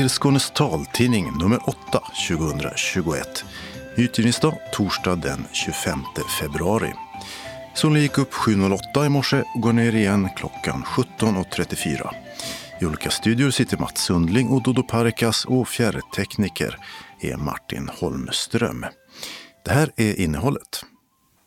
Till 0.00 0.08
Skånes 0.08 0.50
taltidning 0.50 1.38
nummer 1.38 1.58
8 1.68 1.78
2021. 2.28 3.44
Utgivningsdag 3.96 4.54
torsdag 4.72 5.16
den 5.16 5.46
25 5.52 5.98
februari. 6.40 6.92
Solen 7.74 8.02
gick 8.02 8.18
upp 8.18 8.32
7.08 8.32 9.06
i 9.06 9.08
morse 9.08 9.42
och 9.54 9.60
går 9.60 9.72
ner 9.72 9.94
igen 9.94 10.28
klockan 10.36 10.84
17.34. 10.84 12.08
I 12.80 12.86
olika 12.86 13.10
studior 13.10 13.50
sitter 13.50 13.78
Mats 13.78 14.00
Sundling 14.00 14.48
och 14.48 14.62
Dodo 14.62 14.82
Parikas 14.82 15.44
och 15.44 15.68
fjärrtekniker 15.68 16.78
är 17.20 17.36
Martin 17.36 17.90
Holmström. 18.00 18.86
Det 19.64 19.70
här 19.70 19.90
är 19.96 20.20
innehållet. 20.20 20.84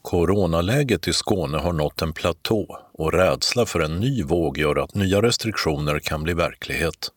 Coronaläget 0.01 1.07
i 1.07 1.13
Skåne 1.13 1.57
har 1.57 1.73
nått 1.73 2.01
en 2.01 2.13
platå 2.13 2.77
och 2.93 3.13
rädsla 3.13 3.65
för 3.65 3.79
en 3.79 3.99
ny 3.99 4.23
våg 4.23 4.57
gör 4.57 4.83
att 4.83 4.95
nya 4.95 5.21
restriktioner 5.21 5.99
kan 5.99 6.23
bli 6.23 6.33
verklighet. 6.33 7.11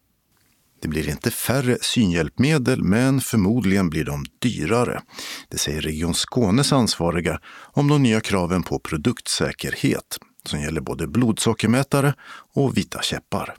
Det 0.87 0.91
blir 0.91 1.09
inte 1.09 1.31
färre 1.31 1.79
synhjälpmedel, 1.81 2.83
men 2.83 3.21
förmodligen 3.21 3.91
blir 3.91 4.05
de 4.05 4.25
dyrare. 4.39 5.03
Det 5.49 5.59
säger 5.59 5.81
Region 5.81 6.15
Skånes 6.15 6.73
ansvariga 6.73 7.41
om 7.73 7.89
de 7.89 8.03
nya 8.03 8.21
kraven 8.21 8.63
på 8.63 8.79
produktsäkerhet 8.79 10.19
som 10.45 10.61
gäller 10.61 10.81
både 10.81 11.07
blodsockermätare 11.07 12.15
och 12.55 12.77
vita 12.77 13.03
käppar. 13.03 13.57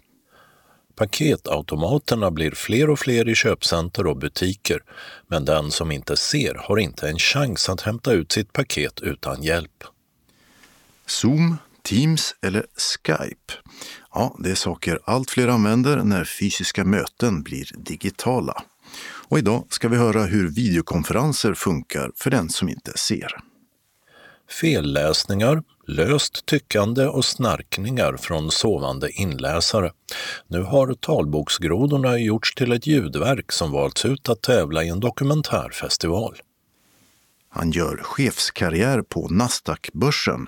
Paketautomaterna 0.96 2.32
blir 2.32 2.52
fler 2.52 2.90
och 2.90 3.00
fler 3.00 3.30
i 3.30 3.36
köpcenter 3.36 4.08
och 4.08 4.18
butiker, 4.18 4.80
men 5.28 5.46
den 5.46 5.72
som 5.72 5.92
inte 5.92 6.18
ser 6.18 6.56
har 6.56 6.78
inte 6.78 7.10
en 7.10 7.20
chans 7.20 7.70
att 7.70 7.82
hämta 7.82 8.12
ut 8.12 8.32
sitt 8.32 8.54
paket 8.54 9.00
utan 9.02 9.44
hjälp. 9.44 9.84
Zoom, 11.06 11.58
Teams 11.84 12.36
eller 12.42 12.66
Skype. 12.76 13.54
Ja, 14.18 14.36
det 14.40 14.52
är 14.52 14.56
saker 14.56 15.00
allt 15.06 15.32
fler 15.32 15.48
använder 15.48 15.98
när 15.98 16.24
fysiska 16.24 16.86
möten 16.86 17.44
blir 17.44 17.72
digitala. 17.76 18.64
Och 19.30 19.40
idag 19.40 19.66
ska 19.70 19.88
vi 19.88 19.98
höra 19.98 20.24
hur 20.24 20.50
videokonferenser 20.50 21.54
funkar 21.54 22.12
för 22.16 22.30
den 22.30 22.50
som 22.50 22.70
inte 22.70 22.98
ser. 22.98 23.28
Felläsningar, 24.50 25.64
löst 25.88 26.46
tyckande 26.46 27.06
och 27.06 27.26
snarkningar 27.26 28.18
från 28.18 28.52
sovande 28.52 29.12
inläsare. 29.12 29.92
Nu 30.48 30.62
har 30.62 30.94
talboksgrodorna 30.94 32.18
gjorts 32.18 32.56
till 32.56 32.72
ett 32.72 32.88
ljudverk 32.88 33.52
som 33.52 33.72
valts 33.72 34.06
ut 34.06 34.30
att 34.30 34.42
tävla 34.42 34.84
i 34.84 34.90
en 34.90 35.00
dokumentärfestival. 35.00 36.36
Han 37.50 37.72
gör 37.72 37.98
chefskarriär 38.04 39.02
på 39.02 39.28
Nasdaq-börsen 39.28 40.48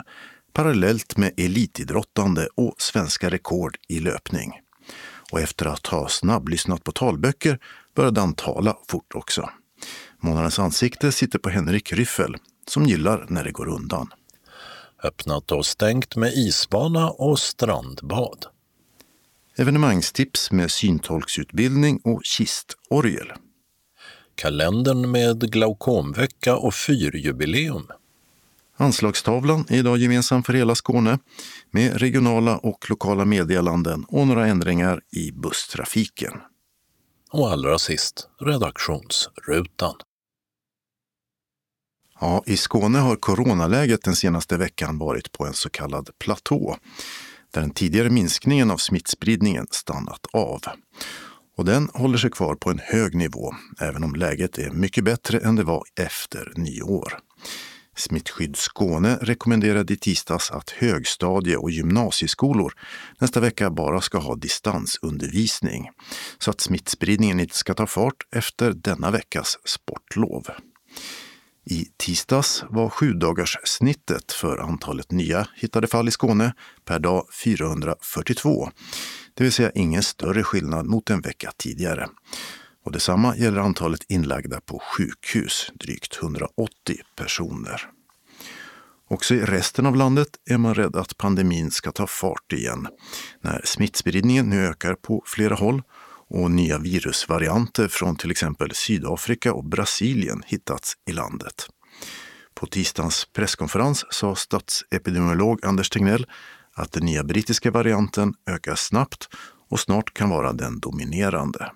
parallellt 0.53 1.17
med 1.17 1.33
elitidrottande 1.37 2.47
och 2.55 2.75
svenska 2.77 3.29
rekord 3.29 3.77
i 3.87 3.99
löpning. 3.99 4.51
Och 5.31 5.39
efter 5.39 5.65
att 5.65 5.87
ha 5.87 6.09
snabblyssnat 6.09 6.83
på 6.83 6.91
talböcker 6.91 7.59
började 7.95 8.19
han 8.19 8.33
tala 8.33 8.77
fort 8.87 9.15
också. 9.15 9.49
Månadens 10.19 10.59
ansikte 10.59 11.11
sitter 11.11 11.39
på 11.39 11.49
Henrik 11.49 11.93
Ryffel 11.93 12.35
som 12.67 12.85
gillar 12.85 13.25
när 13.29 13.43
det 13.43 13.51
går 13.51 13.67
undan. 13.67 14.09
Öppnat 15.03 15.51
och 15.51 15.65
stängt 15.65 16.15
med 16.15 16.33
isbana 16.33 17.09
och 17.09 17.39
strandbad. 17.39 18.45
Evenemangstips 19.57 20.51
med 20.51 20.71
syntolksutbildning 20.71 22.01
och 22.03 22.21
kistorgel. 22.23 23.31
Kalendern 24.35 25.11
med 25.11 25.51
glaukomvecka 25.51 26.57
och 26.57 26.73
fyrjubileum. 26.73 27.87
Anslagstavlan 28.81 29.65
är 29.69 29.77
idag 29.77 29.97
gemensam 29.97 30.43
för 30.43 30.53
hela 30.53 30.75
Skåne 30.75 31.19
med 31.71 32.01
regionala 32.01 32.57
och 32.57 32.89
lokala 32.89 33.25
meddelanden 33.25 34.05
och 34.07 34.27
några 34.27 34.47
ändringar 34.47 35.01
i 35.11 35.31
busstrafiken. 35.31 36.33
Och 37.31 37.51
allra 37.51 37.79
sist 37.79 38.27
redaktionsrutan. 38.39 39.95
Ja, 42.19 42.43
I 42.45 42.57
Skåne 42.57 42.99
har 42.99 43.15
coronaläget 43.15 44.03
den 44.03 44.15
senaste 44.15 44.57
veckan 44.57 44.97
varit 44.97 45.31
på 45.31 45.45
en 45.45 45.53
så 45.53 45.69
kallad 45.69 46.09
platå 46.19 46.77
där 47.53 47.61
den 47.61 47.71
tidigare 47.71 48.09
minskningen 48.09 48.71
av 48.71 48.77
smittspridningen 48.77 49.67
stannat 49.71 50.25
av. 50.33 50.61
Och 51.57 51.65
den 51.65 51.89
håller 51.93 52.17
sig 52.17 52.31
kvar 52.31 52.55
på 52.55 52.69
en 52.69 52.79
hög 52.79 53.15
nivå, 53.15 53.55
även 53.79 54.03
om 54.03 54.15
läget 54.15 54.57
är 54.57 54.69
mycket 54.69 55.03
bättre 55.03 55.39
än 55.39 55.55
det 55.55 55.63
var 55.63 55.83
efter 55.95 56.53
nyår. 56.55 57.19
Smittskydd 57.99 58.55
Skåne 58.55 59.17
rekommenderade 59.21 59.93
i 59.93 59.97
tisdags 59.97 60.51
att 60.51 60.69
högstadie 60.69 61.57
och 61.57 61.71
gymnasieskolor 61.71 62.73
nästa 63.19 63.39
vecka 63.39 63.69
bara 63.69 64.01
ska 64.01 64.17
ha 64.17 64.35
distansundervisning 64.35 65.89
så 66.37 66.51
att 66.51 66.61
smittspridningen 66.61 67.39
inte 67.39 67.55
ska 67.55 67.73
ta 67.73 67.87
fart 67.87 68.27
efter 68.35 68.73
denna 68.73 69.11
veckas 69.11 69.57
sportlov. 69.65 70.47
I 71.65 71.85
tisdags 71.97 72.63
var 72.69 72.89
sju 72.89 73.13
dagars 73.13 73.57
snittet 73.63 74.31
för 74.31 74.57
antalet 74.57 75.11
nya 75.11 75.47
hittade 75.55 75.87
fall 75.87 76.07
i 76.07 76.11
Skåne 76.11 76.53
per 76.85 76.99
dag 76.99 77.25
442, 77.43 78.69
det 79.33 79.43
vill 79.43 79.53
säga 79.53 79.71
ingen 79.75 80.03
större 80.03 80.43
skillnad 80.43 80.85
mot 80.85 81.09
en 81.09 81.21
vecka 81.21 81.51
tidigare. 81.57 82.07
Och 82.89 82.93
detsamma 82.93 83.37
gäller 83.37 83.59
antalet 83.59 84.05
inlagda 84.07 84.61
på 84.61 84.79
sjukhus, 84.79 85.71
drygt 85.73 86.19
180 86.21 86.97
personer. 87.15 87.89
Också 89.09 89.35
i 89.35 89.45
resten 89.45 89.85
av 89.85 89.95
landet 89.95 90.27
är 90.49 90.57
man 90.57 90.75
rädd 90.75 90.95
att 90.95 91.17
pandemin 91.17 91.71
ska 91.71 91.91
ta 91.91 92.07
fart 92.07 92.53
igen 92.53 92.87
när 93.41 93.61
smittspridningen 93.65 94.49
nu 94.49 94.67
ökar 94.67 94.95
på 94.95 95.23
flera 95.25 95.55
håll 95.55 95.81
och 96.29 96.51
nya 96.51 96.77
virusvarianter 96.77 97.87
från 97.87 98.15
till 98.15 98.31
exempel 98.31 98.71
Sydafrika 98.73 99.53
och 99.53 99.65
Brasilien 99.65 100.43
hittats 100.45 100.93
i 101.09 101.11
landet. 101.11 101.69
På 102.53 102.65
tisdagens 102.65 103.25
presskonferens 103.33 104.05
sa 104.09 104.35
statsepidemiolog 104.35 105.65
Anders 105.65 105.89
Tegnell 105.89 106.25
att 106.73 106.91
den 106.91 107.05
nya 107.05 107.23
brittiska 107.23 107.71
varianten 107.71 108.33
ökar 108.49 108.75
snabbt 108.75 109.29
och 109.69 109.79
snart 109.79 110.13
kan 110.13 110.29
vara 110.29 110.53
den 110.53 110.79
dominerande. 110.79 111.71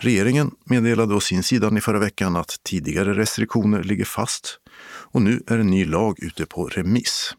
Regeringen 0.00 0.50
meddelade 0.64 1.14
å 1.14 1.20
sin 1.20 1.42
sida 1.42 1.70
i 1.76 1.80
förra 1.80 1.98
veckan 1.98 2.36
att 2.36 2.60
tidigare 2.62 3.14
restriktioner 3.14 3.82
ligger 3.82 4.04
fast 4.04 4.58
och 5.12 5.22
nu 5.22 5.42
är 5.46 5.58
en 5.58 5.70
ny 5.70 5.84
lag 5.84 6.22
ute 6.22 6.46
på 6.46 6.66
remiss. 6.66 7.34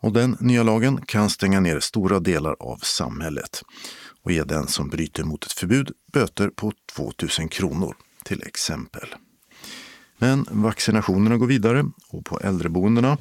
Och 0.00 0.12
den 0.12 0.36
nya 0.40 0.62
lagen 0.62 1.00
kan 1.06 1.30
stänga 1.30 1.60
ner 1.60 1.80
stora 1.80 2.20
delar 2.20 2.56
av 2.60 2.76
samhället 2.82 3.62
och 4.22 4.32
ge 4.32 4.42
den 4.42 4.66
som 4.66 4.88
bryter 4.88 5.24
mot 5.24 5.44
ett 5.44 5.52
förbud 5.52 5.90
böter 6.12 6.48
på 6.48 6.72
2000 6.96 7.48
kronor 7.48 7.96
till 8.24 8.42
exempel. 8.42 9.14
Men 10.18 10.46
vaccinationerna 10.50 11.36
går 11.36 11.46
vidare 11.46 11.84
och 12.08 12.24
på 12.24 12.40
äldreboendena, 12.40 13.18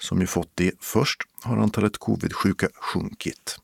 som 0.00 0.20
ju 0.20 0.26
fått 0.26 0.50
det 0.54 0.72
först, 0.80 1.22
har 1.42 1.56
antalet 1.56 1.98
covid-sjuka 1.98 2.68
sjunkit. 2.74 3.58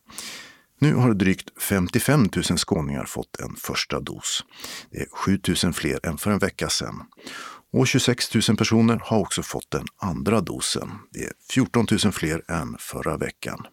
Nu 0.83 0.95
har 0.95 1.15
drygt 1.15 1.63
55 1.63 2.29
000 2.37 2.45
skåningar 2.59 3.05
fått 3.05 3.41
en 3.41 3.57
första 3.57 4.01
dos. 4.01 4.45
Det 4.91 4.99
är 4.99 5.07
7 5.13 5.41
000 5.65 5.73
fler 5.73 6.07
än 6.07 6.19
för 6.19 6.31
en 6.31 6.39
vecka 6.39 6.69
sedan. 6.69 7.03
Och 7.73 7.87
26 7.89 8.35
000 8.49 8.57
personer 8.57 9.01
har 9.05 9.19
också 9.19 9.43
fått 9.43 9.71
den 9.71 9.87
andra 9.97 10.41
dosen. 10.41 10.91
Det 11.11 11.25
är 11.25 11.33
14 11.51 11.87
000 12.05 12.13
fler 12.13 12.43
än 12.49 12.77
förra 12.79 13.17
veckan. 13.17 13.67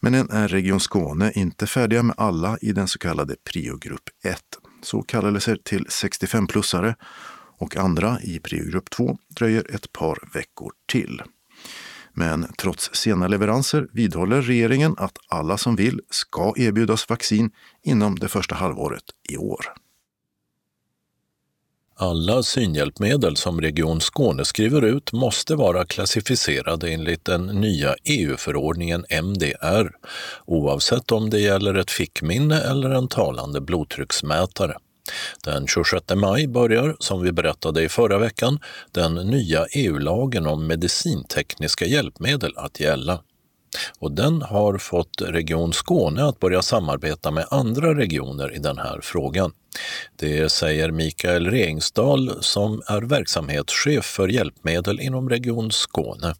Men 0.00 0.14
än 0.14 0.30
är 0.30 0.48
Region 0.48 0.80
Skåne 0.80 1.32
inte 1.34 1.66
färdiga 1.66 2.02
med 2.02 2.14
alla 2.18 2.58
i 2.60 2.72
den 2.72 2.88
så 2.88 2.98
kallade 2.98 3.36
priogrupp 3.44 4.08
1. 4.24 4.38
Så 4.82 5.02
kallelser 5.02 5.56
till 5.56 5.86
65-plussare 5.86 6.94
och 7.58 7.76
andra 7.76 8.20
i 8.20 8.40
priogrupp 8.40 8.90
2 8.90 9.18
dröjer 9.28 9.74
ett 9.74 9.92
par 9.92 10.28
veckor 10.34 10.72
till. 10.92 11.22
Men 12.14 12.52
trots 12.58 12.94
sena 12.94 13.28
leveranser 13.28 13.88
vidhåller 13.92 14.42
regeringen 14.42 14.94
att 14.98 15.18
alla 15.28 15.58
som 15.58 15.76
vill 15.76 16.00
ska 16.10 16.54
erbjudas 16.56 17.08
vaccin 17.08 17.50
inom 17.82 18.18
det 18.18 18.28
första 18.28 18.54
halvåret 18.54 19.04
i 19.28 19.36
år. 19.36 19.66
Alla 21.96 22.42
synhjälpmedel 22.42 23.36
som 23.36 23.60
Region 23.60 24.00
Skåne 24.00 24.44
skriver 24.44 24.82
ut 24.84 25.12
måste 25.12 25.54
vara 25.54 25.84
klassificerade 25.84 26.90
enligt 26.90 27.24
den 27.24 27.46
nya 27.46 27.94
EU-förordningen 28.04 29.04
MDR, 29.10 29.90
oavsett 30.46 31.12
om 31.12 31.30
det 31.30 31.40
gäller 31.40 31.74
ett 31.74 31.90
fickminne 31.90 32.60
eller 32.60 32.90
en 32.90 33.08
talande 33.08 33.60
blodtrycksmätare. 33.60 34.76
Den 35.44 35.66
26 35.66 36.04
maj 36.14 36.48
börjar, 36.48 36.96
som 36.98 37.22
vi 37.22 37.32
berättade 37.32 37.82
i 37.82 37.88
förra 37.88 38.18
veckan, 38.18 38.58
den 38.92 39.14
nya 39.14 39.66
EU-lagen 39.74 40.46
om 40.46 40.66
medicintekniska 40.66 41.84
hjälpmedel 41.84 42.52
att 42.56 42.80
gälla. 42.80 43.22
Och 44.00 44.12
den 44.12 44.42
har 44.42 44.78
fått 44.78 45.22
Region 45.22 45.72
Skåne 45.72 46.24
att 46.24 46.40
börja 46.40 46.62
samarbeta 46.62 47.30
med 47.30 47.46
andra 47.50 47.94
regioner 47.94 48.54
i 48.54 48.58
den 48.58 48.78
här 48.78 49.00
frågan. 49.02 49.50
Det 50.18 50.52
säger 50.52 50.90
Mikael 50.90 51.50
Rengsdal 51.50 52.30
som 52.40 52.82
är 52.88 53.02
verksamhetschef 53.08 54.04
för 54.04 54.28
hjälpmedel 54.28 55.00
inom 55.00 55.28
Region 55.28 55.70
Skåne. 55.70 56.34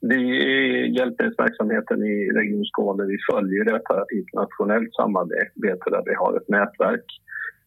Vi 0.00 0.14
i 0.14 0.94
hjälpmedelsverksamheten 0.96 2.02
i 2.02 2.30
Region 2.38 2.64
Skåne 2.64 3.04
vi 3.04 3.18
följer 3.32 3.64
detta 3.64 4.04
internationellt 4.20 4.94
samarbete 4.94 5.90
där 5.90 6.02
vi 6.04 6.14
har 6.14 6.36
ett 6.36 6.48
nätverk 6.48 7.04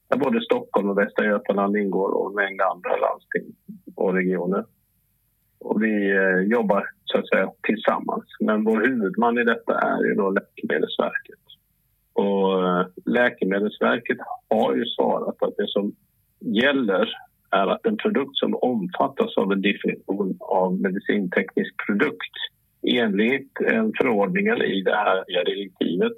där 0.09 0.17
både 0.17 0.41
Stockholm 0.41 0.89
och 0.89 0.97
Västra 0.97 1.25
Götaland 1.25 1.77
ingår 1.77 2.09
och 2.09 2.29
en 2.29 2.35
mängd 2.35 2.61
andra 2.61 2.97
landsting 2.97 3.55
och 3.95 4.13
regioner. 4.13 4.65
Och 5.59 5.83
vi 5.83 6.11
eh, 6.11 6.39
jobbar 6.39 6.89
så 7.05 7.19
att 7.19 7.27
säga 7.27 7.51
tillsammans. 7.63 8.25
Men 8.39 8.63
vår 8.63 8.81
huvudman 8.81 9.37
i 9.37 9.43
detta 9.43 9.79
är 9.79 10.03
ju 10.03 10.13
då 10.13 10.29
Läkemedelsverket. 10.29 11.39
Och 12.13 12.67
eh, 12.67 12.87
Läkemedelsverket 13.05 14.17
har 14.49 14.75
ju 14.75 14.85
svarat 14.85 15.43
att 15.43 15.57
det 15.57 15.67
som 15.67 15.95
gäller 16.39 17.09
är 17.51 17.67
att 17.67 17.85
en 17.85 17.97
produkt 17.97 18.37
som 18.37 18.55
omfattas 18.55 19.37
av 19.37 19.51
en 19.51 19.61
definition 19.61 20.37
av 20.39 20.81
medicinteknisk 20.81 21.73
produkt 21.87 22.35
enligt 22.87 23.51
förordningen 23.97 24.61
i 24.61 24.81
det 24.81 24.95
här 24.95 25.45
direktivet 25.45 26.17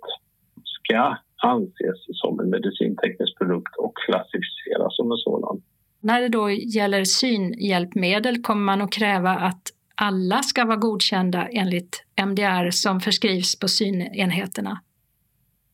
ska 0.64 1.18
anses 1.42 2.00
som 2.08 2.40
en 2.40 2.50
medicinteknisk 2.50 3.38
produkt 3.38 3.76
och 3.78 3.94
klassificeras 4.06 4.96
som 4.96 5.12
en 5.12 5.18
sådan. 5.18 5.62
När 6.02 6.22
det 6.22 6.30
då 6.30 6.50
gäller 6.50 7.04
synhjälpmedel 7.04 8.42
kommer 8.42 8.62
man 8.62 8.82
att 8.82 8.92
kräva 8.92 9.30
att 9.30 9.62
alla 9.96 10.44
ska 10.44 10.66
vara 10.66 10.78
godkända 10.78 11.48
enligt 11.48 12.04
MDR 12.26 12.70
som 12.72 13.00
förskrivs 13.00 13.60
på 13.60 13.68
synenheterna? 13.68 14.80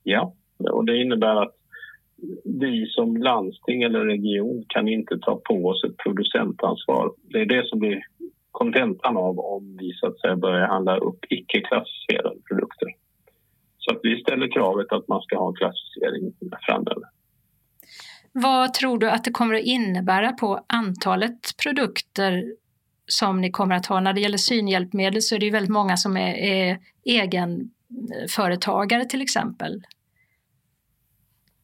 Ja, 0.03 0.33
och 0.71 0.85
det 0.85 1.01
innebär 1.01 1.41
att 1.41 1.55
vi 2.43 2.85
som 2.85 3.17
landsting 3.17 3.83
eller 3.83 4.05
region 4.05 4.65
kan 4.67 4.87
inte 4.87 5.19
ta 5.19 5.41
på 5.43 5.65
oss 5.65 5.83
ett 5.83 5.97
producentansvar. 5.97 7.11
Det 7.23 7.41
är 7.41 7.45
det 7.45 7.67
som 7.67 7.79
blir 7.79 8.01
kontentan 8.51 9.17
av 9.17 9.39
om 9.39 9.77
vi 9.79 9.93
så 9.93 10.07
att 10.07 10.19
säga 10.19 10.35
börjar 10.35 10.67
handla 10.67 10.97
upp 10.97 11.19
icke 11.29 11.61
klassificerade 11.61 12.39
produkter. 12.49 12.87
Så 13.85 13.91
att 13.91 13.99
vi 14.03 14.21
ställer 14.21 14.51
kravet 14.51 14.91
att 14.91 15.07
man 15.07 15.21
ska 15.21 15.37
ha 15.37 15.47
en 15.47 15.55
klassificering 15.55 16.33
framöver. 16.67 17.03
Vad 18.31 18.73
tror 18.73 18.99
du 18.99 19.09
att 19.09 19.23
det 19.23 19.31
kommer 19.31 19.55
att 19.55 19.61
innebära 19.61 20.31
på 20.31 20.65
antalet 20.67 21.39
produkter 21.63 22.43
som 23.07 23.41
ni 23.41 23.51
kommer 23.51 23.75
att 23.75 23.85
ha? 23.85 23.99
När 23.99 24.13
det 24.13 24.21
gäller 24.21 24.37
synhjälpmedel 24.37 25.21
så 25.21 25.35
är 25.35 25.39
det 25.39 25.45
ju 25.45 25.51
väldigt 25.51 25.71
många 25.71 25.97
som 25.97 26.17
är, 26.17 26.33
är 26.33 26.77
egenföretagare 27.05 29.05
till 29.05 29.21
exempel. 29.21 29.81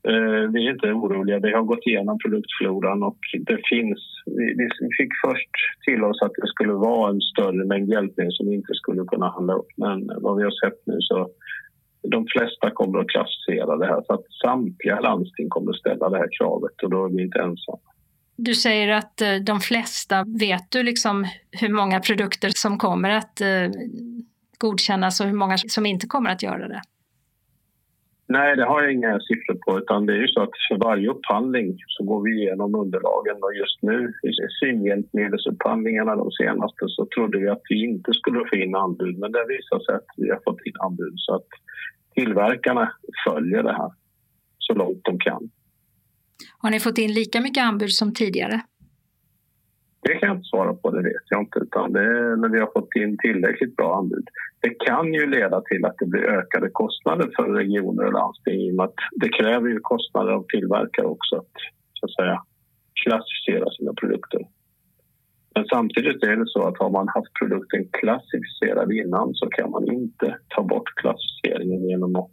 Eh, 0.07 0.51
vi 0.53 0.67
är 0.67 0.71
inte 0.71 0.91
oroliga. 0.91 1.39
Vi 1.39 1.53
har 1.53 1.63
gått 1.63 1.87
igenom 1.87 2.19
produktfloran 2.19 3.03
och 3.03 3.17
det 3.39 3.59
finns... 3.69 3.99
Vi 4.79 4.89
fick 4.97 5.11
först 5.25 5.49
till 5.85 6.03
oss 6.03 6.21
att 6.21 6.31
det 6.41 6.47
skulle 6.47 6.73
vara 6.73 7.09
en 7.09 7.21
större 7.21 7.65
mängd 7.65 7.89
hjälpmedel 7.89 8.33
som 8.33 8.47
vi 8.47 8.55
inte 8.55 8.73
skulle 8.73 9.03
kunna 9.03 9.29
handla 9.29 9.53
upp. 9.53 9.71
Men 9.77 10.11
vad 10.21 10.37
vi 10.37 10.43
har 10.43 10.51
sett 10.51 10.85
nu 10.85 10.97
så 10.99 11.29
de 12.03 12.25
flesta 12.27 12.71
kommer 12.71 12.99
att 12.99 13.09
klassificera 13.09 13.77
det 13.77 13.85
här 13.85 14.01
så 14.07 14.13
att 14.13 14.25
samtliga 14.45 14.99
landsting 14.99 15.49
kommer 15.49 15.71
att 15.71 15.77
ställa 15.77 16.09
det 16.09 16.17
här 16.17 16.29
kravet 16.39 16.83
och 16.83 16.89
då 16.89 17.05
är 17.05 17.09
vi 17.09 17.23
inte 17.23 17.39
ensamma. 17.39 17.79
Du 18.35 18.53
säger 18.55 18.89
att 18.89 19.21
eh, 19.21 19.35
de 19.35 19.59
flesta, 19.59 20.25
vet 20.39 20.71
du 20.71 20.83
liksom 20.83 21.25
hur 21.51 21.69
många 21.69 21.99
produkter 21.99 22.49
som 22.49 22.77
kommer 22.77 23.09
att 23.09 23.41
eh, 23.41 23.69
godkännas 24.57 25.21
och 25.21 25.27
hur 25.27 25.33
många 25.33 25.57
som 25.57 25.85
inte 25.85 26.07
kommer 26.07 26.29
att 26.29 26.43
göra 26.43 26.67
det? 26.67 26.81
Nej, 28.27 28.55
det 28.55 28.65
har 28.65 28.81
jag 28.81 28.93
inga 28.93 29.19
siffror 29.19 29.57
på. 29.65 29.79
utan 29.79 30.05
det 30.05 30.13
är 30.13 30.21
ju 30.25 30.27
så 30.27 30.41
att 30.41 30.55
för 30.67 30.77
varje 30.89 31.09
upphandling 31.09 31.77
så 31.87 32.03
går 32.03 32.21
vi 32.25 32.31
igenom 32.41 32.75
underlagen. 32.75 33.37
Och 33.45 33.55
just 33.55 33.79
nu 33.81 33.97
i 34.29 34.31
synhjälpmedelsupphandlingarna 34.59 36.15
de 36.15 36.31
senaste 36.31 36.83
så 36.87 37.05
trodde 37.15 37.37
vi 37.39 37.47
att 37.49 37.65
vi 37.69 37.83
inte 37.83 38.11
skulle 38.13 38.49
få 38.49 38.55
in 38.55 38.75
anbud 38.75 39.15
men 39.19 39.31
det 39.31 39.45
visar 39.55 39.79
sig 39.79 39.95
att 39.95 40.11
vi 40.17 40.29
har 40.29 40.41
fått 40.47 40.61
in 40.67 40.77
anbud. 40.87 41.13
Så 41.15 41.35
att 41.35 41.49
tillverkarna 42.15 42.91
följer 43.27 43.63
det 43.63 43.73
här 43.73 43.91
så 44.57 44.73
långt 44.73 45.01
de 45.03 45.19
kan. 45.19 45.49
Har 46.57 46.69
ni 46.69 46.79
fått 46.79 46.97
in 46.97 47.13
lika 47.13 47.41
mycket 47.41 47.63
anbud 47.63 47.91
som 47.91 48.13
tidigare? 48.13 48.61
Det 50.01 50.13
kan 50.13 50.27
jag 50.29 50.37
inte 50.37 50.49
svara 50.49 50.73
på, 50.73 50.91
det 50.91 51.03
vet 51.03 51.25
jag 51.29 51.41
inte. 51.41 51.59
Utan 51.59 51.93
det 51.93 52.35
när 52.35 52.49
vi 52.49 52.59
har 52.59 52.71
fått 52.73 52.95
in 52.95 53.17
tillräckligt 53.17 53.75
bra 53.75 53.97
anbud. 53.97 54.27
Det 54.59 54.69
kan 54.69 55.13
ju 55.13 55.27
leda 55.27 55.61
till 55.61 55.85
att 55.85 55.95
det 55.97 56.05
blir 56.05 56.23
ökade 56.23 56.69
kostnader 56.69 57.29
för 57.35 57.53
regioner 57.53 58.05
och 58.05 58.13
landsting 58.13 58.61
i 58.61 58.71
och 58.71 58.75
med 58.75 58.85
att 58.85 58.99
det 59.21 59.29
kräver 59.29 59.69
ju 59.69 59.79
kostnader 59.79 60.31
av 60.31 60.45
tillverkare 60.47 61.05
också 61.05 61.35
att, 61.35 61.55
så 61.93 62.05
att 62.05 62.15
säga, 62.15 62.43
klassificera 63.03 63.71
sina 63.71 63.93
produkter. 63.93 64.41
Men 65.55 65.65
samtidigt 65.65 66.23
är 66.23 66.35
det 66.35 66.47
så 66.47 66.67
att 66.67 66.77
har 66.77 66.89
man 66.89 67.07
haft 67.07 67.33
produkten 67.39 67.87
klassificerad 67.91 68.91
innan 68.91 69.33
så 69.33 69.45
kan 69.47 69.71
man 69.71 69.91
inte 69.91 70.37
ta 70.47 70.63
bort 70.63 70.89
klassificeringen 70.95 71.89
genom 71.89 72.15
att 72.15 72.31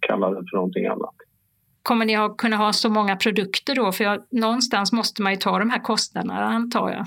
kalla 0.00 0.30
den 0.30 0.44
för 0.50 0.56
någonting 0.56 0.86
annat. 0.86 1.14
Kommer 1.82 2.04
ni 2.06 2.16
att 2.16 2.36
kunna 2.36 2.56
ha 2.56 2.72
så 2.72 2.90
många 2.90 3.16
produkter 3.16 3.74
då? 3.74 3.92
För 3.92 4.04
jag, 4.04 4.22
någonstans 4.30 4.92
måste 4.92 5.22
man 5.22 5.32
ju 5.32 5.38
ta 5.38 5.58
de 5.58 5.70
här 5.70 5.82
kostnaderna 5.82 6.44
antar 6.44 6.90
jag. 6.90 7.06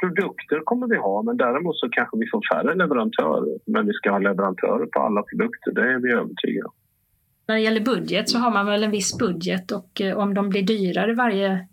Produkter 0.00 0.60
kommer 0.64 0.86
vi 0.86 0.96
ha, 0.96 1.22
men 1.22 1.36
däremot 1.36 1.78
så 1.78 1.88
kanske 1.88 2.16
vi 2.16 2.26
får 2.32 2.42
färre 2.54 2.74
leverantörer. 2.74 3.58
Men 3.66 3.86
vi 3.86 3.92
ska 3.92 4.10
ha 4.10 4.18
leverantörer 4.18 4.86
på 4.86 5.00
alla 5.00 5.22
produkter, 5.22 5.72
det 5.72 5.80
är 5.80 5.98
vi 5.98 6.12
övertygade 6.12 6.66
om. 6.66 6.74
När 7.46 7.54
det 7.54 7.60
gäller 7.60 7.80
budget 7.80 8.28
så 8.28 8.38
har 8.38 8.50
man 8.50 8.66
väl 8.66 8.84
en 8.84 8.90
viss 8.90 9.18
budget 9.18 9.70
och 9.72 10.00
eh, 10.00 10.18
om 10.18 10.34
de 10.34 10.48
blir 10.48 10.62
dyrare 10.62 11.14
varje 11.14 11.66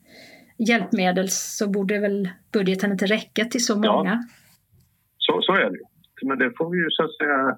hjälpmedel 0.68 1.30
så 1.30 1.70
borde 1.70 2.00
väl 2.00 2.30
budgeten 2.54 2.92
inte 2.92 3.06
räcka 3.06 3.46
till 3.46 3.66
så 3.66 3.76
många? 3.76 4.10
Ja, 4.10 4.24
så, 5.18 5.42
så 5.42 5.54
är 5.54 5.70
det. 5.70 5.80
Men 6.22 6.40
det 6.40 6.52
får 6.58 6.70
vi 6.70 6.78
ju 6.78 6.90
så 6.90 7.04
att 7.04 7.16
säga 7.16 7.58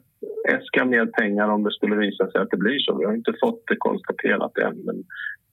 äska 0.57 0.85
mer 0.85 1.05
pengar 1.05 1.47
om 1.49 1.63
det 1.63 1.71
skulle 1.71 1.95
visa 1.95 2.31
sig 2.31 2.41
att 2.41 2.51
det 2.51 2.57
blir 2.57 2.79
så. 2.79 2.97
Vi 2.97 3.05
har 3.05 3.13
inte 3.13 3.33
fått 3.41 3.63
det 3.67 3.75
konstaterat 3.75 4.57
än 4.57 4.77
men 4.85 5.03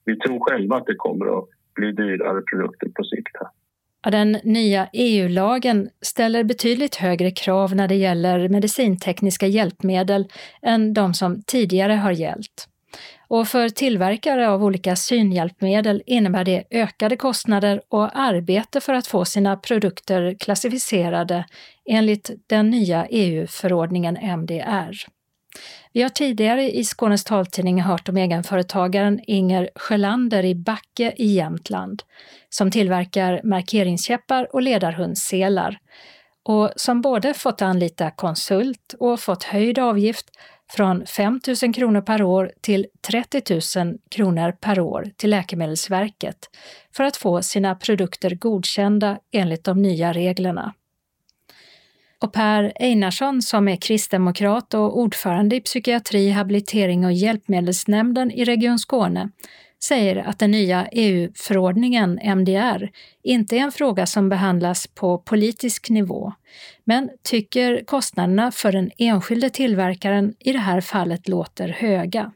vi 0.05 0.19
tror 0.19 0.39
själva 0.39 0.75
att 0.77 0.85
det 0.85 0.95
kommer 0.95 1.39
att 1.39 1.45
bli 1.75 1.91
dyrare 1.91 2.41
produkter 2.41 2.89
på 2.89 3.03
sikt. 3.03 3.31
Här. 3.39 3.49
Den 4.11 4.31
nya 4.43 4.87
EU-lagen 4.93 5.89
ställer 6.01 6.43
betydligt 6.43 6.95
högre 6.95 7.31
krav 7.31 7.75
när 7.75 7.87
det 7.87 7.95
gäller 7.95 8.49
medicintekniska 8.49 9.47
hjälpmedel 9.47 10.27
än 10.61 10.93
de 10.93 11.13
som 11.13 11.41
tidigare 11.47 11.93
har 11.93 12.11
gällt. 12.11 12.68
Och 13.29 13.47
för 13.47 13.69
tillverkare 13.69 14.49
av 14.49 14.63
olika 14.63 14.95
synhjälpmedel 14.95 16.03
innebär 16.05 16.43
det 16.43 16.63
ökade 16.71 17.17
kostnader 17.17 17.81
och 17.89 18.19
arbete 18.19 18.81
för 18.81 18.93
att 18.93 19.07
få 19.07 19.25
sina 19.25 19.57
produkter 19.57 20.35
klassificerade 20.39 21.45
enligt 21.89 22.31
den 22.47 22.69
nya 22.69 23.07
EU-förordningen 23.09 24.17
MDR. 24.17 24.95
Vi 25.93 26.01
har 26.01 26.09
tidigare 26.09 26.71
i 26.71 26.83
Skånes 26.83 27.23
taltidning 27.23 27.81
hört 27.81 28.09
om 28.09 28.17
egenföretagaren 28.17 29.19
Inger 29.27 29.69
Sjölander 29.75 30.45
i 30.45 30.55
Backe 30.55 31.13
i 31.17 31.25
Jämtland 31.25 32.03
som 32.49 32.71
tillverkar 32.71 33.41
markeringskäppar 33.43 34.55
och 34.55 34.61
ledarhundsselar 34.61 35.79
och 36.43 36.71
som 36.75 37.01
både 37.01 37.33
fått 37.33 37.61
anlita 37.61 38.11
konsult 38.11 38.95
och 38.99 39.19
fått 39.19 39.43
höjd 39.43 39.79
avgift 39.79 40.29
från 40.69 41.05
5 41.05 41.39
000 41.63 41.73
kronor 41.73 42.01
per 42.01 42.23
år 42.23 42.51
till 42.61 42.87
30 43.01 43.79
000 43.79 43.97
kronor 44.09 44.51
per 44.51 44.79
år 44.79 45.11
till 45.17 45.29
Läkemedelsverket 45.29 46.49
för 46.95 47.03
att 47.03 47.17
få 47.17 47.41
sina 47.41 47.75
produkter 47.75 48.35
godkända 48.35 49.19
enligt 49.31 49.63
de 49.63 49.81
nya 49.81 50.13
reglerna. 50.13 50.73
Och 52.21 52.33
Per 52.33 52.73
Einarsson 52.75 53.41
som 53.41 53.67
är 53.67 53.75
kristdemokrat 53.75 54.73
och 54.73 54.99
ordförande 54.99 55.55
i 55.55 55.61
psykiatri, 55.61 56.29
habilitering 56.29 57.05
och 57.05 57.13
hjälpmedelsnämnden 57.13 58.31
i 58.31 58.45
Region 58.45 58.79
Skåne 58.79 59.29
säger 59.83 60.15
att 60.15 60.39
den 60.39 60.51
nya 60.51 60.87
EU-förordningen 60.91 62.19
MDR 62.19 62.89
inte 63.23 63.55
är 63.55 63.59
en 63.59 63.71
fråga 63.71 64.05
som 64.05 64.29
behandlas 64.29 64.87
på 64.87 65.17
politisk 65.17 65.89
nivå, 65.89 66.33
men 66.83 67.09
tycker 67.23 67.83
kostnaderna 67.85 68.51
för 68.51 68.71
den 68.71 68.89
enskilde 68.97 69.49
tillverkaren 69.49 70.33
i 70.39 70.51
det 70.51 70.59
här 70.59 70.81
fallet 70.81 71.27
låter 71.27 71.67
höga. 71.67 72.31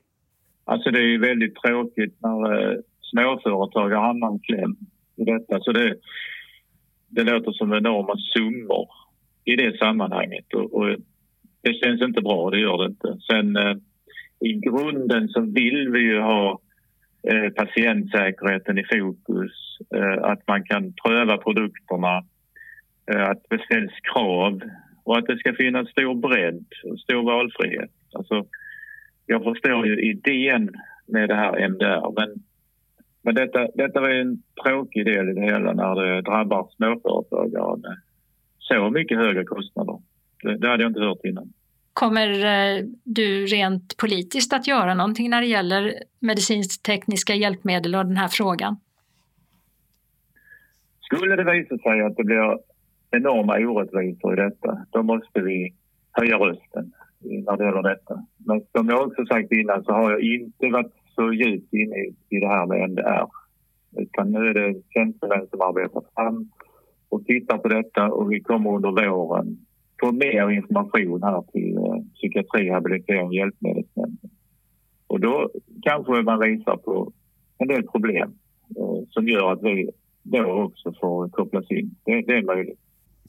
Alltså 0.66 0.92
det 0.92 1.00
är 1.00 1.08
ju 1.08 1.20
väldigt 1.20 1.56
tråkigt 1.56 2.18
när 2.22 2.72
eh, 2.72 2.78
småföretagare 3.02 4.00
hamnar 4.00 4.36
i 4.36 4.40
kläm 4.40 4.76
i 5.16 5.24
detta. 5.24 5.60
Så 5.60 5.72
det, 5.72 5.96
det 7.10 7.24
låter 7.24 7.52
som 7.52 7.74
enorma 7.74 8.16
summor 8.34 8.88
i 9.46 9.56
det 9.56 9.78
sammanhanget 9.78 10.54
och, 10.54 10.74
och 10.74 10.96
det 11.62 11.74
känns 11.74 12.02
inte 12.02 12.22
bra, 12.22 12.50
det 12.50 12.60
gör 12.60 12.78
det 12.78 12.86
inte. 12.86 13.18
Sen 13.30 13.56
eh, 13.56 13.76
i 14.40 14.54
grunden 14.54 15.30
så 15.30 15.42
vill 15.42 15.90
vi 15.90 16.00
ju 16.00 16.20
ha 16.20 16.60
Eh, 17.27 17.50
patientsäkerheten 17.50 18.77
i 18.77 18.84
fokus, 18.84 19.51
eh, 19.96 20.24
att 20.24 20.48
man 20.48 20.63
kan 20.63 20.94
pröva 21.06 21.38
produkterna, 21.38 22.25
eh, 23.12 23.30
att 23.30 23.44
det 23.50 23.60
ställs 23.65 23.92
krav 24.13 24.62
och 25.03 25.18
att 25.18 25.25
det 25.25 25.38
ska 25.38 25.53
finnas 25.53 25.89
stor 25.89 26.15
bredd 26.15 26.65
och 26.84 27.00
stor 27.00 27.24
valfrihet. 27.24 27.92
Alltså, 28.13 28.46
jag 29.25 29.44
förstår 29.44 29.88
ju 29.88 30.01
idén 30.01 30.70
med 31.08 31.30
det 31.30 31.36
här 31.36 31.70
MDR 31.70 32.13
men, 32.15 32.30
men 33.22 33.36
detta, 33.36 33.68
detta 33.75 34.01
var 34.01 34.10
en 34.10 34.44
tråkig 34.63 35.06
del 35.06 35.30
i 35.30 35.34
det 35.34 35.42
hela 35.42 35.74
när 35.74 35.96
det 35.96 36.22
drabbar 36.22 36.70
småföretagare 36.75 37.77
med 37.77 37.98
så 38.60 38.89
mycket 38.89 39.18
högre 39.18 39.44
kostnader. 39.44 40.00
Det, 40.44 40.58
det 40.58 40.68
hade 40.68 40.84
jag 40.84 40.89
inte 40.89 41.01
hört 41.01 41.25
innan. 41.25 41.53
Kommer 41.94 42.46
eh, 42.46 42.84
du 43.04 43.46
rent 43.46 43.98
politiskt 43.98 44.54
att 44.54 44.68
göra 44.68 44.94
någonting 44.94 45.30
när 45.30 45.42
det 45.42 45.48
gäller 45.48 45.94
medicinskt-tekniska 46.20 47.36
hjälpmedel 47.36 47.96
och 47.96 48.06
den 48.06 48.18
här 48.18 48.28
frågan? 48.28 48.76
Skulle 51.02 51.36
det 51.36 51.52
visa 51.52 51.78
sig 51.78 52.02
att 52.02 52.16
det 52.18 52.24
blir 52.24 52.58
enorma 53.12 53.54
orättvisor 53.58 54.34
i 54.34 54.36
detta, 54.36 54.86
då 54.90 55.04
måste 55.04 55.42
vi 55.42 55.74
höja 56.12 56.38
rösten 56.38 56.92
när 57.20 57.58
det 57.58 57.66
gäller 57.66 57.90
detta. 57.90 58.26
Men 58.38 58.62
som 58.78 58.90
jag 58.90 59.08
också 59.08 59.26
sagt 59.26 59.52
innan 59.52 59.84
så 59.84 59.92
har 59.92 60.12
jag 60.12 60.22
inte 60.22 60.70
varit 60.70 60.94
så 61.16 61.34
djupt 61.34 61.74
inne 61.74 61.96
i 62.30 62.40
det 62.40 62.48
här 62.48 62.66
med 62.66 62.90
NDR. 62.90 63.28
Utan 63.98 64.32
nu 64.32 64.50
är 64.50 64.54
det 64.54 64.82
tjänstemän 64.90 65.48
som 65.50 65.62
arbetar 65.62 66.02
fram 66.16 66.52
och 67.10 67.26
tittar 67.26 67.58
på 67.58 67.68
detta 67.68 68.12
och 68.12 68.32
vi 68.32 68.40
kommer 68.42 68.76
under 68.76 69.08
våren 69.10 69.58
få 70.00 70.12
mer 70.12 70.50
information 70.50 71.24
här 71.24 71.42
till 71.52 71.78
eh, 71.78 72.14
psykiatri, 72.14 72.70
habilitering 72.70 73.28
och 73.28 73.34
hjälpmedelsnämnden. 73.34 74.30
Och 75.08 75.20
då 75.20 75.50
kanske 75.82 76.22
man 76.22 76.40
visar 76.40 76.78
på 76.78 77.12
en 77.58 77.68
del 77.68 77.84
problem 77.88 78.34
eh, 78.78 79.08
som 79.10 79.28
gör 79.28 79.52
att 79.52 79.64
vi 79.64 79.90
då 80.24 80.64
också 80.64 80.94
får 81.02 81.30
kopplas 81.30 81.72
in. 81.72 81.96
Det, 82.06 82.22
det 82.22 82.38
är 82.38 82.44
möjligt. 82.44 82.80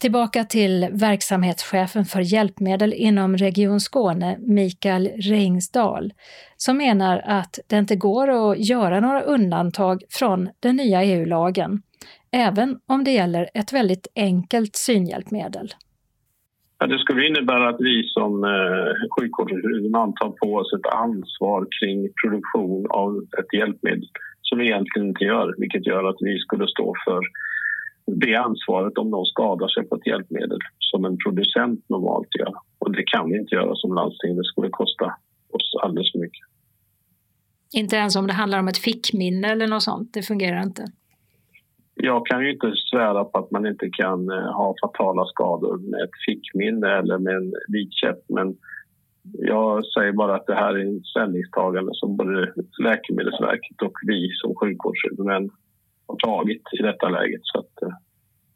Tillbaka 0.01 0.45
till 0.45 0.89
verksamhetschefen 0.93 2.05
för 2.05 2.21
hjälpmedel 2.21 2.93
inom 2.93 3.37
Region 3.37 3.81
Skåne, 3.81 4.39
Mikael 4.41 5.11
Reingsdal, 5.17 6.13
som 6.57 6.77
menar 6.77 7.23
att 7.25 7.59
det 7.67 7.79
inte 7.79 7.97
går 7.97 8.29
att 8.29 8.59
göra 8.59 9.01
några 9.01 9.21
undantag 9.21 10.03
från 10.11 10.49
den 10.61 10.77
nya 10.77 11.05
EU-lagen, 11.05 11.83
även 12.31 12.79
om 12.87 13.05
det 13.05 13.11
gäller 13.11 13.51
ett 13.55 13.73
väldigt 13.73 14.07
enkelt 14.15 14.77
synhjälpmedel. 14.77 15.75
Det 16.89 16.99
skulle 16.99 17.27
innebära 17.27 17.69
att 17.69 17.81
vi 17.81 18.09
som 18.09 18.45
eh, 18.45 18.93
sjukvårdshuvudman 19.15 20.13
tar 20.15 20.31
på 20.31 20.55
oss 20.55 20.73
ett 20.73 20.95
ansvar 20.95 21.67
kring 21.81 22.09
produktion 22.23 22.87
av 22.91 23.11
ett 23.39 23.59
hjälpmedel 23.59 24.09
som 24.43 24.59
vi 24.59 24.65
egentligen 24.65 25.09
inte 25.09 25.25
gör, 25.25 25.55
vilket 25.59 25.87
gör 25.87 26.05
att 26.05 26.17
vi 26.21 26.39
skulle 26.39 26.67
stå 26.69 26.95
för 27.05 27.21
det 28.07 28.35
ansvaret 28.35 28.99
om 28.99 29.11
någon 29.11 29.27
skadar 29.27 29.69
sig 29.69 29.89
på 29.89 29.95
ett 29.97 30.07
hjälpmedel 30.07 30.59
som 30.79 31.05
en 31.05 31.17
producent 31.19 31.89
normalt 31.89 32.29
gör. 32.39 32.55
Och 32.79 32.93
det 32.93 33.03
kan 33.07 33.31
vi 33.31 33.39
inte 33.39 33.55
göra 33.55 33.75
som 33.75 33.95
landsting. 33.95 34.37
Det 34.37 34.45
skulle 34.45 34.69
kosta 34.71 35.05
oss 35.53 35.75
alldeles 35.83 36.13
för 36.13 36.19
mycket. 36.19 36.45
Inte 37.73 37.97
ens 37.97 38.17
om 38.17 38.27
det 38.27 38.33
handlar 38.33 38.59
om 38.59 38.69
ett 38.69 38.79
fickminne 38.79 39.49
eller 39.49 39.67
något 39.67 39.83
sånt? 39.83 40.11
Det 40.13 40.23
fungerar 40.23 40.63
inte? 40.63 40.85
Jag 41.95 42.27
kan 42.27 42.45
ju 42.45 42.53
inte 42.53 42.73
svära 42.91 43.25
på 43.25 43.39
att 43.39 43.51
man 43.51 43.67
inte 43.67 43.91
kan 43.91 44.31
eh, 44.31 44.53
ha 44.53 44.75
fatala 44.83 45.27
skador 45.27 45.79
med 45.79 46.01
ett 46.01 46.19
fickminne 46.27 46.99
eller 46.99 47.19
med 47.19 47.35
en 47.35 47.53
vitkäpp. 47.69 48.19
Men 48.29 48.57
jag 49.33 49.87
säger 49.87 50.13
bara 50.13 50.35
att 50.37 50.47
det 50.47 50.55
här 50.55 50.75
är 50.75 50.87
en 50.87 51.05
ställningstagande 51.05 51.91
som 51.95 52.17
både 52.17 52.53
Läkemedelsverket 52.83 53.83
och 53.83 53.97
vi 54.07 54.31
som 54.33 54.55
sjukvårdshuvudmän 54.55 55.51
har 56.07 56.17
tagit 56.17 56.63
i 56.79 56.83
detta 56.83 57.09
läget. 57.09 57.41
Så 57.43 57.59
att, 57.59 57.83
eh, 57.83 57.97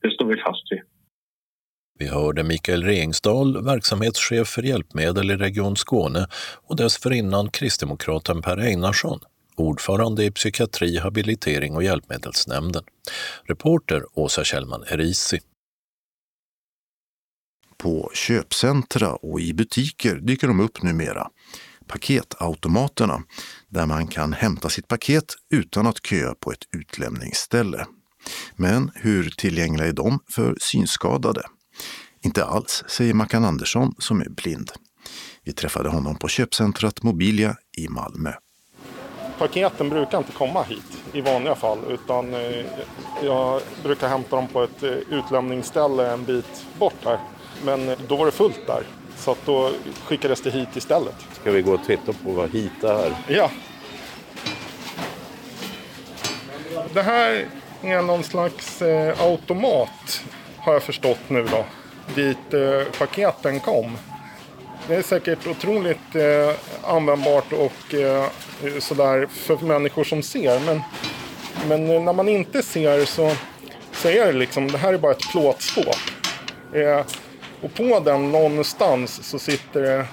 det 0.02 0.11
står 0.11 0.26
vi 0.26 0.37
fast 0.37 0.73
vid. 0.73 0.83
Vi 1.99 2.09
hörde 2.09 2.45
Mikael 2.45 2.83
Rengsdal, 2.83 3.64
verksamhetschef 3.64 4.49
för 4.49 4.62
hjälpmedel 4.62 5.30
i 5.30 5.37
Region 5.37 5.76
Skåne 5.76 6.26
och 6.68 6.76
dessförinnan 6.76 7.49
kristdemokraten 7.50 8.42
Per 8.42 8.57
Einarsson, 8.57 9.18
ordförande 9.61 10.25
i 10.25 10.31
psykiatri, 10.31 10.99
habilitering 10.99 11.75
och 11.75 11.83
hjälpmedelsnämnden. 11.83 12.83
Reporter 13.45 14.05
Åsa 14.15 14.45
Kjellman 14.45 14.85
Erisi. 14.88 15.41
På 17.77 18.11
köpcentra 18.15 19.15
och 19.15 19.41
i 19.41 19.55
butiker 19.55 20.17
dyker 20.17 20.49
de 20.49 20.61
upp 20.61 20.83
numera. 20.83 21.29
Paketautomaterna, 21.87 23.23
där 23.69 23.87
man 23.87 24.07
kan 24.07 24.33
hämta 24.33 24.69
sitt 24.69 24.88
paket 24.88 25.35
utan 25.50 25.87
att 25.87 26.07
köa 26.07 26.35
på 26.35 26.53
ett 26.53 26.65
utlämningsställe. 26.77 27.87
Men 28.57 28.91
hur 28.95 29.31
tillgängliga 29.31 29.88
är 29.88 29.93
de 29.93 30.21
för 30.31 30.57
synskadade? 30.61 31.43
Inte 32.21 32.45
alls, 32.45 32.85
säger 32.88 33.15
Mackan 33.15 33.45
Andersson 33.45 33.95
som 33.99 34.21
är 34.21 34.29
blind. 34.29 34.71
Vi 35.45 35.53
träffade 35.53 35.88
honom 35.88 36.19
på 36.19 36.29
köpcentrat 36.29 37.03
Mobilia 37.03 37.57
i 37.77 37.88
Malmö. 37.88 38.33
Paketen 39.38 39.88
brukar 39.88 40.18
inte 40.18 40.33
komma 40.33 40.62
hit 40.62 40.99
i 41.12 41.21
vanliga 41.21 41.54
fall 41.54 41.78
utan 41.88 42.35
eh, 42.35 42.64
jag 43.23 43.61
brukar 43.83 44.09
hämta 44.09 44.37
dem 44.37 44.49
på 44.49 44.62
ett 44.62 44.83
eh, 44.83 44.90
utlämningsställe 44.90 46.11
en 46.12 46.25
bit 46.25 46.64
bort 46.78 47.04
här. 47.04 47.18
Men 47.64 47.97
då 48.09 48.16
var 48.16 48.26
det 48.26 48.33
fullt 48.33 48.66
där 48.66 48.83
så 49.16 49.30
att 49.30 49.47
då 49.47 49.71
skickades 50.04 50.40
det 50.40 50.50
hit 50.50 50.76
istället. 50.76 51.14
Ska 51.33 51.50
vi 51.50 51.62
gå 51.62 51.73
och 51.73 51.85
titta 51.87 52.12
på 52.12 52.30
vad 52.30 52.50
hit 52.50 52.85
är? 52.85 53.12
Ja. 53.28 53.50
Det 56.95 57.02
här 57.02 57.47
är 57.83 58.02
någon 58.02 58.23
slags 58.23 58.83
eh, 58.83 59.23
automat 59.23 60.25
har 60.59 60.73
jag 60.73 60.83
förstått 60.83 61.21
nu 61.28 61.47
då. 61.50 61.64
Dit 62.14 62.54
eh, 62.54 62.99
paketen 62.99 63.61
kom. 63.61 63.99
Det 64.88 64.97
är 64.97 65.02
säkert 65.02 65.47
otroligt 65.47 66.14
eh, 66.14 66.54
användbart 66.85 67.52
och 67.52 67.95
eh, 67.95 68.26
sådär 68.78 69.26
för 69.26 69.57
människor 69.57 70.04
som 70.04 70.23
ser. 70.23 70.61
Men, 70.61 70.83
men 71.68 71.90
eh, 71.90 72.02
när 72.02 72.12
man 72.12 72.28
inte 72.28 72.62
ser 72.62 73.04
så, 73.04 73.33
så 73.92 74.09
är 74.09 74.26
det 74.26 74.33
liksom, 74.33 74.71
det 74.71 74.78
här 74.78 74.95
är 74.95 74.99
bara 74.99 75.12
ett 75.12 75.30
plåtskåp. 75.30 75.97
Eh, 76.73 77.00
och 77.62 77.75
på 77.75 78.00
den 78.00 78.33
någonstans 78.33 79.28
så 79.30 79.38
sitter 79.38 79.83
det 79.83 80.07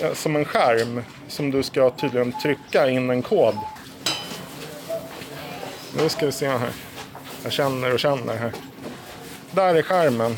eh, 0.00 0.14
som 0.14 0.36
en 0.36 0.44
skärm 0.44 1.02
som 1.28 1.50
du 1.50 1.62
ska 1.62 1.90
tydligen 1.90 2.32
trycka 2.42 2.88
in 2.88 3.10
en 3.10 3.22
kod. 3.22 3.58
Nu 5.96 6.08
ska 6.08 6.26
vi 6.26 6.32
se 6.32 6.48
här. 6.48 6.70
Jag 7.42 7.52
känner 7.52 7.92
och 7.92 7.98
känner 8.00 8.36
här. 8.36 8.52
Där 9.50 9.74
är 9.74 9.82
skärmen. 9.82 10.36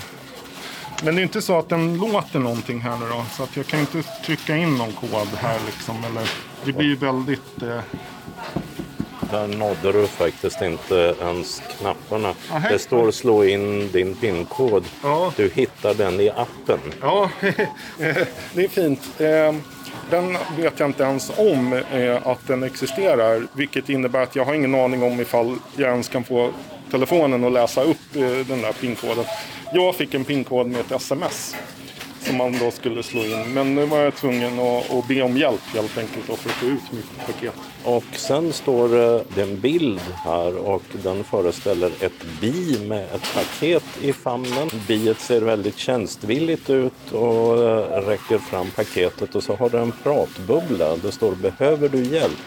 Men 1.04 1.14
det 1.14 1.20
är 1.20 1.22
inte 1.22 1.42
så 1.42 1.58
att 1.58 1.68
den 1.68 1.98
låter 1.98 2.38
någonting 2.38 2.80
här 2.80 2.96
nu 2.98 3.06
då. 3.08 3.24
Så 3.36 3.42
att 3.42 3.56
jag 3.56 3.66
kan 3.66 3.80
inte 3.80 4.02
trycka 4.02 4.56
in 4.56 4.76
någon 4.76 4.92
kod 4.92 5.28
här 5.38 5.58
liksom. 5.66 6.04
Eller, 6.04 6.30
det 6.64 6.72
blir 6.72 6.96
väldigt... 6.96 7.62
Eh... 7.62 7.80
Där 9.30 9.46
nådde 9.46 9.92
du 9.92 10.06
faktiskt 10.06 10.62
inte 10.62 11.14
ens 11.20 11.62
knapparna. 11.78 12.34
Aha. 12.50 12.68
Det 12.68 12.78
står 12.78 13.10
slå 13.10 13.44
in 13.44 13.92
din 13.92 14.14
pinkod. 14.14 14.84
Ja. 15.02 15.32
Du 15.36 15.50
hittar 15.54 15.94
den 15.94 16.20
i 16.20 16.30
appen. 16.30 16.78
Ja, 17.00 17.30
det 18.52 18.64
är 18.64 18.68
fint. 18.68 19.20
Eh, 19.20 19.54
den 20.10 20.36
vet 20.56 20.80
jag 20.80 20.88
inte 20.88 21.02
ens 21.02 21.32
om 21.36 21.72
eh, 21.92 22.26
att 22.26 22.46
den 22.46 22.62
existerar. 22.62 23.46
Vilket 23.52 23.88
innebär 23.88 24.22
att 24.22 24.36
jag 24.36 24.44
har 24.44 24.54
ingen 24.54 24.74
aning 24.74 25.02
om 25.02 25.20
ifall 25.20 25.58
jag 25.76 25.90
ens 25.90 26.08
kan 26.08 26.24
få 26.24 26.50
telefonen 26.90 27.44
att 27.44 27.52
läsa 27.52 27.82
upp 27.82 28.16
eh, 28.16 28.22
den 28.22 28.62
där 28.62 28.72
pinkoden. 28.72 29.24
Jag 29.72 29.94
fick 29.94 30.14
en 30.14 30.24
pinkod 30.24 30.66
med 30.66 30.80
ett 30.80 30.92
sms 30.92 31.56
som 32.26 32.36
man 32.36 32.58
då 32.58 32.70
skulle 32.70 33.02
slå 33.02 33.24
in. 33.24 33.54
Men 33.54 33.74
nu 33.74 33.86
var 33.86 33.98
jag 33.98 34.14
tvungen 34.14 34.60
att, 34.60 34.90
att 34.90 35.08
be 35.08 35.22
om 35.22 35.36
hjälp 35.36 35.60
helt 35.74 35.98
enkelt 35.98 36.24
för 36.24 36.32
att 36.32 36.40
få 36.40 36.66
ut 36.66 36.92
mitt 36.92 37.26
paket. 37.26 37.54
Och 37.84 38.04
sen 38.12 38.52
står 38.52 38.88
det 39.34 39.42
en 39.42 39.60
bild 39.60 40.00
här 40.24 40.56
och 40.56 40.82
den 41.02 41.24
föreställer 41.24 41.90
ett 42.00 42.40
bi 42.40 42.78
med 42.88 43.04
ett 43.04 43.34
paket 43.34 43.84
i 44.02 44.12
famnen. 44.12 44.70
Biet 44.88 45.20
ser 45.20 45.40
väldigt 45.40 45.78
tjänstvilligt 45.78 46.70
ut 46.70 47.12
och 47.12 47.68
eh, 47.68 48.06
räcker 48.06 48.38
fram 48.38 48.70
paketet 48.70 49.34
och 49.34 49.42
så 49.42 49.56
har 49.56 49.70
det 49.70 49.78
en 49.78 49.92
pratbubbla. 50.02 50.96
Det 50.96 51.12
står 51.12 51.34
Behöver 51.34 51.88
du 51.88 52.02
hjälp? 52.02 52.38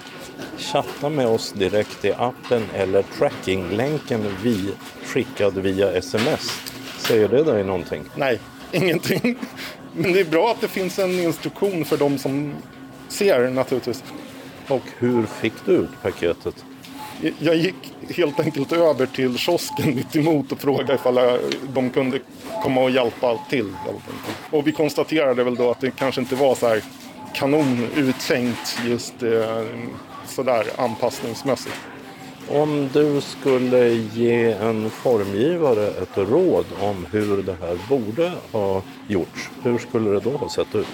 Chatta 0.57 1.09
med 1.09 1.27
oss 1.27 1.51
direkt 1.51 2.05
i 2.05 2.11
appen 2.11 2.63
eller 2.75 3.01
trackinglänken 3.01 4.35
vi 4.43 4.71
skickad 5.05 5.57
via 5.57 5.91
sms. 5.91 6.69
Säger 6.99 7.27
det 7.27 7.43
dig 7.43 7.63
någonting? 7.63 8.03
Nej, 8.15 8.39
ingenting. 8.71 9.37
Men 9.93 10.13
det 10.13 10.19
är 10.19 10.25
bra 10.25 10.51
att 10.51 10.61
det 10.61 10.67
finns 10.67 10.99
en 10.99 11.19
instruktion 11.19 11.85
för 11.85 11.97
de 11.97 12.17
som 12.17 12.53
ser 13.07 13.49
naturligtvis. 13.49 14.03
Och 14.67 14.81
hur 14.97 15.25
fick 15.25 15.53
du 15.65 15.71
ut 15.71 15.89
paketet? 16.01 16.65
Jag 17.39 17.55
gick 17.55 17.75
helt 18.15 18.39
enkelt 18.39 18.71
över 18.71 19.05
till 19.05 19.37
kiosken 19.37 19.95
mitt 19.95 20.15
emot 20.15 20.51
och 20.51 20.59
frågade 20.59 20.93
ifall 20.93 21.39
de 21.73 21.89
kunde 21.89 22.19
komma 22.63 22.81
och 22.81 22.91
hjälpa 22.91 23.39
till. 23.49 23.73
Och 24.51 24.67
vi 24.67 24.71
konstaterade 24.71 25.43
väl 25.43 25.55
då 25.55 25.71
att 25.71 25.81
det 25.81 25.91
kanske 25.91 26.21
inte 26.21 26.35
var 26.35 26.55
så 26.55 26.67
här 26.67 26.83
kanon 27.33 27.87
uttänkt 27.95 28.79
just 28.85 29.23
eh, 29.23 29.63
sådär 30.27 30.65
anpassningsmässigt. 30.77 31.75
Om 32.51 32.89
du 32.93 33.21
skulle 33.21 33.89
ge 34.13 34.51
en 34.51 34.89
formgivare 34.89 35.87
ett 35.87 36.17
råd 36.17 36.65
om 36.81 37.05
hur 37.11 37.43
det 37.43 37.55
här 37.61 37.77
borde 37.89 38.31
ha 38.51 38.81
gjorts, 39.07 39.49
hur 39.63 39.77
skulle 39.77 40.09
det 40.09 40.19
då 40.19 40.29
ha 40.29 40.49
sett 40.49 40.75
ut? 40.75 40.87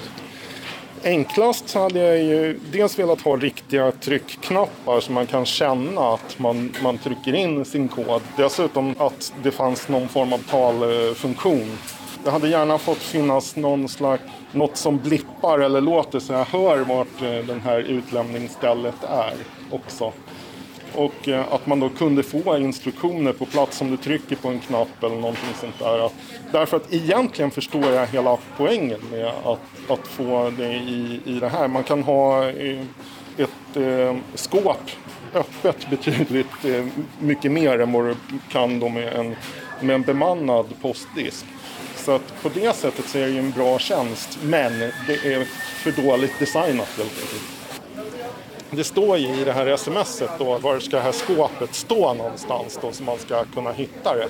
Enklast 1.04 1.74
hade 1.74 2.00
jag 2.00 2.24
ju 2.24 2.60
dels 2.72 3.00
velat 3.00 3.22
ha 3.22 3.36
riktiga 3.36 3.92
tryckknappar 3.92 5.00
så 5.00 5.12
man 5.12 5.28
kan 5.28 5.46
känna 5.46 6.02
att 6.02 6.40
man, 6.40 6.74
man 6.84 6.98
trycker 6.98 7.36
in 7.36 7.66
sin 7.66 7.88
kod. 7.88 8.22
Dessutom 8.38 8.96
att 8.98 9.34
det 9.44 9.52
fanns 9.52 9.88
någon 9.88 10.08
form 10.08 10.34
av 10.34 10.38
talfunktion 10.38 11.78
Det 12.24 12.32
hade 12.32 12.50
gärna 12.50 12.78
fått 12.78 12.98
finnas 12.98 13.56
någon 13.56 13.90
slags, 13.90 14.24
något 14.52 14.78
som 14.78 14.98
blippar 14.98 15.60
eller 15.60 15.82
låter 15.82 16.20
så 16.20 16.34
jag 16.34 16.46
hör 16.46 16.78
vart 16.78 17.22
eh, 17.22 17.46
den 17.48 17.62
här 17.62 17.80
utlämningsstället 17.80 19.04
är 19.04 19.34
också. 19.72 20.14
Och 20.96 21.28
eh, 21.28 21.54
att 21.54 21.68
man 21.68 21.80
då 21.80 21.90
kunde 21.90 22.24
få 22.24 22.58
instruktioner 22.58 23.34
på 23.34 23.46
plats 23.46 23.82
om 23.82 23.92
du 23.92 23.98
trycker 23.98 24.36
på 24.36 24.48
en 24.48 24.60
knapp 24.60 25.04
eller 25.04 25.16
någonting 25.16 25.50
sånt 25.60 25.80
där. 25.80 26.10
Därför 26.52 26.78
att 26.78 26.94
egentligen 26.94 27.52
förstår 27.52 27.86
jag 27.86 28.08
hela 28.08 28.38
poängen 28.58 29.00
med 29.12 29.26
att, 29.26 29.60
att 29.90 30.08
få 30.08 30.52
det 30.58 30.74
i, 30.74 31.22
i 31.26 31.40
det 31.40 31.50
här. 31.50 31.68
Man 31.68 31.84
kan 31.84 32.04
ha 32.04 32.50
eh, 32.50 32.82
ett 33.38 33.78
eh, 33.78 34.16
skåp 34.36 34.92
öppet 35.34 35.90
betydligt 35.90 36.66
eh, 36.66 36.86
mycket 37.20 37.52
mer 37.52 37.80
än 37.80 37.92
vad 37.92 38.06
du 38.06 38.16
kan 38.50 38.80
då 38.80 38.90
med 38.90 39.14
en, 39.14 39.36
med 39.82 39.96
en 39.96 40.02
bemannad 40.02 40.66
postdisk. 40.82 41.46
Så 41.96 42.12
att 42.12 42.42
på 42.42 42.50
det 42.50 42.76
sättet 42.76 43.06
så 43.06 43.18
är 43.18 43.22
det 43.22 43.32
ju 43.32 43.40
en 43.40 43.52
bra 43.52 43.80
tjänst, 43.80 44.40
men 44.44 44.80
det 44.80 45.34
är 45.34 45.46
för 45.84 45.92
dåligt 45.92 46.40
designat 46.40 46.98
helt 46.98 47.22
enkelt. 47.22 47.55
Det 48.72 48.84
står 48.84 49.18
ju 49.18 49.42
i 49.42 49.44
det 49.44 49.52
här 49.52 49.78
smset 49.78 50.30
då 50.40 50.58
var 50.58 50.80
ska 50.80 50.98
det 50.98 51.04
här 51.04 51.12
skåpet 51.12 51.74
stå 51.76 52.14
någonstans 52.14 52.80
då 52.82 52.92
så 52.92 53.04
man 53.04 53.18
ska 53.18 53.44
kunna 53.46 53.72
hitta 53.72 54.16
det. 54.16 54.28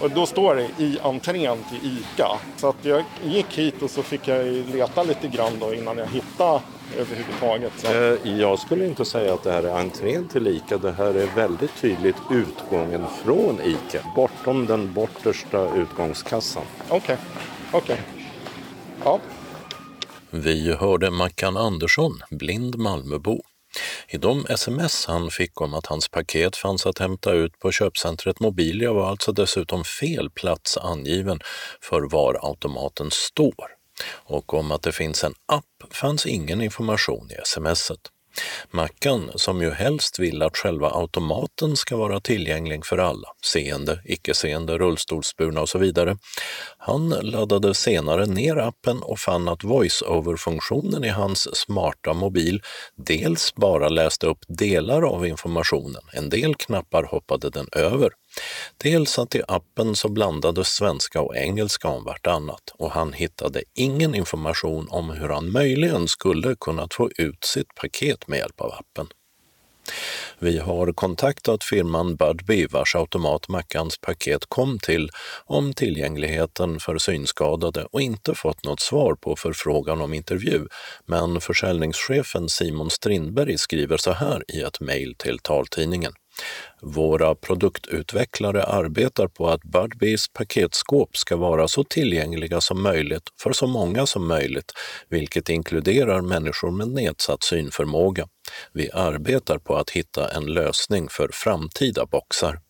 Och 0.00 0.10
då 0.10 0.26
står 0.26 0.54
det 0.54 0.68
i 0.78 0.98
entrén 1.02 1.58
till 1.70 1.98
ICA. 1.98 2.28
Så 2.56 2.68
att 2.68 2.84
jag 2.84 3.04
gick 3.24 3.58
hit 3.58 3.82
och 3.82 3.90
så 3.90 4.02
fick 4.02 4.28
jag 4.28 4.46
leta 4.46 5.02
lite 5.02 5.28
grann 5.28 5.52
då 5.60 5.74
innan 5.74 5.98
jag 5.98 6.06
hittade 6.06 6.60
överhuvudtaget. 6.98 7.72
Så. 7.76 7.86
Eh, 7.86 8.38
jag 8.38 8.58
skulle 8.58 8.86
inte 8.86 9.04
säga 9.04 9.34
att 9.34 9.42
det 9.42 9.52
här 9.52 9.62
är 9.62 9.78
entrén 9.78 10.28
till 10.28 10.46
ICA. 10.46 10.78
Det 10.78 10.92
här 10.92 11.14
är 11.14 11.26
väldigt 11.36 11.80
tydligt 11.80 12.16
utgången 12.30 13.04
från 13.24 13.60
ICA. 13.64 14.00
Bortom 14.16 14.66
den 14.66 14.92
bortersta 14.92 15.74
utgångskassan. 15.74 16.64
Okej, 16.88 16.98
okay. 16.98 17.16
okej. 17.72 17.80
Okay. 17.80 18.24
Ja. 19.04 19.20
Vi 20.30 20.72
hörde 20.72 21.10
Mackan 21.10 21.56
Andersson, 21.56 22.12
blind 22.30 22.78
Malmöbo. 22.78 23.42
I 24.08 24.18
de 24.18 24.46
sms 24.48 25.06
han 25.06 25.30
fick 25.30 25.60
om 25.60 25.74
att 25.74 25.86
hans 25.86 26.08
paket 26.08 26.56
fanns 26.56 26.86
att 26.86 26.98
hämta 26.98 27.32
ut 27.32 27.58
på 27.58 27.72
köpcentret 27.72 28.40
Mobilia 28.40 28.92
var 28.92 29.10
alltså 29.10 29.32
dessutom 29.32 29.84
fel 29.84 30.30
plats 30.30 30.76
angiven 30.76 31.40
för 31.80 32.00
var 32.00 32.38
automaten 32.42 33.10
står. 33.10 33.70
Och 34.12 34.54
om 34.54 34.72
att 34.72 34.82
det 34.82 34.92
finns 34.92 35.24
en 35.24 35.34
app 35.46 35.94
fanns 35.94 36.26
ingen 36.26 36.62
information 36.62 37.30
i 37.30 37.36
smset. 37.44 38.00
Mackan, 38.70 39.30
som 39.34 39.62
ju 39.62 39.70
helst 39.70 40.18
vill 40.18 40.42
att 40.42 40.56
själva 40.56 40.90
automaten 40.90 41.76
ska 41.76 41.96
vara 41.96 42.20
tillgänglig 42.20 42.86
för 42.86 42.98
alla, 42.98 43.28
seende, 43.44 44.02
icke-seende, 44.04 44.78
rullstolsburna 44.78 45.60
och 45.60 45.68
så 45.68 45.78
vidare, 45.78 46.16
han 46.78 47.08
laddade 47.08 47.74
senare 47.74 48.26
ner 48.26 48.56
appen 48.56 49.02
och 49.02 49.18
fann 49.18 49.48
att 49.48 49.64
voice-over-funktionen 49.64 51.04
i 51.04 51.08
hans 51.08 51.56
smarta 51.56 52.12
mobil 52.12 52.62
dels 52.96 53.54
bara 53.54 53.88
läste 53.88 54.26
upp 54.26 54.44
delar 54.48 55.02
av 55.02 55.26
informationen, 55.26 56.02
en 56.12 56.28
del 56.28 56.54
knappar 56.54 57.02
hoppade 57.02 57.50
den 57.50 57.68
över, 57.72 58.10
Dels 58.76 59.18
att 59.18 59.34
i 59.34 59.42
appen 59.48 59.96
så 59.96 60.08
blandades 60.08 60.68
svenska 60.68 61.20
och 61.20 61.36
engelska 61.36 61.88
om 61.88 62.04
vartannat 62.04 62.74
och 62.74 62.90
han 62.90 63.12
hittade 63.12 63.62
ingen 63.74 64.14
information 64.14 64.86
om 64.90 65.10
hur 65.10 65.28
han 65.28 65.52
möjligen 65.52 66.08
skulle 66.08 66.56
kunnat 66.60 66.94
få 66.94 67.10
ut 67.18 67.44
sitt 67.44 67.74
paket 67.74 68.28
med 68.28 68.38
hjälp 68.38 68.60
av 68.60 68.72
appen. 68.72 69.08
Vi 70.38 70.58
har 70.58 70.92
kontaktat 70.92 71.64
firman 71.64 72.16
Budbee 72.16 72.66
vars 72.70 72.94
automat 72.94 73.48
Mackans 73.48 73.98
paket 73.98 74.44
kom 74.48 74.78
till 74.78 75.10
om 75.44 75.72
tillgängligheten 75.72 76.80
för 76.80 76.98
synskadade 76.98 77.84
och 77.92 78.00
inte 78.00 78.34
fått 78.34 78.64
något 78.64 78.80
svar 78.80 79.14
på 79.14 79.36
förfrågan 79.36 80.00
om 80.00 80.14
intervju. 80.14 80.66
Men 81.06 81.40
försäljningschefen 81.40 82.48
Simon 82.48 82.90
Strindberg 82.90 83.58
skriver 83.58 83.96
så 83.96 84.12
här 84.12 84.44
i 84.48 84.62
ett 84.62 84.80
mejl 84.80 85.14
till 85.18 85.38
taltidningen. 85.38 86.12
Våra 86.80 87.34
produktutvecklare 87.34 88.64
arbetar 88.64 89.28
på 89.28 89.48
att 89.48 89.62
Budbees 89.62 90.28
paketskåp 90.32 91.16
ska 91.16 91.36
vara 91.36 91.68
så 91.68 91.84
tillgängliga 91.84 92.60
som 92.60 92.82
möjligt 92.82 93.22
för 93.42 93.52
så 93.52 93.66
många 93.66 94.06
som 94.06 94.28
möjligt, 94.28 94.72
vilket 95.08 95.48
inkluderar 95.48 96.20
människor 96.20 96.70
med 96.70 96.88
nedsatt 96.88 97.44
synförmåga. 97.44 98.28
Vi 98.72 98.90
arbetar 98.90 99.58
på 99.58 99.76
att 99.76 99.90
hitta 99.90 100.30
en 100.30 100.46
lösning 100.46 101.08
för 101.08 101.30
framtida 101.32 102.06
boxar. 102.06 102.60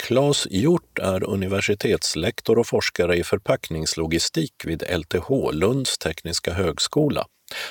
Claes 0.00 0.46
Hjort 0.50 0.98
är 0.98 1.24
universitetslektor 1.24 2.58
och 2.58 2.66
forskare 2.66 3.16
i 3.16 3.24
förpackningslogistik 3.24 4.52
vid 4.64 4.82
LTH, 4.82 5.52
Lunds 5.52 5.98
tekniska 5.98 6.52
högskola. 6.52 7.26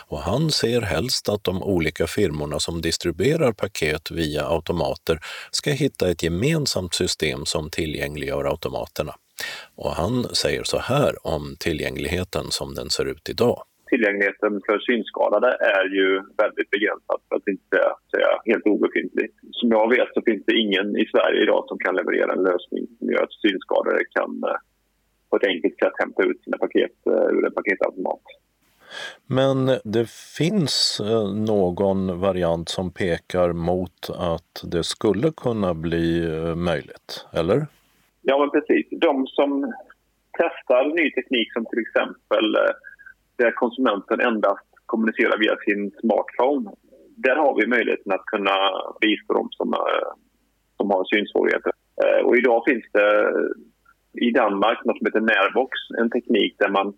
Och 0.07 0.19
han 0.19 0.51
ser 0.51 0.81
helst 0.81 1.29
att 1.29 1.43
de 1.43 1.63
olika 1.63 2.07
firmorna 2.07 2.59
som 2.59 2.81
distribuerar 2.81 3.51
paket 3.51 4.11
via 4.11 4.47
automater 4.47 5.19
ska 5.51 5.71
hitta 5.71 6.11
ett 6.11 6.23
gemensamt 6.23 6.93
system 6.93 7.45
som 7.45 7.69
tillgängliggör 7.69 8.45
automaterna. 8.45 9.15
Och 9.75 9.95
han 9.95 10.35
säger 10.35 10.63
så 10.63 10.79
här 10.79 11.27
om 11.27 11.55
tillgängligheten 11.59 12.51
som 12.51 12.75
den 12.75 12.89
ser 12.89 13.05
ut 13.05 13.29
idag. 13.29 13.63
Tillgängligheten 13.89 14.62
för 14.65 14.80
synskadade 14.80 15.49
är 15.78 15.86
ju 15.99 16.10
väldigt 16.38 16.69
begränsad, 16.69 17.19
för 17.30 17.36
att 17.36 17.47
inte 17.47 17.78
säga 18.12 18.30
helt 18.45 18.65
obefintlig. 18.65 19.28
Som 19.52 19.69
jag 19.71 19.89
vet 19.89 20.10
så 20.13 20.21
finns 20.21 20.43
det 20.45 20.56
ingen 20.63 20.97
i 20.97 21.06
Sverige 21.13 21.43
idag 21.43 21.63
som 21.67 21.78
kan 21.78 21.95
leverera 21.95 22.34
en 22.34 22.43
lösning 22.43 22.88
som 22.99 23.10
gör 23.12 23.23
att 23.23 23.34
synskadade 23.34 23.99
kan 24.17 24.32
eh, 24.49 24.60
på 25.30 25.36
ett 25.38 25.47
enkelt 25.47 25.78
sätt 25.80 25.93
hämta 25.97 26.23
ut 26.23 26.43
sina 26.43 26.58
paket 26.58 26.97
eh, 27.06 27.36
ur 27.36 27.45
en 27.45 27.54
paketautomat. 27.54 28.21
Men 29.28 29.65
det 29.84 30.10
finns 30.38 31.02
eh, 31.04 31.34
någon 31.34 32.19
variant 32.19 32.69
som 32.69 32.91
pekar 32.91 33.54
mot 33.54 34.10
att 34.17 34.63
det 34.71 34.84
skulle 34.84 35.32
kunna 35.32 35.73
bli 35.73 36.28
möjligt, 36.56 37.25
eller? 37.34 37.67
Ja, 38.21 38.39
men 38.39 38.49
precis. 38.49 38.88
De 38.91 39.28
som 39.28 39.73
testar 40.38 40.84
ny 40.95 41.12
teknik 41.12 41.54
som 41.54 41.65
till 41.65 41.80
exempel 41.80 42.56
där 43.39 43.52
konsumenten 43.52 44.19
endast 44.19 44.69
kommunicerar 44.86 45.38
via 45.43 45.56
sin 45.65 45.91
smartphone. 46.02 46.71
Där 47.25 47.36
har 47.36 47.54
vi 47.60 47.67
möjligheten 47.67 48.12
att 48.12 48.25
kunna 48.25 48.58
bistå 49.02 49.34
dem 49.34 49.49
som, 49.52 49.73
eh, 49.73 50.10
som 50.78 50.91
har 50.91 51.04
synsvårigheter. 51.13 51.73
Eh, 52.04 52.21
och 52.25 52.38
idag 52.38 52.60
finns 52.67 52.86
det 52.93 53.10
i 54.28 54.32
Danmark 54.32 54.80
något 54.86 54.97
som 54.97 55.06
heter 55.08 55.30
Närbox, 55.34 55.71
en 56.02 56.10
teknik 56.10 56.56
där 56.60 56.69
man 56.69 56.93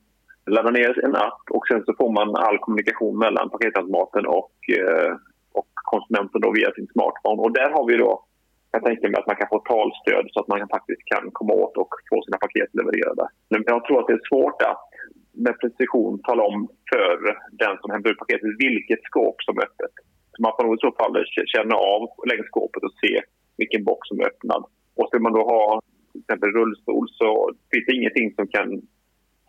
laddar 0.46 0.72
ner 0.72 1.06
en 1.06 1.16
app 1.16 1.42
och 1.50 1.68
sen 1.68 1.84
så 1.86 1.94
får 2.00 2.12
man 2.12 2.36
all 2.36 2.58
kommunikation 2.58 3.18
mellan 3.26 3.50
paketautomaten 3.50 4.26
och, 4.26 4.56
eh, 4.80 5.12
och 5.54 5.70
konsumenten 5.92 6.42
då 6.42 6.52
via 6.52 6.72
sin 6.72 6.88
smartphone. 6.94 7.42
Och 7.42 7.54
där 7.60 7.70
har 7.76 7.86
vi 7.88 7.98
då, 7.98 8.26
jag 8.72 8.84
tänker 8.84 9.10
mig 9.10 9.20
att 9.20 9.28
man 9.28 9.36
kan 9.36 9.52
få 9.54 9.60
talstöd 9.60 10.26
så 10.30 10.40
att 10.40 10.48
man 10.48 10.76
faktiskt 10.78 11.04
kan 11.06 11.24
komma 11.32 11.54
åt 11.54 11.78
och 11.78 11.92
få 12.10 12.22
sina 12.22 12.38
paket 12.38 12.70
levererade. 12.74 13.26
Men 13.50 13.64
jag 13.66 13.86
tror 13.86 14.00
att 14.00 14.08
det 14.08 14.14
är 14.14 14.30
svårt 14.30 14.62
att 14.62 14.91
med 15.34 15.60
precision 15.60 16.22
tala 16.22 16.44
om 16.44 16.67
för 16.91 17.17
den 17.52 17.78
som 17.82 17.91
hämtar 17.91 18.12
ut 18.12 18.17
paketet 18.17 18.56
vilket 18.60 19.04
skåp 19.04 19.36
som 19.44 19.58
är 19.58 19.63
öppet. 19.63 19.94
Så 20.32 20.41
man 20.41 20.54
får 20.56 20.63
nog 20.63 20.76
i 20.76 20.86
så 20.86 20.91
fall 21.00 21.13
känna 21.56 21.76
av 21.76 22.02
längs 22.30 22.48
skåpet 22.48 22.84
och 22.84 22.96
se 23.04 23.22
vilken 23.58 23.84
box 23.84 24.08
som 24.08 24.20
är 24.20 24.26
öppnad. 24.26 24.63
Och 24.96 25.08
ska 25.08 25.20
man 25.20 25.34
då 25.34 25.44
ha 25.54 25.82
till 26.12 26.22
exempel 26.22 26.52
rullstol 26.52 27.06
så 27.20 27.30
finns 27.72 27.86
det 27.86 27.96
ingenting 27.96 28.34
som 28.38 28.48
kan 28.48 28.67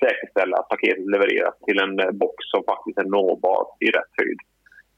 säkerställa 0.05 0.57
att 0.57 0.73
paketet 0.75 1.13
levereras 1.15 1.57
till 1.67 1.79
en 1.85 1.95
eh, 2.01 2.13
box 2.23 2.39
som 2.53 2.63
faktiskt 2.73 2.99
är 2.99 3.09
nåbar 3.19 3.61
i 3.87 3.89
rätt 3.97 4.13
höjd. 4.21 4.41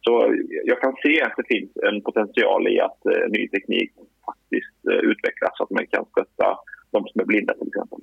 Så 0.04 0.12
eh, 0.26 0.34
jag 0.70 0.78
kan 0.80 0.94
se 1.04 1.14
att 1.22 1.36
det 1.36 1.52
finns 1.54 1.70
en 1.88 1.98
potential 2.08 2.62
i 2.72 2.80
att 2.86 3.00
eh, 3.12 3.24
ny 3.36 3.42
teknik 3.48 3.90
faktiskt 4.28 4.78
utvecklas 5.12 5.52
så 5.56 5.62
att 5.64 5.76
man 5.78 5.86
kan 5.86 6.04
stötta 6.12 6.48
de 6.94 7.06
som 7.08 7.20
är 7.20 7.24
blinda 7.24 7.54
till 7.54 7.68
exempel. 7.68 7.98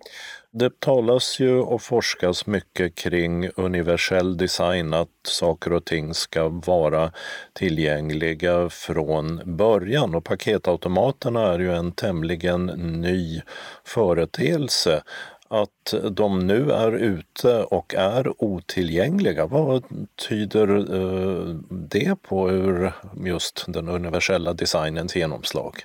Det 0.52 0.80
talas 0.80 1.40
ju 1.40 1.60
och 1.60 1.82
forskas 1.82 2.48
mycket 2.48 2.96
kring 2.96 3.50
universell 3.56 4.38
design, 4.38 4.94
att 4.94 5.10
saker 5.24 5.74
och 5.74 5.86
ting 5.86 6.14
ska 6.14 6.50
vara 6.50 7.12
tillgängliga 7.54 8.70
från 8.70 9.42
början 9.46 10.16
och 10.16 10.24
paketautomaterna 10.24 11.54
är 11.54 11.60
ju 11.60 11.74
en 11.74 11.92
tämligen 11.92 12.66
ny 13.02 13.42
företeelse 13.84 15.04
att 15.48 15.94
de 16.12 16.48
nu 16.48 16.72
är 16.72 16.92
ute 16.92 17.64
och 17.64 17.96
är 17.96 18.44
otillgängliga. 18.44 19.46
Vad 19.46 19.84
tyder 20.30 20.68
eh, 20.78 21.56
det 21.70 22.22
på 22.22 22.50
ur 22.52 22.94
just 23.26 23.66
den 23.68 23.90
universella 23.90 24.54
designens 24.54 25.16
genomslag? 25.16 25.76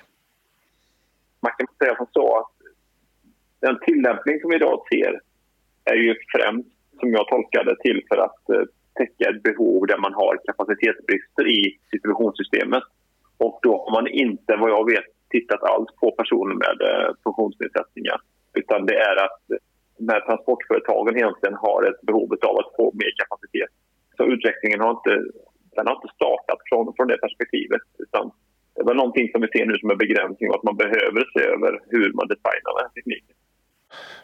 Man 1.41 1.51
kan 1.57 1.67
säga 1.77 1.95
som 1.95 2.07
så 2.13 2.37
att 2.37 2.56
den 3.67 3.79
tillämpning 3.87 4.35
som 4.39 4.49
vi 4.49 4.55
idag 4.55 4.77
ser 4.91 5.13
är 5.91 5.97
ju 6.05 6.15
främst, 6.33 6.69
som 6.99 7.09
jag 7.17 7.27
tolkar 7.27 7.63
det, 7.63 7.77
till 7.85 7.99
för 8.09 8.17
att 8.27 8.41
eh, 8.53 8.65
täcka 8.99 9.23
ett 9.29 9.43
behov 9.49 9.87
där 9.87 9.99
man 10.05 10.13
har 10.21 10.33
kapacitetsbrister 10.49 11.45
i 11.57 11.61
distributionssystemet. 11.91 12.83
Och 13.45 13.59
då 13.65 13.71
har 13.83 13.91
man 13.97 14.07
inte, 14.07 14.51
vad 14.61 14.69
jag 14.69 14.85
vet, 14.93 15.09
tittat 15.29 15.63
alls 15.71 15.89
på 16.01 16.07
personer 16.11 16.55
med 16.65 16.77
eh, 16.89 17.09
funktionsnedsättningar. 17.23 18.17
Utan 18.59 18.85
det 18.85 18.97
är 19.09 19.15
att 19.25 19.41
när 20.09 20.19
transportföretagen 20.19 21.17
egentligen 21.17 21.57
har 21.65 21.79
ett 21.89 22.01
behov 22.09 22.29
av 22.49 22.55
att 22.61 22.75
få 22.77 22.85
mer 23.01 23.11
kapacitet. 23.21 23.71
Så 24.17 24.23
utvecklingen 24.33 24.79
har 24.85 24.91
inte, 24.97 25.13
den 25.75 25.87
har 25.87 25.95
inte 25.99 26.15
startat 26.19 26.59
från, 26.69 26.93
från 26.95 27.07
det 27.07 27.17
perspektivet. 27.25 27.83
Utan 28.05 28.23
det 28.75 28.83
var 28.83 28.95
någonting 29.01 29.27
som 29.31 29.41
vi 29.41 29.47
ser 29.47 29.65
nu 29.65 29.75
som 29.77 29.91
en 29.91 30.03
begränsning 30.05 30.49
och 30.49 30.55
att 30.57 30.69
man 30.69 30.77
behöver 30.83 31.21
se 31.33 31.41
över 31.55 31.71
hur 31.93 32.07
man 32.17 32.27
designar 32.33 32.71
den 32.73 32.85
här 32.85 32.95
tekniken. 32.97 33.36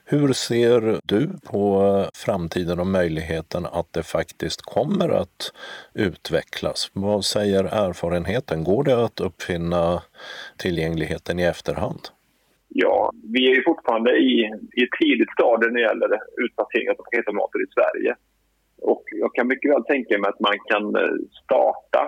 Hur 0.05 0.33
ser 0.33 0.99
du 1.03 1.29
på 1.51 1.83
eh, 1.83 2.09
framtiden 2.13 2.79
och 2.79 2.87
möjligheten 2.87 3.65
att 3.65 3.93
det 3.93 4.03
faktiskt 4.03 4.61
kommer 4.61 5.09
att 5.09 5.53
utvecklas? 5.93 6.91
Vad 6.93 7.25
säger 7.25 7.63
erfarenheten? 7.63 8.63
Går 8.63 8.83
det 8.83 9.05
att 9.05 9.19
uppfinna 9.19 10.01
tillgängligheten 10.57 11.39
i 11.39 11.43
efterhand? 11.43 12.01
Ja, 12.67 13.11
vi 13.33 13.51
är 13.51 13.55
ju 13.55 13.63
fortfarande 13.63 14.11
i, 14.11 14.33
i 14.73 14.83
ett 14.83 14.95
tidigt 15.01 15.31
stadium 15.31 15.73
när 15.73 15.79
det 15.79 15.87
gäller 15.87 16.19
utplacering 16.45 16.89
av 16.89 16.93
paketautomater 16.93 17.59
i 17.63 17.67
Sverige. 17.75 18.15
Och 18.81 19.03
jag 19.11 19.33
kan 19.35 19.47
mycket 19.47 19.71
väl 19.71 19.83
tänka 19.83 20.17
mig 20.17 20.29
att 20.29 20.39
man 20.39 20.57
kan 20.71 20.95
eh, 20.95 21.15
starta 21.43 22.01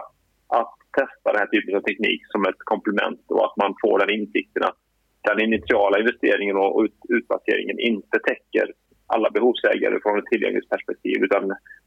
att 0.47 0.75
testa 0.99 1.31
den 1.31 1.39
här 1.41 1.47
typen 1.47 1.75
av 1.75 1.81
teknik 1.81 2.21
som 2.31 2.45
ett 2.45 2.61
komplement 2.71 3.23
och 3.27 3.45
att 3.45 3.57
man 3.57 3.73
får 3.81 3.99
den 3.99 4.09
insikten 4.09 4.63
att 4.63 4.79
den 5.25 5.39
initiala 5.39 5.99
investeringen 5.99 6.55
och 6.57 6.83
ut, 6.83 6.97
utplaceringen 7.09 7.79
inte 7.79 8.17
täcker 8.19 8.73
alla 9.07 9.29
behovsägare 9.29 9.99
från 10.03 10.19
ett 10.19 10.25
tillgänglighetsperspektiv 10.25 11.23
utan 11.23 11.43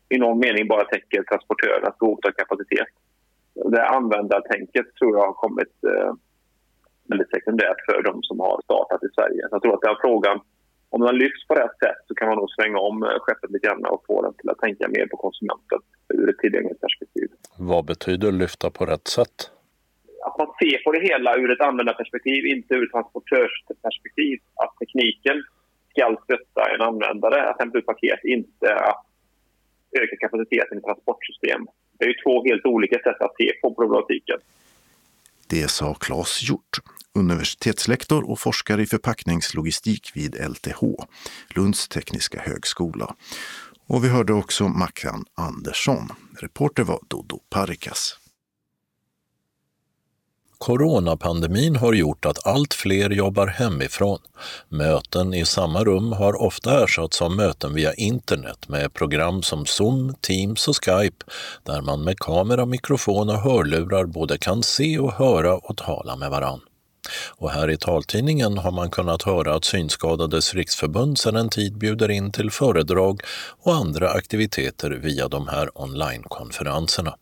i 0.09 0.19
någon 0.19 0.39
mening 0.39 0.69
bara 0.69 0.85
täcker 0.85 1.23
transportörernas 1.23 1.99
behov 1.99 2.19
av 2.27 2.31
kapacitet. 2.31 2.93
Det 3.55 3.85
användartänket 3.87 4.87
tror 4.95 5.17
jag 5.17 5.27
har 5.27 5.33
kommit 5.33 5.75
eh, 5.93 6.13
väldigt 7.09 7.31
sekundärt 7.31 7.81
för 7.87 8.03
de 8.03 8.23
som 8.23 8.41
har 8.41 8.61
startat 8.65 9.03
i 9.03 9.09
Sverige. 9.15 9.43
Så 9.49 9.55
jag 9.55 9.63
tror 9.63 9.75
att 9.75 9.89
den 9.89 9.97
frågan, 10.01 10.41
om 10.91 11.01
den 11.01 11.17
lyfts 11.17 11.47
på 11.49 11.55
rätt 11.55 11.79
sätt 11.85 12.01
så 12.09 12.15
kan 12.15 12.29
man 12.29 12.37
nog 12.37 12.51
svänga 12.51 12.79
om 12.79 13.03
eh, 13.03 13.09
skeppet 13.21 13.51
lite 13.51 13.67
grann 13.67 13.85
och 13.85 14.05
få 14.07 14.23
den 14.23 14.35
till 14.35 14.51
att 14.51 14.59
tänka 14.59 14.89
mer 14.89 15.07
på 15.07 15.17
konsumenten 15.17 15.79
ur 16.15 16.31
ett 16.31 16.39
tillgänglighetsperspektiv. 16.39 17.29
Vad 17.59 17.85
betyder 17.85 18.33
lyfta 18.33 18.71
på 18.71 18.87
rätt 18.87 19.09
sätt? 19.09 19.51
Att 20.29 20.39
man 20.39 20.51
ser 20.61 20.79
på 20.85 20.93
det 20.93 21.03
hela 21.11 21.31
ur 21.37 21.51
ett 21.51 21.61
användarperspektiv, 21.61 22.47
inte 22.47 22.75
ur 22.75 22.85
ett 22.85 22.93
transportörsperspektiv. 22.97 24.39
Att 24.63 24.73
tekniken 24.81 25.39
ska 25.91 26.17
stötta 26.25 26.63
en 26.75 26.81
användare 26.91 27.51
att 27.51 27.59
hämta 27.59 27.79
ut 27.79 27.87
paket, 27.87 28.21
inte 28.25 28.75
att 28.75 29.07
öka 30.03 30.17
kapaciteten 30.17 30.79
i 30.79 30.81
transportsystem. 30.81 31.67
Det 31.99 32.05
är 32.05 32.09
ju 32.09 32.15
två 32.25 32.45
helt 32.45 32.67
olika 32.67 32.99
sätt 32.99 33.21
att 33.21 33.37
se 33.37 33.53
på 33.63 33.75
problematiken. 33.75 34.39
Det 35.51 35.71
sa 35.71 35.95
Claes 35.95 36.43
Hjort, 36.43 36.75
universitetslektor 37.15 38.31
och 38.31 38.39
forskare 38.39 38.83
i 38.83 38.87
förpackningslogistik 38.87 40.11
vid 40.15 40.35
LTH, 40.35 40.83
Lunds 41.57 41.89
tekniska 41.89 42.41
högskola. 42.41 43.15
Och 43.87 44.05
vi 44.05 44.09
hörde 44.09 44.33
också 44.33 44.69
Mackan 44.69 45.25
Andersson. 45.35 46.09
Reporter 46.41 46.83
var 46.83 47.01
Dodo 47.09 47.41
Parikas. 47.51 48.28
Coronapandemin 50.59 51.77
har 51.77 51.93
gjort 51.93 52.27
att 52.27 52.47
allt 52.47 52.75
fler 52.75 53.11
jobbar 53.11 53.47
hemifrån. 53.47 54.19
Möten 54.69 55.35
i 55.35 55.45
samma 55.45 55.85
rum 55.85 56.13
har 56.13 56.43
ofta 56.43 56.85
ersatts 56.85 57.23
av 57.23 57.31
möten 57.31 57.75
via 57.75 57.95
internet 57.95 58.69
med 58.69 58.95
program 58.95 59.43
som 59.43 59.67
Zoom, 59.67 60.15
Teams 60.21 60.69
och 60.69 60.85
Skype 60.85 61.25
där 61.63 61.83
man 61.83 62.05
med 62.05 62.19
kamera, 62.19 62.67
mikrofon 62.67 63.29
och 63.29 63.41
hörlurar 63.41 64.05
både 64.05 64.39
kan 64.39 64.63
se 64.63 64.99
och 64.99 65.13
höra 65.13 65.57
och 65.57 65.77
tala 65.77 66.17
med 66.17 66.31
varann. 66.31 66.61
Och 67.29 67.51
här 67.51 67.71
i 67.71 67.77
taltidningen 67.77 68.59
har 68.59 68.71
man 68.71 68.91
kunnat 68.91 69.23
höra 69.23 69.55
att 69.55 69.65
Synskadades 69.65 70.55
riksförbund 70.55 71.19
sedan 71.19 71.37
en 71.37 71.49
tid 71.49 71.79
bjuder 71.79 72.11
in 72.11 72.33
till 72.33 72.51
föredrag 72.51 73.21
och 73.63 73.75
andra 73.75 74.11
aktiviteter 74.11 74.91
via 74.91 75.29
de 75.29 75.49
här 75.49 75.71
onlinekonferenserna. 75.75 77.15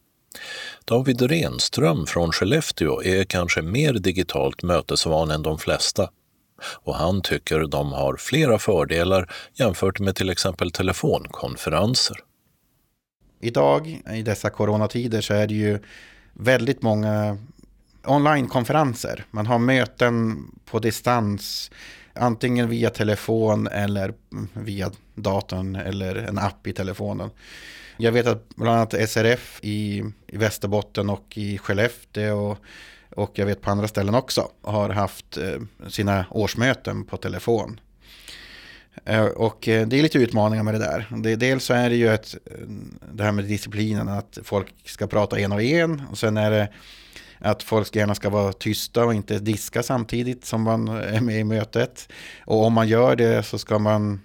David 0.85 1.23
Renström 1.23 2.07
från 2.07 2.33
Skellefteå 2.33 3.03
är 3.03 3.25
kanske 3.25 3.63
mer 3.63 3.93
digitalt 3.93 4.63
mötesvan 4.63 5.31
än 5.31 5.43
de 5.43 5.59
flesta. 5.59 6.11
Och 6.83 6.95
han 6.95 7.23
tycker 7.23 7.61
de 7.61 7.93
har 7.93 8.17
flera 8.17 8.59
fördelar 8.59 9.33
jämfört 9.55 10.01
med 10.01 10.17
till 10.17 10.31
exempel 10.31 10.71
telefonkonferenser. 10.71 12.17
Idag 13.41 14.03
i 14.13 14.23
dessa 14.23 14.51
coronatider 14.51 15.21
så 15.21 15.35
är 15.35 15.47
det 15.47 15.55
ju 15.55 15.79
väldigt 16.33 16.83
många 16.83 17.39
onlinekonferenser. 18.07 19.25
Man 19.31 19.47
har 19.47 19.59
möten 19.59 20.45
på 20.65 20.79
distans, 20.79 21.71
antingen 22.13 22.69
via 22.69 22.91
telefon 22.91 23.67
eller 23.67 24.15
via 24.53 24.91
datorn 25.15 25.77
eller 25.77 26.17
en 26.17 26.39
app 26.39 26.67
i 26.67 26.73
telefonen. 26.73 27.31
Jag 27.97 28.13
vet 28.13 28.27
att 28.27 28.49
bland 28.57 28.77
annat 28.77 29.11
SRF 29.11 29.61
i, 29.63 30.05
i 30.27 30.37
Västerbotten 30.37 31.11
och 31.11 31.39
i 31.39 31.59
Skellefteå 31.59 32.51
och, 32.51 32.59
och 33.11 33.31
jag 33.35 33.47
vet 33.47 33.61
på 33.61 33.71
andra 33.71 33.89
ställen 33.89 34.15
också 34.15 34.51
har 34.63 34.89
haft 34.89 35.37
eh, 35.37 35.89
sina 35.89 36.25
årsmöten 36.31 37.05
på 37.05 37.17
telefon. 37.17 37.81
Eh, 39.05 39.25
och 39.25 39.69
eh, 39.69 39.87
det 39.87 39.99
är 39.99 40.03
lite 40.03 40.19
utmaningar 40.19 40.63
med 40.63 40.75
det 40.75 40.79
där. 40.79 41.07
Det, 41.17 41.37
dels 41.37 41.65
så 41.65 41.75
är 41.75 41.91
det 41.91 41.97
ju 41.97 42.15
ett, 42.15 42.37
det 43.13 43.25
här 43.25 43.33
med 43.33 43.45
disciplinen 43.45 44.09
att 44.09 44.39
folk 44.45 44.75
ska 44.85 45.07
prata 45.07 45.39
en 45.39 45.53
och 45.53 45.63
en. 45.63 46.03
Och 46.11 46.19
sen 46.19 46.37
är 46.37 46.51
det 46.51 46.69
att 47.39 47.63
folk 47.63 47.97
gärna 47.97 48.15
ska 48.15 48.31
vara 48.31 48.53
tysta 48.53 49.05
och 49.05 49.15
inte 49.15 49.39
diska 49.39 49.83
samtidigt 49.83 50.45
som 50.45 50.63
man 50.63 50.89
är 50.89 51.21
med 51.21 51.41
i 51.41 51.45
mötet. 51.45 52.09
Och 52.45 52.65
om 52.65 52.73
man 52.73 52.89
gör 52.89 53.17
det 53.17 53.43
så 53.43 53.59
ska 53.59 53.79
man 53.79 54.21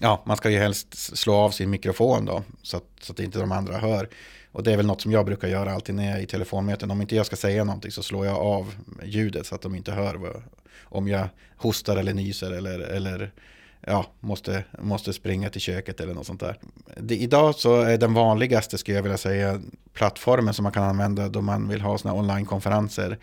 ja, 0.00 0.22
man 0.26 0.36
ska 0.36 0.50
ju 0.50 0.58
helst 0.58 1.16
slå 1.18 1.34
av 1.34 1.50
sin 1.50 1.70
mikrofon 1.70 2.24
då, 2.24 2.42
så 2.62 2.76
att, 2.76 2.84
så 3.00 3.12
att 3.12 3.20
inte 3.20 3.38
de 3.38 3.52
andra 3.52 3.78
hör. 3.78 4.08
Och 4.52 4.62
det 4.62 4.72
är 4.72 4.76
väl 4.76 4.86
något 4.86 5.00
som 5.00 5.12
jag 5.12 5.26
brukar 5.26 5.48
göra 5.48 5.72
alltid 5.72 5.94
när 5.94 6.06
jag 6.10 6.18
är 6.18 6.22
i 6.22 6.26
telefonmöten. 6.26 6.90
Om 6.90 7.00
inte 7.00 7.16
jag 7.16 7.26
ska 7.26 7.36
säga 7.36 7.64
någonting 7.64 7.90
så 7.90 8.02
slår 8.02 8.26
jag 8.26 8.36
av 8.36 8.74
ljudet 9.04 9.46
så 9.46 9.54
att 9.54 9.62
de 9.62 9.74
inte 9.74 9.92
hör 9.92 10.14
vad, 10.14 10.42
om 10.82 11.08
jag 11.08 11.28
hostar 11.56 11.96
eller 11.96 12.14
nyser 12.14 12.50
eller, 12.50 12.80
eller 12.80 13.32
ja, 13.80 14.06
måste, 14.20 14.64
måste 14.80 15.12
springa 15.12 15.50
till 15.50 15.60
köket 15.60 16.00
eller 16.00 16.14
något 16.14 16.26
sånt 16.26 16.40
där. 16.40 16.58
Det, 16.96 17.16
idag 17.16 17.54
så 17.54 17.80
är 17.80 17.98
den 17.98 18.14
vanligaste, 18.14 18.78
skulle 18.78 18.96
jag 18.96 19.02
vilja 19.02 19.18
säga, 19.18 19.60
plattformen 19.92 20.54
som 20.54 20.62
man 20.62 20.72
kan 20.72 20.82
använda 20.82 21.28
då 21.28 21.40
man 21.40 21.68
vill 21.68 21.80
ha 21.80 21.98
sådana 21.98 22.20
onlinekonferenser. 22.20 23.18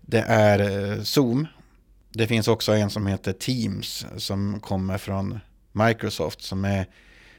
Det 0.00 0.24
är 0.28 0.58
eh, 0.60 1.02
Zoom. 1.02 1.46
Det 2.10 2.26
finns 2.26 2.48
också 2.48 2.72
en 2.72 2.90
som 2.90 3.06
heter 3.06 3.32
Teams 3.32 4.06
som 4.16 4.60
kommer 4.60 4.98
från 4.98 5.40
Microsoft 5.76 6.42
som 6.42 6.64
är 6.64 6.86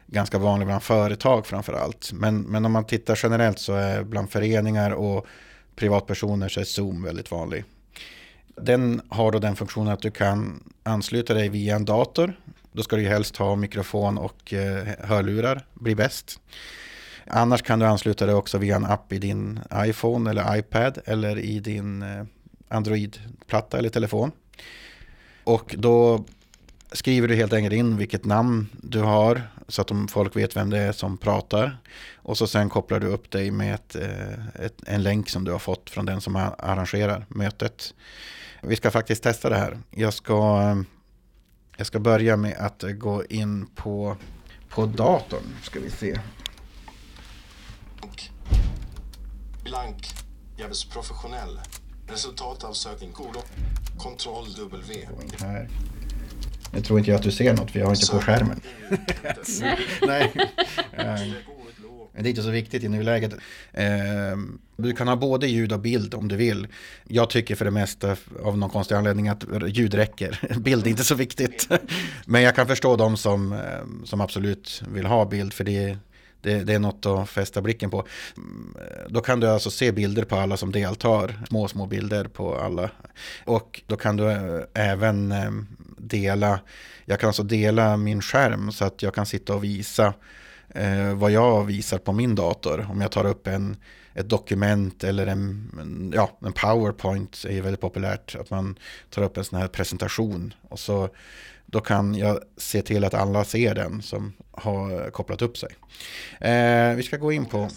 ganska 0.07 0.37
vanlig 0.37 0.67
bland 0.67 0.83
företag 0.83 1.45
framför 1.45 1.73
allt. 1.73 2.11
Men, 2.13 2.41
men 2.41 2.65
om 2.65 2.71
man 2.71 2.85
tittar 2.85 3.19
generellt 3.23 3.59
så 3.59 3.73
är 3.73 4.03
bland 4.03 4.31
föreningar 4.31 4.91
och 4.91 5.25
privatpersoner 5.75 6.49
så 6.49 6.59
är 6.59 6.63
Zoom 6.63 7.03
väldigt 7.03 7.31
vanlig. 7.31 7.63
Den 8.55 9.01
har 9.09 9.31
då 9.31 9.39
den 9.39 9.55
funktionen 9.55 9.93
att 9.93 10.01
du 10.01 10.11
kan 10.11 10.63
ansluta 10.83 11.33
dig 11.33 11.49
via 11.49 11.75
en 11.75 11.85
dator. 11.85 12.39
Då 12.71 12.83
ska 12.83 12.95
du 12.95 13.01
ju 13.01 13.07
helst 13.07 13.37
ha 13.37 13.55
mikrofon 13.55 14.17
och 14.17 14.53
eh, 14.53 14.87
hörlurar, 14.99 15.65
blir 15.73 15.95
bäst. 15.95 16.39
Annars 17.27 17.61
kan 17.61 17.79
du 17.79 17.85
ansluta 17.85 18.25
dig 18.25 18.35
också 18.35 18.57
via 18.57 18.75
en 18.75 18.85
app 18.85 19.13
i 19.13 19.19
din 19.19 19.59
iPhone 19.75 20.29
eller 20.29 20.57
iPad 20.57 20.99
eller 21.05 21.39
i 21.39 21.59
din 21.59 22.01
eh, 22.01 22.23
Android-platta 22.67 23.77
eller 23.77 23.89
telefon. 23.89 24.31
Och 25.43 25.75
då 25.77 26.25
skriver 26.91 27.27
du 27.27 27.35
helt 27.35 27.53
enkelt 27.53 27.73
in 27.73 27.97
vilket 27.97 28.25
namn 28.25 28.69
du 28.73 29.01
har 29.01 29.41
så 29.67 29.81
att 29.81 29.87
de, 29.87 30.07
folk 30.07 30.35
vet 30.35 30.55
vem 30.55 30.69
det 30.69 30.79
är 30.79 30.91
som 30.91 31.17
pratar. 31.17 31.77
Och 32.15 32.37
så 32.37 32.47
sen 32.47 32.69
kopplar 32.69 32.99
du 32.99 33.07
upp 33.07 33.31
dig 33.31 33.51
med 33.51 33.75
ett, 33.75 33.95
eh, 33.95 34.65
ett, 34.65 34.83
en 34.85 35.03
länk 35.03 35.29
som 35.29 35.43
du 35.43 35.51
har 35.51 35.59
fått 35.59 35.89
från 35.89 36.05
den 36.05 36.21
som 36.21 36.35
arrangerar 36.35 37.25
mötet. 37.29 37.93
Vi 38.61 38.75
ska 38.75 38.91
faktiskt 38.91 39.23
testa 39.23 39.49
det 39.49 39.57
här. 39.57 39.79
Jag 39.91 40.13
ska, 40.13 40.83
jag 41.77 41.87
ska 41.87 41.99
börja 41.99 42.37
med 42.37 42.57
att 42.57 42.83
gå 42.97 43.25
in 43.25 43.67
på, 43.75 44.17
på 44.69 44.85
datorn. 44.85 45.55
Ska 45.63 45.79
vi 45.79 45.89
se. 45.89 46.19
Blank. 49.63 50.13
Jävligt 50.57 50.89
professionell. 50.91 51.59
Resultat 52.07 52.63
av 52.63 52.73
sökning. 52.73 53.13
Kontroll 53.97 54.45
W. 54.57 55.07
Här. 55.39 55.69
Nu 56.71 56.81
tror 56.81 56.99
inte 56.99 57.11
jag 57.11 57.17
att 57.17 57.23
du 57.23 57.31
ser 57.31 57.53
något 57.53 57.71
för 57.71 57.79
jag 57.79 57.85
har 57.85 57.95
inte 57.95 58.11
på 58.11 58.19
skärmen. 58.19 58.61
Nej. 60.07 60.33
Det 62.19 62.27
är 62.27 62.29
inte 62.29 62.43
så 62.43 62.49
viktigt 62.49 62.83
i 62.83 62.87
nuläget. 62.89 63.33
Ehm, 63.73 64.59
du 64.77 64.93
kan 64.93 65.07
ha 65.07 65.15
både 65.15 65.47
ljud 65.47 65.71
och 65.71 65.79
bild 65.79 66.13
om 66.13 66.27
du 66.27 66.35
vill. 66.35 66.67
Jag 67.07 67.29
tycker 67.29 67.55
för 67.55 67.65
det 67.65 67.71
mesta 67.71 68.15
av 68.43 68.57
någon 68.57 68.69
konstig 68.69 68.95
anledning 68.95 69.27
att 69.27 69.43
ljud 69.67 69.93
räcker. 69.93 70.59
Bild 70.59 70.85
är 70.85 70.89
inte 70.89 71.03
så 71.03 71.15
viktigt. 71.15 71.69
Men 72.25 72.41
jag 72.41 72.55
kan 72.55 72.67
förstå 72.67 72.95
de 72.95 73.17
som, 73.17 73.53
ehm, 73.53 74.05
som 74.05 74.21
absolut 74.21 74.83
vill 74.93 75.05
ha 75.05 75.25
bild 75.25 75.53
för 75.53 75.63
det, 75.63 75.97
det, 76.41 76.63
det, 76.63 76.73
är 76.73 76.79
något 76.79 77.05
att 77.05 77.29
fästa 77.29 77.61
blicken 77.61 77.89
på. 77.89 78.07
Mm, 78.37 78.75
då 79.09 79.21
kan 79.21 79.39
du 79.39 79.47
alltså 79.47 79.71
se 79.71 79.91
bilder 79.91 80.23
på 80.23 80.35
alla 80.35 80.57
som 80.57 80.71
deltar, 80.71 81.43
små, 81.47 81.67
små 81.67 81.85
bilder 81.85 82.25
på 82.25 82.59
alla. 82.59 82.89
Och 83.45 83.81
då 83.87 83.95
kan 83.95 84.17
du 84.17 84.31
eh, 84.31 84.61
även 84.73 85.31
eh, 85.31 85.51
dela, 85.97 86.59
jag 87.05 87.19
kan 87.19 87.27
alltså 87.27 87.43
dela 87.43 87.97
min 87.97 88.21
skärm 88.21 88.71
så 88.71 88.85
att 88.85 89.01
jag 89.01 89.13
kan 89.13 89.25
sitta 89.25 89.55
och 89.55 89.63
visa 89.63 90.13
eh, 90.69 91.13
vad 91.13 91.31
jag 91.31 91.65
visar 91.65 91.97
på 91.97 92.13
min 92.13 92.35
dator. 92.35 92.87
Om 92.91 93.01
jag 93.01 93.11
tar 93.11 93.25
upp 93.25 93.47
en, 93.47 93.77
ett 94.17 94.29
dokument 94.29 95.03
eller 95.03 95.27
en, 95.27 96.11
ja, 96.15 96.37
en 96.41 96.53
powerpoint 96.53 97.45
är 97.49 97.61
väldigt 97.61 97.81
populärt. 97.81 98.35
Att 98.35 98.49
man 98.49 98.79
tar 99.09 99.23
upp 99.23 99.37
en 99.37 99.43
sån 99.43 99.59
här 99.59 99.67
presentation 99.67 100.53
och 100.69 100.79
så 100.79 101.09
då 101.65 101.79
kan 101.79 102.15
jag 102.15 102.39
se 102.57 102.81
till 102.81 103.03
att 103.03 103.13
alla 103.13 103.43
ser 103.43 103.75
den 103.75 104.01
som 104.01 104.33
har 104.51 105.09
kopplat 105.09 105.41
upp 105.41 105.57
sig. 105.57 105.69
Eh, 106.39 106.95
vi 106.95 107.03
ska 107.03 107.17
gå 107.17 107.31
in 107.31 107.45
på 107.45 107.69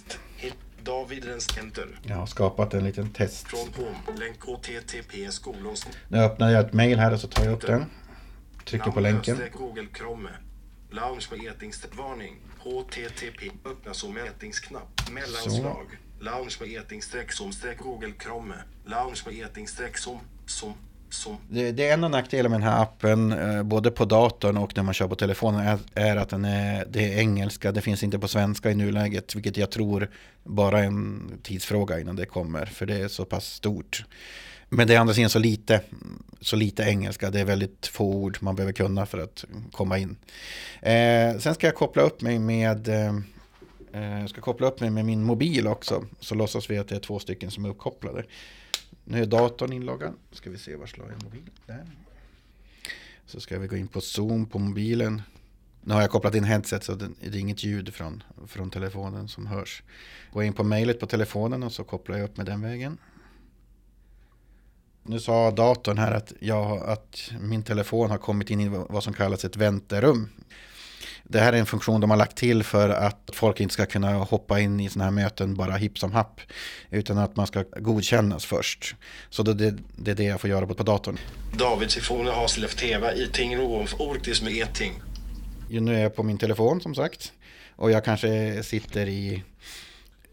David. 0.83 1.24
Jag 2.03 2.16
har 2.16 2.26
skapat 2.26 2.74
en 2.74 2.85
liten 2.85 3.11
test. 3.11 3.46
Från 3.48 3.68
home, 3.76 4.18
länk 4.18 4.44
http 4.44 5.31
skolon. 5.31 5.76
Nu 6.09 6.18
öppnar 6.18 6.50
jag 6.50 6.66
ett 6.66 6.72
mail 6.72 6.98
här 6.98 7.12
och 7.12 7.20
så 7.20 7.29
tar 7.29 7.44
jag 7.44 7.53
upp 7.53 7.66
den. 7.66 7.85
Trycker 8.64 8.90
på 8.90 9.00
länken. 9.00 9.38
Google 9.53 9.87
Chrome. 9.98 10.31
Lounge 10.90 11.26
med 11.31 11.40
etingsvarning. 11.44 12.37
HTTP. 12.59 13.50
Öppna 13.64 13.94
som 13.94 14.14
mätingsknapp. 14.14 15.11
Mellanslag. 15.11 15.87
Lounge 16.20 16.56
med 16.61 16.68
eting 16.68 17.02
som 17.28 17.52
streck 17.52 17.78
Google 17.78 18.12
Chrome. 18.22 18.54
Lounge 18.85 19.22
med 19.26 19.35
eting 19.35 19.68
som 19.94 20.18
som 20.46 20.74
som. 21.14 21.37
Det, 21.48 21.72
det 21.72 21.88
är 21.88 21.94
en 21.94 22.04
av 22.04 22.11
nackdelarna 22.11 22.48
med 22.48 22.61
den 22.61 22.68
här 22.68 22.83
appen, 22.83 23.33
eh, 23.33 23.62
både 23.62 23.90
på 23.90 24.04
datorn 24.04 24.56
och 24.56 24.76
när 24.76 24.83
man 24.83 24.94
kör 24.94 25.09
på 25.09 25.14
telefonen, 25.14 25.66
är, 25.66 25.78
är, 25.94 26.16
att 26.16 26.28
den 26.28 26.44
är, 26.44 26.85
det 26.90 27.14
är 27.14 27.18
engelska. 27.18 27.72
Det 27.72 27.80
finns 27.80 28.02
inte 28.02 28.18
på 28.18 28.28
svenska 28.28 28.70
i 28.70 28.74
nuläget, 28.74 29.35
vilket 29.35 29.56
jag 29.56 29.70
tror 29.70 30.11
bara 30.44 30.80
är 30.80 30.85
en 30.85 31.33
tidsfråga 31.42 32.00
innan 32.00 32.16
det 32.16 32.26
kommer, 32.26 32.66
för 32.66 32.87
det 32.87 32.96
är 32.96 33.09
så 33.09 33.24
pass 33.24 33.46
stort. 33.46 34.04
Men 34.68 34.87
det 34.87 34.94
är 34.94 34.98
andra 34.98 35.14
sidan 35.14 35.30
så 35.30 35.38
lite, 35.38 35.80
så 36.40 36.56
lite 36.56 36.83
engelska. 36.83 37.30
Det 37.30 37.40
är 37.40 37.44
väldigt 37.44 37.87
få 37.87 38.04
ord 38.04 38.38
man 38.40 38.56
behöver 38.56 38.72
kunna 38.72 39.06
för 39.06 39.18
att 39.18 39.44
komma 39.72 39.98
in. 39.98 40.16
Eh, 40.83 41.38
sen 41.38 41.54
ska 41.54 41.66
jag 41.66 41.74
koppla 41.74 42.02
upp 42.02 42.20
mig 42.20 42.38
med 42.38 42.88
eh, 42.88 43.12
Eh, 43.92 44.20
jag 44.20 44.31
ska 44.31 44.40
koppla 44.40 44.66
upp 44.66 44.81
mig 44.81 44.90
med 44.90 45.05
min 45.05 45.24
mobil 45.24 45.66
också. 45.66 46.05
Så 46.20 46.35
låtsas 46.35 46.70
vi 46.70 46.79
att 46.79 46.88
det 46.88 46.94
är 46.94 47.00
två 47.00 47.18
stycken 47.18 47.50
som 47.50 47.64
är 47.64 47.68
uppkopplade. 47.68 48.24
Nu 49.05 49.22
är 49.22 49.26
datorn 49.26 49.72
inloggad. 49.72 50.14
Ska 50.33 50.50
vi 50.50 50.59
se 50.59 50.76
var 50.76 50.87
slår 50.87 51.11
jag 51.11 51.22
mobilen? 51.24 51.50
Där. 51.66 51.87
Så 53.26 53.40
ska 53.40 53.59
vi 53.59 53.66
gå 53.66 53.76
in 53.76 53.88
på 53.88 54.00
Zoom 54.00 54.46
på 54.46 54.59
mobilen. 54.59 55.22
Nu 55.81 55.94
har 55.94 56.00
jag 56.00 56.11
kopplat 56.11 56.35
in 56.35 56.44
headset 56.44 56.85
så 56.85 56.94
det 56.94 57.07
är 57.20 57.37
inget 57.37 57.64
ljud 57.64 57.94
från, 57.94 58.22
från 58.46 58.70
telefonen 58.70 59.29
som 59.29 59.46
hörs. 59.46 59.83
Gå 60.33 60.42
in 60.42 60.53
på 60.53 60.64
mejlet 60.64 61.00
på 61.00 61.07
telefonen 61.07 61.62
och 61.62 61.72
så 61.72 61.85
kopplar 61.85 62.16
jag 62.16 62.24
upp 62.24 62.37
med 62.37 62.46
den 62.46 62.62
vägen. 62.62 62.98
Nu 65.03 65.20
sa 65.20 65.50
datorn 65.50 65.98
här 65.98 66.12
att, 66.12 66.33
jag, 66.40 66.83
att 66.83 67.33
min 67.40 67.62
telefon 67.62 68.11
har 68.11 68.18
kommit 68.18 68.50
in 68.50 68.61
i 68.61 68.68
vad 68.68 69.05
som 69.05 69.12
kallas 69.12 69.44
ett 69.44 69.57
vänterum. 69.57 70.29
Det 71.32 71.40
här 71.40 71.52
är 71.52 71.56
en 71.56 71.66
funktion 71.66 72.00
de 72.00 72.10
har 72.10 72.16
lagt 72.16 72.36
till 72.36 72.62
för 72.62 72.88
att 72.88 73.30
folk 73.32 73.60
inte 73.60 73.74
ska 73.74 73.86
kunna 73.86 74.12
hoppa 74.12 74.60
in 74.60 74.80
i 74.80 74.88
sådana 74.88 75.04
här 75.04 75.10
möten 75.10 75.54
bara 75.54 75.76
hipp 75.76 75.98
som 75.98 76.12
happ. 76.12 76.40
Utan 76.90 77.18
att 77.18 77.36
man 77.36 77.46
ska 77.46 77.64
godkännas 77.76 78.44
först. 78.44 78.94
Så 79.30 79.42
det, 79.42 79.74
det 79.96 80.10
är 80.10 80.14
det 80.14 80.24
jag 80.24 80.40
får 80.40 80.50
göra 80.50 80.66
på 80.66 80.82
datorn. 80.82 81.18
David 81.58 81.90
Sifone 81.90 82.30
Haslef 82.30 82.74
TV 82.74 83.12
i 83.12 83.26
Tingro 83.32 83.86
Orktis 83.98 84.42
med 84.42 84.52
Eting. 84.52 85.02
Nu 85.68 85.94
är 85.96 86.02
jag 86.02 86.16
på 86.16 86.22
min 86.22 86.38
telefon 86.38 86.80
som 86.80 86.94
sagt. 86.94 87.32
Och 87.76 87.90
jag 87.90 88.04
kanske 88.04 88.62
sitter 88.62 89.06
i 89.06 89.42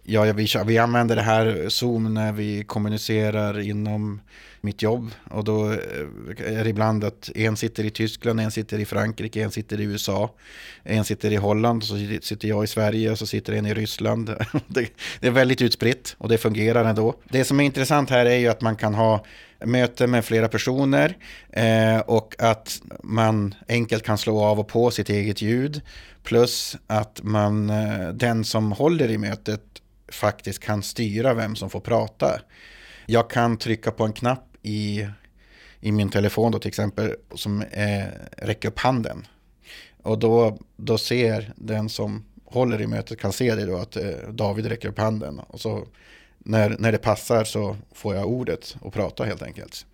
Ja, 0.10 0.24
vi, 0.24 0.48
vi 0.65 0.78
använder 0.78 1.15
det 1.15 1.22
här 1.22 1.70
Zoom 1.70 2.13
när 2.13 2.32
vi 2.32 2.63
kommunicerar 2.63 3.60
inom 3.60 4.22
mitt 4.62 4.82
jobb. 4.82 5.12
Och 5.32 5.43
då 5.43 5.72
eh, 5.72 6.58
är 6.58 6.63
det 6.63 6.70
ibland 6.70 7.04
att 7.04 7.30
en 7.36 7.58
sitter 7.58 7.84
i 7.84 7.89
Tyskland, 7.89 8.39
en 8.39 8.52
sitter 8.52 8.80
i 8.80 8.86
Frankrike, 8.86 9.43
en 9.43 9.52
sitter 9.52 9.80
i 9.80 9.84
USA, 9.84 10.34
en 10.84 11.04
sitter 11.04 11.32
i 11.32 11.36
Holland, 11.36 11.84
så 11.84 11.96
sitter 12.22 12.48
jag 12.48 12.63
i 12.63 12.67
Sverige 12.67 13.12
och 13.12 13.17
så 13.17 13.26
sitter 13.26 13.54
en 13.54 13.65
i 13.65 13.74
Ryssland. 13.74 14.30
Det, 14.67 15.28
är 15.28 15.32
väldigt 15.32 15.62
utspritt 15.62 16.15
och 16.17 16.30
det 16.30 16.38
fungerar 16.38 16.86
ändå. 16.86 17.13
Det 17.30 17.46
som 17.46 17.60
är 17.60 17.63
intressant 17.63 18.10
här 18.10 18.26
är 18.26 18.38
ju 18.38 18.48
att 18.48 18.62
man 18.62 18.76
kan 18.76 18.96
ha 18.96 19.26
möte 19.65 20.08
med 20.08 20.26
flera 20.26 20.48
personer 20.48 21.17
eh, 21.50 22.00
och 22.00 22.36
att 22.39 22.82
man 23.04 23.56
enkelt 23.67 24.04
kan 24.04 24.17
slå 24.17 24.43
av 24.43 24.60
och 24.60 24.67
på 24.67 24.91
sitt 24.91 25.10
eget 25.10 25.41
ljud. 25.41 25.82
Plus 26.24 26.78
att 26.88 27.20
man, 27.24 27.70
eh, 27.70 28.10
den 28.13 28.43
som 28.43 28.72
håller 28.72 29.12
i 29.12 29.17
mötet 29.17 29.62
faktiskt 30.08 30.60
kan 30.60 30.84
styra 30.84 31.34
vem 31.34 31.56
som 31.56 31.70
får 31.70 31.80
prata. 31.80 32.41
Jag 33.06 33.30
kan 33.30 33.58
trycka 33.58 33.91
på 33.91 34.06
en 34.06 34.13
knapp 34.13 34.58
i, 34.62 35.08
i 35.80 35.91
min 35.91 36.10
telefon 36.10 36.52
då 36.52 36.60
till 36.60 36.67
exempel 36.67 37.15
som 37.36 37.62
eh, 37.62 38.06
räcker 38.38 38.67
upp 38.67 38.80
handen. 38.80 39.28
Och 40.04 40.20
då, 40.20 40.58
då 40.76 40.98
ser 40.98 41.54
den 41.56 41.89
som 41.89 42.26
håller 42.46 42.82
i 42.82 42.88
mötet 42.88 43.20
kan 43.20 43.34
se 43.34 43.56
det 43.56 43.65
då 43.65 43.78
att 43.78 43.96
eh, 43.96 44.30
David 44.30 44.65
räcker 44.65 44.89
upp 44.89 45.00
handen. 45.00 45.39
Och 45.39 45.60
så 45.60 45.88
när, 46.38 46.70
när 46.80 46.91
det 46.91 46.98
passar 46.98 47.43
så 47.43 47.78
får 47.91 48.15
jag 48.15 48.28
ordet 48.28 48.76
och 48.82 48.93
prata 48.93 49.24
helt 49.24 49.41
enkelt. 49.41 49.86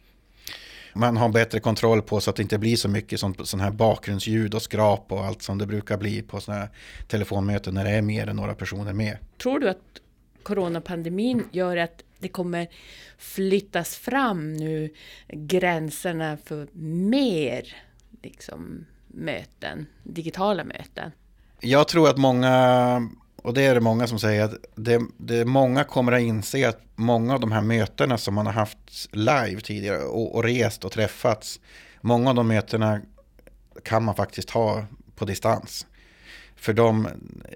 Man 0.95 1.17
har 1.17 1.29
bättre 1.29 1.59
kontroll 1.59 2.01
på 2.01 2.21
så 2.21 2.29
att 2.29 2.35
det 2.35 2.43
inte 2.43 2.57
blir 2.57 2.75
så 2.75 2.89
mycket 2.89 3.19
sånt, 3.19 3.47
sån 3.47 3.59
här 3.59 3.71
bakgrundsljud 3.71 4.53
och 4.53 4.61
skrap 4.61 5.11
och 5.11 5.25
allt 5.25 5.41
som 5.41 5.57
det 5.57 5.65
brukar 5.65 5.97
bli 5.97 6.21
på 6.21 6.41
sådana 6.41 6.61
här 6.61 6.69
telefonmöten 7.07 7.73
när 7.73 7.83
det 7.83 7.91
är 7.91 8.01
mer 8.01 8.27
än 8.27 8.35
några 8.35 8.55
personer 8.55 8.93
med. 8.93 9.17
Tror 9.37 9.59
du 9.59 9.69
att 9.69 9.77
coronapandemin 10.43 11.47
gör 11.51 11.77
att 11.77 12.03
det 12.19 12.27
kommer 12.27 12.67
flyttas 13.17 13.95
fram 13.95 14.53
nu 14.53 14.93
gränserna 15.27 16.37
för 16.45 16.67
mer 16.97 17.75
liksom, 18.21 18.85
möten, 19.07 19.85
digitala 20.03 20.63
möten. 20.63 21.11
Jag 21.59 21.87
tror 21.87 22.09
att 22.09 22.17
många, 22.17 23.09
och 23.35 23.53
det 23.53 23.61
är 23.61 23.73
det 23.73 23.81
många 23.81 24.07
som 24.07 24.19
säger, 24.19 24.43
att 24.43 24.55
det, 24.75 25.01
det 25.17 25.45
många 25.45 25.83
kommer 25.83 26.11
att 26.11 26.21
inse 26.21 26.69
att 26.69 26.81
många 26.95 27.33
av 27.33 27.39
de 27.39 27.51
här 27.51 27.61
mötena 27.61 28.17
som 28.17 28.33
man 28.33 28.45
har 28.45 28.53
haft 28.53 29.09
live 29.11 29.61
tidigare 29.61 30.03
och, 30.03 30.35
och 30.35 30.43
rest 30.43 30.85
och 30.85 30.91
träffats, 30.91 31.59
många 32.01 32.29
av 32.29 32.35
de 32.35 32.47
mötena 32.47 33.01
kan 33.83 34.03
man 34.03 34.15
faktiskt 34.15 34.49
ha 34.49 34.85
på 35.15 35.25
distans. 35.25 35.85
För 36.63 36.73
de, 36.73 37.07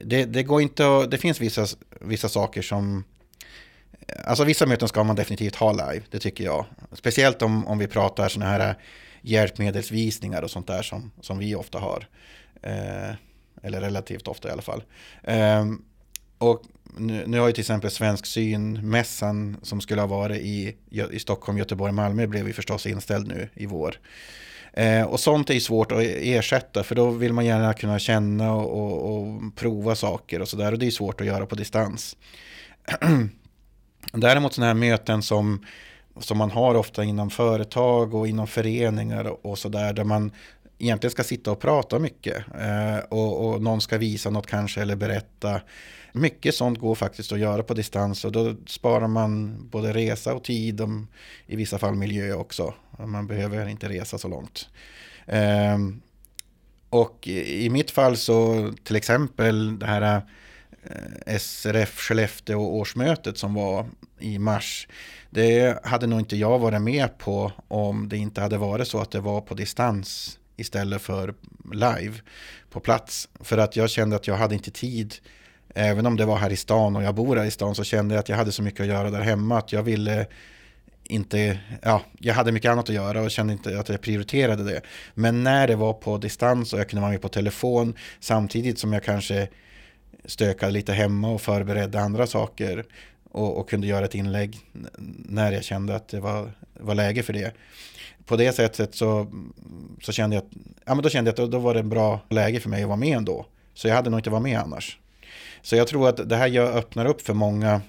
det, 0.02 0.26
det 0.26 0.44
går 0.44 0.62
inte 0.62 0.98
att, 0.98 1.12
det 1.12 1.18
finns 1.18 1.42
vissa, 1.42 1.66
vissa 2.02 2.30
saker 2.30 2.62
som 2.62 3.04
Alltså 4.26 4.44
vissa 4.44 4.66
möten 4.66 4.88
ska 4.88 5.04
man 5.04 5.16
definitivt 5.16 5.56
ha 5.56 5.72
live, 5.72 6.02
det 6.12 6.20
tycker 6.20 6.44
jag. 6.44 6.66
Speciellt 6.92 7.42
om, 7.42 7.68
om 7.68 7.78
vi 7.78 7.88
pratar 7.88 8.30
sådana 8.30 8.52
här 8.52 8.76
hjälpmedelsvisningar 9.22 10.42
och 10.42 10.52
sånt 10.52 10.68
där 10.68 10.82
som, 10.82 11.12
som 11.22 11.38
vi 11.38 11.56
ofta 11.56 11.80
har. 11.80 12.08
Eh, 12.62 13.16
eller 13.64 13.82
relativt 13.82 14.28
ofta 14.28 14.50
i 14.50 14.52
alla 14.52 14.62
fall. 14.62 14.84
Eh, 15.24 15.66
och 16.38 16.62
nu, 16.98 17.24
nu, 17.28 17.40
har 17.40 17.48
ju 17.48 17.54
till 17.54 17.62
exempel 17.62 17.92
Svensk 17.92 18.26
synmässan 18.26 19.58
som 19.62 19.82
skulle 19.82 20.02
ha 20.02 20.08
varit 20.08 20.42
i, 20.42 20.76
i 21.12 21.20
Stockholm, 21.20 21.58
Göteborg, 21.58 21.94
Malmö 21.94 22.28
blev 22.28 22.48
ju 22.48 22.54
förstås 22.54 22.86
inställd 22.86 23.28
nu 23.28 23.50
i 23.54 23.66
vår. 23.66 24.00
Eh, 24.78 25.04
och 25.04 25.20
sånt 25.20 25.50
är 25.50 25.54
ju 25.54 25.60
svårt 25.60 25.92
att 25.92 26.02
e- 26.02 26.36
ersätta 26.36 26.84
för 26.84 26.96
då 26.96 27.10
vill 27.10 27.34
man 27.34 27.46
gärna 27.46 27.74
kunna 27.74 28.00
känna 28.00 28.54
och, 28.54 28.82
och, 28.82 29.18
och 29.18 29.56
prova 29.56 29.96
saker 29.96 30.42
och 30.42 30.48
sådär 30.48 30.72
och 30.72 30.80
det 30.80 30.88
är 30.88 30.92
svårt 30.92 31.22
att 31.22 31.28
göra 31.28 31.46
på 31.46 31.56
distans. 31.56 32.18
Däremot 34.14 34.54
sådana 34.54 34.68
här 34.68 34.80
möten 34.80 35.22
som, 35.22 35.66
som 36.20 36.38
man 36.38 36.52
har 36.52 36.76
ofta 36.76 37.04
inom 37.04 37.30
företag 37.30 38.14
och 38.14 38.28
inom 38.28 38.48
föreningar 38.48 39.26
och, 39.28 39.52
och 39.52 39.58
sådär 39.58 39.94
där 39.94 40.04
man 40.04 40.32
egentligen 40.78 41.12
ska 41.12 41.24
sitta 41.24 41.52
och 41.52 41.60
prata 41.60 42.00
mycket 42.00 42.38
eh, 42.60 42.98
och, 43.10 43.48
och, 43.48 43.62
någon 43.62 43.82
ska 43.82 43.98
visa 43.98 44.30
något 44.30 44.48
kanske 44.48 44.82
eller 44.82 44.96
berätta. 44.96 45.62
Mycket 46.18 46.56
sånt 46.56 46.80
går 46.80 46.96
faktiskt 46.96 47.32
att 47.32 47.40
göra 47.40 47.64
på 47.64 47.74
distans 47.74 48.26
och 48.26 48.32
då 48.32 48.56
sparar 48.68 49.08
man 49.08 49.58
både 49.70 49.94
resa 49.94 50.34
och 50.34 50.44
tid 50.44 50.82
och 50.82 50.90
i 51.46 51.56
vissa 51.56 51.78
fall 51.78 51.96
miljö 51.96 52.34
också. 52.34 52.74
Man 53.00 53.28
behöver 53.28 53.68
inte 53.68 53.90
resa 53.90 54.18
så 54.18 54.28
långt. 54.28 54.70
Ehm, 55.26 56.02
och 56.90 57.28
i 57.28 57.70
mitt 57.70 57.92
fall 57.92 58.18
så 58.18 58.70
till 58.84 58.96
exempel 58.96 59.80
det 59.80 59.86
här 59.86 60.22
eh, 60.84 61.38
SRF 61.38 61.98
Skellefteå 61.98 62.60
årsmötet 62.60 63.38
som 63.38 63.54
var 63.54 63.86
i 64.20 64.40
mars. 64.40 64.88
Det 65.30 65.86
hade 65.86 66.08
nog 66.08 66.20
inte 66.20 66.38
jag 66.38 66.60
varit 66.60 66.82
med 66.82 67.18
på 67.18 67.52
om 67.68 68.10
det 68.10 68.18
inte 68.18 68.42
hade 68.42 68.58
varit 68.58 68.88
så 68.88 69.00
att 69.00 69.12
det 69.12 69.20
var 69.20 69.42
på 69.42 69.54
distans 69.54 70.40
istället 70.58 71.02
för 71.02 71.34
live 71.74 72.14
på 72.70 72.80
plats. 72.80 73.30
För 73.40 73.58
att 73.58 73.76
jag 73.76 73.90
kände 73.90 74.16
att 74.16 74.28
jag 74.28 74.36
hade 74.36 74.56
inte 74.56 74.72
tid. 74.72 75.16
Även 75.80 76.06
om 76.06 76.18
det 76.18 76.26
var 76.26 76.38
här 76.38 76.50
i 76.50 76.56
stan 76.56 76.96
och 76.96 77.04
jag 77.04 77.16
bor 77.16 77.36
här 77.36 77.46
i 77.46 77.52
stan 77.52 77.76
så 77.76 77.84
kände 77.84 78.16
jag 78.16 78.20
att 78.20 78.30
jag 78.30 78.36
hade 78.36 78.52
så 78.52 78.64
mycket 78.64 78.82
att 78.82 78.88
göra 78.88 79.10
där 79.12 79.22
hemma 79.22 79.58
att 79.58 79.72
jag 79.72 79.84
ville 79.84 80.26
inte, 81.04 81.60
ja, 81.82 82.02
jag 82.20 82.34
hade 82.34 82.52
mycket 82.52 82.72
annat 82.72 82.90
att 82.90 82.96
göra 82.96 83.22
och 83.22 83.32
kände 83.32 83.54
inte 83.54 83.80
att 83.80 83.90
jag 83.90 84.02
prioriterade 84.02 84.64
det. 84.64 84.82
Men 85.14 85.44
när 85.44 85.68
det 85.68 85.76
var 85.76 85.94
på 85.94 86.18
distans 86.18 86.74
och 86.74 86.80
jag 86.80 86.90
kunde 86.90 87.02
vara 87.02 87.12
med 87.12 87.22
på 87.22 87.30
telefon 87.30 87.94
samtidigt 88.20 88.80
som 88.80 88.94
jag 88.94 89.04
kanske 89.04 89.48
stökade 90.26 90.72
lite 90.72 90.94
hemma 90.94 91.30
och 91.30 91.42
förberedde 91.42 92.02
andra 92.02 92.28
saker 92.28 92.86
och, 93.32 93.58
och, 93.58 93.70
kunde 93.70 93.88
göra 93.88 94.06
ett 94.06 94.16
inlägg 94.16 94.60
när 95.26 95.52
jag 95.52 95.64
kände 95.64 95.96
att 95.96 96.08
det 96.08 96.20
var, 96.20 96.52
var 96.74 96.96
läge 96.96 97.24
för 97.24 97.34
det. 97.34 97.54
På 98.26 98.36
det 98.36 98.52
sättet 98.52 98.96
så, 98.96 99.28
så 100.02 100.12
kände 100.12 100.36
jag 100.36 100.44
att, 100.44 100.52
ja, 100.86 100.96
men 100.96 101.04
då 101.04 101.10
kände 101.10 101.30
jag 101.30 101.34
att 101.34 101.38
då, 101.38 101.48
då 101.48 101.60
var 101.60 101.74
det 101.74 101.80
en 101.80 101.90
bra 101.90 102.20
läge 102.30 102.60
för 102.60 102.70
mig 102.70 102.82
att 102.82 102.88
vara 102.88 102.98
med 102.98 103.18
ändå. 103.18 103.46
Så 103.74 103.88
jag 103.88 103.96
hade 103.96 104.10
nog 104.10 104.20
inte 104.20 104.30
varit 104.30 104.44
med 104.44 104.60
annars. 104.60 105.00
Så 105.62 105.76
jag 105.76 105.88
tror 105.88 106.10
att 106.10 106.30
det 106.30 106.36
här 106.36 106.48
gör, 106.48 106.78
öppnar 106.78 107.06
upp 107.06 107.22
för 107.22 107.34
många 107.34 107.82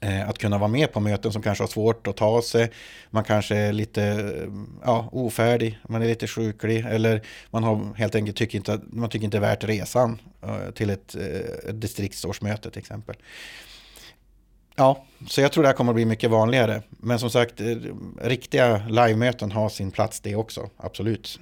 eh, 0.00 0.28
att 0.28 0.38
kunna 0.38 0.58
vara 0.58 0.68
med 0.68 0.92
på 0.92 1.00
möten 1.00 1.32
som 1.32 1.42
kanske 1.42 1.64
har 1.64 1.68
svårt 1.68 2.06
att 2.06 2.16
ta 2.16 2.42
sig. 2.42 2.70
Man 3.10 3.24
kanske 3.24 3.56
är 3.56 3.72
lite 3.72 4.02
eh, 4.04 4.50
ja, 4.84 5.08
ofärdig, 5.12 5.78
man 5.88 6.02
är 6.02 6.06
lite 6.06 6.26
sjuklig 6.26 6.86
eller 6.88 7.22
man 7.50 7.64
har 7.64 7.94
helt 7.96 8.14
enkelt 8.14 8.36
tycker 8.36 8.58
inte, 8.58 8.80
man 8.86 9.10
tycker 9.10 9.24
inte 9.24 9.36
det 9.36 9.46
är 9.46 9.50
värt 9.50 9.64
resan 9.64 10.18
eh, 10.42 10.70
till 10.74 10.90
ett, 10.90 11.14
ett 11.68 11.80
distriktsårsmöte 11.80 12.70
till 12.70 12.80
exempel. 12.80 13.16
Ja, 14.76 15.04
så 15.28 15.40
jag 15.40 15.52
tror 15.52 15.62
det 15.62 15.68
här 15.68 15.76
kommer 15.76 15.92
att 15.92 15.96
bli 15.96 16.04
mycket 16.04 16.30
vanligare. 16.30 16.82
Men 16.90 17.18
som 17.18 17.30
sagt, 17.30 17.60
riktiga 18.22 18.86
livemöten 18.88 19.52
har 19.52 19.68
sin 19.68 19.90
plats 19.90 20.20
det 20.20 20.36
också, 20.36 20.70
absolut. 20.76 21.40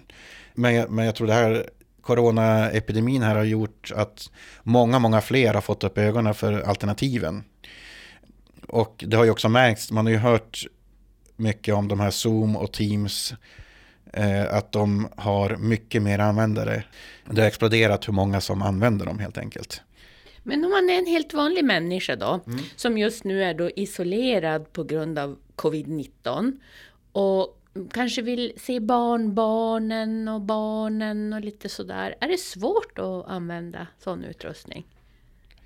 Men, 0.55 0.95
men 0.95 1.05
jag 1.05 1.14
tror 1.14 1.27
det 1.27 1.33
här 1.33 1.66
coronaepidemin 2.03 3.23
här 3.23 3.37
har 3.37 3.45
gjort 3.45 3.93
att 3.95 4.31
många, 4.62 4.99
många 4.99 5.21
fler 5.21 5.55
har 5.55 5.61
fått 5.61 5.85
upp 5.85 5.99
ögonen 5.99 6.35
för 6.35 6.61
alternativen. 6.61 7.45
Och 8.69 9.05
det 9.07 9.17
har 9.17 9.25
ju 9.25 9.31
också 9.31 9.49
märkts, 9.49 9.91
man 9.91 10.07
har 10.07 10.12
ju 10.12 10.19
hört 10.19 10.67
mycket 11.37 11.75
om 11.75 11.88
de 11.88 12.01
här 12.01 12.11
Zoom 12.11 12.57
och 12.57 12.73
Teams, 12.73 13.35
eh, 14.12 14.55
att 14.55 14.73
de 14.73 15.09
har 15.17 15.57
mycket 15.57 16.03
mer 16.03 16.19
användare. 16.19 16.85
Det 17.31 17.41
har 17.41 17.49
exploderat 17.49 18.09
hur 18.09 18.12
många 18.12 18.41
som 18.41 18.62
använder 18.62 19.07
dem 19.07 19.19
helt 19.19 19.38
enkelt. 19.38 19.83
Men 20.43 20.65
om 20.65 20.71
man 20.71 20.91
är 20.91 20.99
en 20.99 21.07
helt 21.07 21.35
vanlig 21.35 21.65
människa 21.65 22.17
då, 22.17 22.41
mm. 22.47 22.65
som 22.77 22.99
just 22.99 23.25
nu 23.25 23.45
är 23.45 23.55
då 23.55 23.71
isolerad 23.71 24.73
på 24.73 24.85
grund 24.85 25.19
av 25.19 25.38
covid-19 25.57 26.53
och 27.12 27.62
kanske 27.90 28.22
vill 28.22 28.52
se 28.56 28.80
barnbarnen 28.80 30.28
och 30.28 30.40
barnen 30.40 31.32
och 31.32 31.40
lite 31.40 31.68
sådär. 31.68 32.14
Är 32.20 32.28
det 32.28 32.40
svårt 32.40 32.98
att 32.98 33.28
använda 33.28 33.87
sån 33.98 34.24
utrustning? 34.24 34.87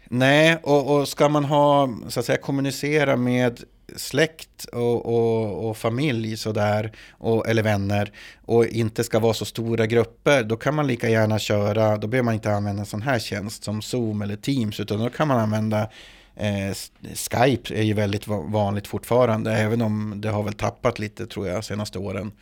Nej, 0.09 0.59
och, 0.63 0.97
och 0.97 1.09
ska 1.09 1.29
man 1.29 1.45
ha, 1.45 1.89
så 2.09 2.21
att 2.21 2.27
säga, 2.27 2.39
kommunicera 2.39 3.17
med 3.17 3.65
släkt 3.97 4.65
och, 4.65 5.07
och, 5.07 5.69
och, 5.69 5.77
familj 5.77 6.37
sådär, 6.37 6.93
och, 7.11 7.49
eller 7.49 7.63
vänner 7.63 8.13
och 8.45 8.67
inte 8.67 9.05
ska 9.05 9.19
vara 9.19 9.35
så 9.35 9.45
stora 9.45 9.87
grupper, 9.87 10.45
då 10.45 10.57
kan 10.57 10.75
man 10.75 10.87
lika 10.87 11.09
gärna 11.09 11.39
köra, 11.39 11.97
då 11.97 12.07
behöver 12.07 12.25
man 12.25 12.35
inte 12.35 12.53
använda 12.53 12.81
en 12.81 12.87
sån 12.87 13.03
här 13.03 13.19
tjänst 13.19 13.65
som 13.65 13.83
Zoom 13.83 14.23
eller 14.23 14.37
Teams, 14.37 14.81
utan 14.81 14.99
då 14.99 15.11
kan 15.11 15.29
man 15.29 15.39
använda 15.39 15.89
eh, 16.37 16.75
Skype 17.15 17.75
är 17.75 17.83
ju 17.83 17.95
väldigt 17.95 18.27
vanligt 18.29 18.87
fortfarande, 18.87 19.53
även 19.53 19.83
om 19.83 20.15
det 20.17 20.29
har 20.29 20.43
väl 20.43 20.55
tappat 20.55 20.99
lite 20.99 21.27
tror 21.27 21.49
jag 21.49 21.65
senaste 21.65 21.99
åren. 21.99 22.33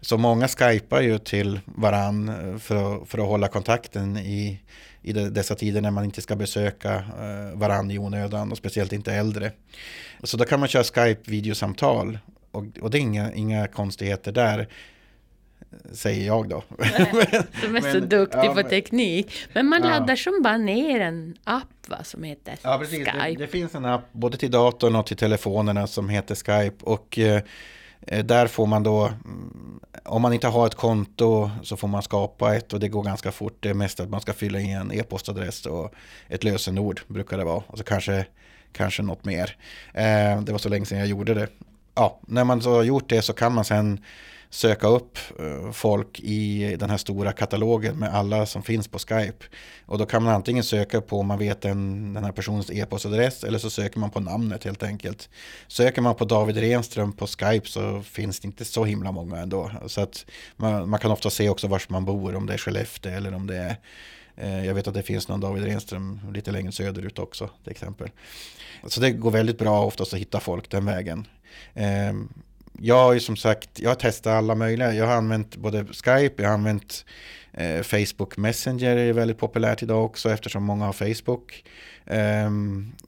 Så 0.00 0.18
många 0.18 0.48
skypar 0.48 1.00
ju 1.00 1.18
till 1.18 1.60
varann 1.64 2.28
eh, 2.28 2.58
för, 2.58 3.04
för 3.04 3.18
att 3.18 3.26
hålla 3.26 3.48
kontakten 3.48 4.16
i, 4.16 4.60
i 5.02 5.12
dessa 5.12 5.54
tider 5.54 5.80
när 5.80 5.90
man 5.90 6.04
inte 6.04 6.22
ska 6.22 6.36
besöka 6.36 6.94
eh, 6.94 7.58
varann 7.58 7.90
i 7.90 7.98
onödan 7.98 8.52
och 8.52 8.58
speciellt 8.58 8.92
inte 8.92 9.12
äldre. 9.12 9.52
Så 10.22 10.36
då 10.36 10.44
kan 10.44 10.60
man 10.60 10.68
köra 10.68 10.84
Skype-videosamtal 10.84 12.18
och, 12.50 12.64
och 12.80 12.90
det 12.90 12.98
är 12.98 13.00
inga, 13.00 13.32
inga 13.32 13.66
konstigheter 13.66 14.32
där 14.32 14.68
säger 15.92 16.26
jag 16.26 16.48
då. 16.48 16.62
De 17.62 17.76
är 17.76 17.92
så 17.92 18.00
duktiga 18.00 18.44
ja, 18.44 18.54
på 18.54 18.62
teknik. 18.62 19.32
Men 19.52 19.66
man 19.66 19.82
ja. 19.82 19.90
laddar 19.90 20.16
som 20.16 20.42
bara 20.42 20.56
ner 20.56 21.00
en 21.00 21.36
app 21.44 21.88
va, 21.88 22.04
som 22.04 22.22
heter 22.22 22.58
ja, 22.62 22.78
precis. 22.78 22.98
Skype. 22.98 23.28
Det, 23.28 23.34
det, 23.34 23.46
finns 23.46 23.74
en 23.74 23.84
app 23.84 24.12
både 24.12 24.36
till 24.36 24.50
datorn 24.50 24.96
och 24.96 25.06
till 25.06 25.16
telefonerna 25.16 25.86
som 25.86 26.08
heter 26.08 26.34
Skype. 26.34 26.84
Och 26.84 27.18
eh, 27.18 27.42
där 28.24 28.46
får 28.46 28.66
man 28.66 28.82
då, 28.82 29.04
mm, 29.04 29.80
om 30.04 30.22
man 30.22 30.32
inte 30.32 30.48
har 30.48 30.66
ett 30.66 30.74
konto 30.74 31.50
så 31.62 31.76
får 31.76 31.88
man 31.88 32.02
skapa 32.02 32.56
ett 32.56 32.72
och 32.72 32.80
det 32.80 32.88
går 32.88 33.02
ganska 33.02 33.32
fort. 33.32 33.56
Det 33.60 33.70
är 33.70 33.74
mest 33.74 34.00
att 34.00 34.08
man 34.08 34.20
ska 34.20 34.32
fylla 34.32 34.60
i 34.60 34.72
en 34.72 34.92
e-postadress 34.92 35.66
och 35.66 35.94
ett 36.28 36.44
lösenord 36.44 37.00
brukar 37.06 37.38
det 37.38 37.44
vara. 37.44 37.62
Och 37.66 37.78
så 37.78 37.84
kanske, 37.84 38.26
kanske 38.72 39.02
något 39.02 39.24
mer. 39.24 39.56
Eh, 39.94 40.40
det 40.40 40.52
var 40.52 40.58
så 40.58 40.68
länge 40.68 40.86
sedan 40.86 40.98
jag 40.98 41.08
gjorde 41.08 41.34
det. 41.34 41.48
Ja, 41.94 42.20
när 42.26 42.44
man 42.44 42.62
så 42.62 42.74
har 42.74 42.82
gjort 42.82 43.08
det 43.08 43.22
så 43.22 43.32
kan 43.32 43.54
man 43.54 43.64
sen 43.64 44.00
söka 44.50 44.86
upp 44.86 45.18
eh, 45.38 45.72
folk 45.72 46.20
i 46.20 46.76
den 46.76 46.90
här 46.90 46.96
stora 46.96 47.32
katalogen 47.32 47.96
med 47.96 48.14
alla 48.14 48.46
som 48.46 48.62
finns 48.62 48.88
på 48.88 48.98
Skype. 48.98 49.44
Och 49.86 49.98
då 49.98 50.06
kan 50.06 50.22
man 50.22 50.34
antingen 50.34 50.64
söka 50.64 51.00
på 51.00 51.20
om 51.20 51.26
man 51.26 51.38
vet 51.38 51.60
den, 51.60 52.14
den 52.14 52.24
här 52.24 52.32
personens 52.32 52.70
e-postadress 52.70 53.44
eller 53.44 53.58
så 53.58 53.70
söker 53.70 54.00
man 54.00 54.10
på 54.10 54.20
namnet 54.20 54.64
helt 54.64 54.82
enkelt. 54.82 55.28
Söker 55.68 56.02
man 56.02 56.14
på 56.14 56.24
David 56.24 56.56
Renström 56.56 57.12
på 57.12 57.26
Skype 57.26 57.68
så 57.68 58.02
finns 58.02 58.40
det 58.40 58.46
inte 58.46 58.64
så 58.64 58.84
himla 58.84 59.12
många 59.12 59.36
ändå. 59.36 59.70
Så 59.86 60.00
att 60.00 60.26
man, 60.56 60.90
man 60.90 61.00
kan 61.00 61.10
ofta 61.10 61.30
se 61.30 61.48
också 61.48 61.68
var 61.68 61.82
man 61.88 62.04
bor, 62.04 62.34
om 62.34 62.46
det 62.46 62.52
är 62.52 62.58
Skellefteå 62.58 63.12
eller 63.12 63.34
om 63.34 63.46
det 63.46 63.56
är 63.56 63.76
eh, 64.36 64.66
jag 64.66 64.74
vet 64.74 64.88
att 64.88 64.94
det 64.94 65.02
finns 65.02 65.28
någon 65.28 65.40
David 65.40 65.64
Renström 65.64 66.20
lite 66.34 66.50
längre 66.50 66.72
söderut 66.72 67.18
också 67.18 67.50
till 67.62 67.70
exempel. 67.70 68.10
Så 68.86 69.00
det 69.00 69.10
går 69.10 69.30
väldigt 69.30 69.58
bra 69.58 69.84
oftast 69.84 70.12
att 70.12 70.20
hitta 70.20 70.40
folk 70.40 70.70
den 70.70 70.84
vägen. 70.84 71.26
Ehm, 71.74 72.28
jag 72.80 72.96
har 72.96 73.12
ju 73.12 73.20
som 73.20 73.36
sagt, 73.36 73.80
jag 73.80 73.90
har 73.90 73.94
testat 73.94 74.32
alla 74.32 74.54
möjliga. 74.54 74.94
Jag 74.94 75.06
har 75.06 75.14
använt 75.14 75.56
både 75.56 75.84
Skype, 75.84 76.42
jag 76.42 76.48
har 76.48 76.54
använt 76.54 77.04
eh, 77.52 77.82
Facebook 77.82 78.36
Messenger, 78.36 78.96
är 78.96 79.12
väldigt 79.12 79.38
populärt 79.38 79.82
idag 79.82 80.04
också 80.04 80.30
eftersom 80.30 80.64
många 80.64 80.84
har 80.84 80.92
Facebook. 80.92 81.64
Eh, 82.06 82.50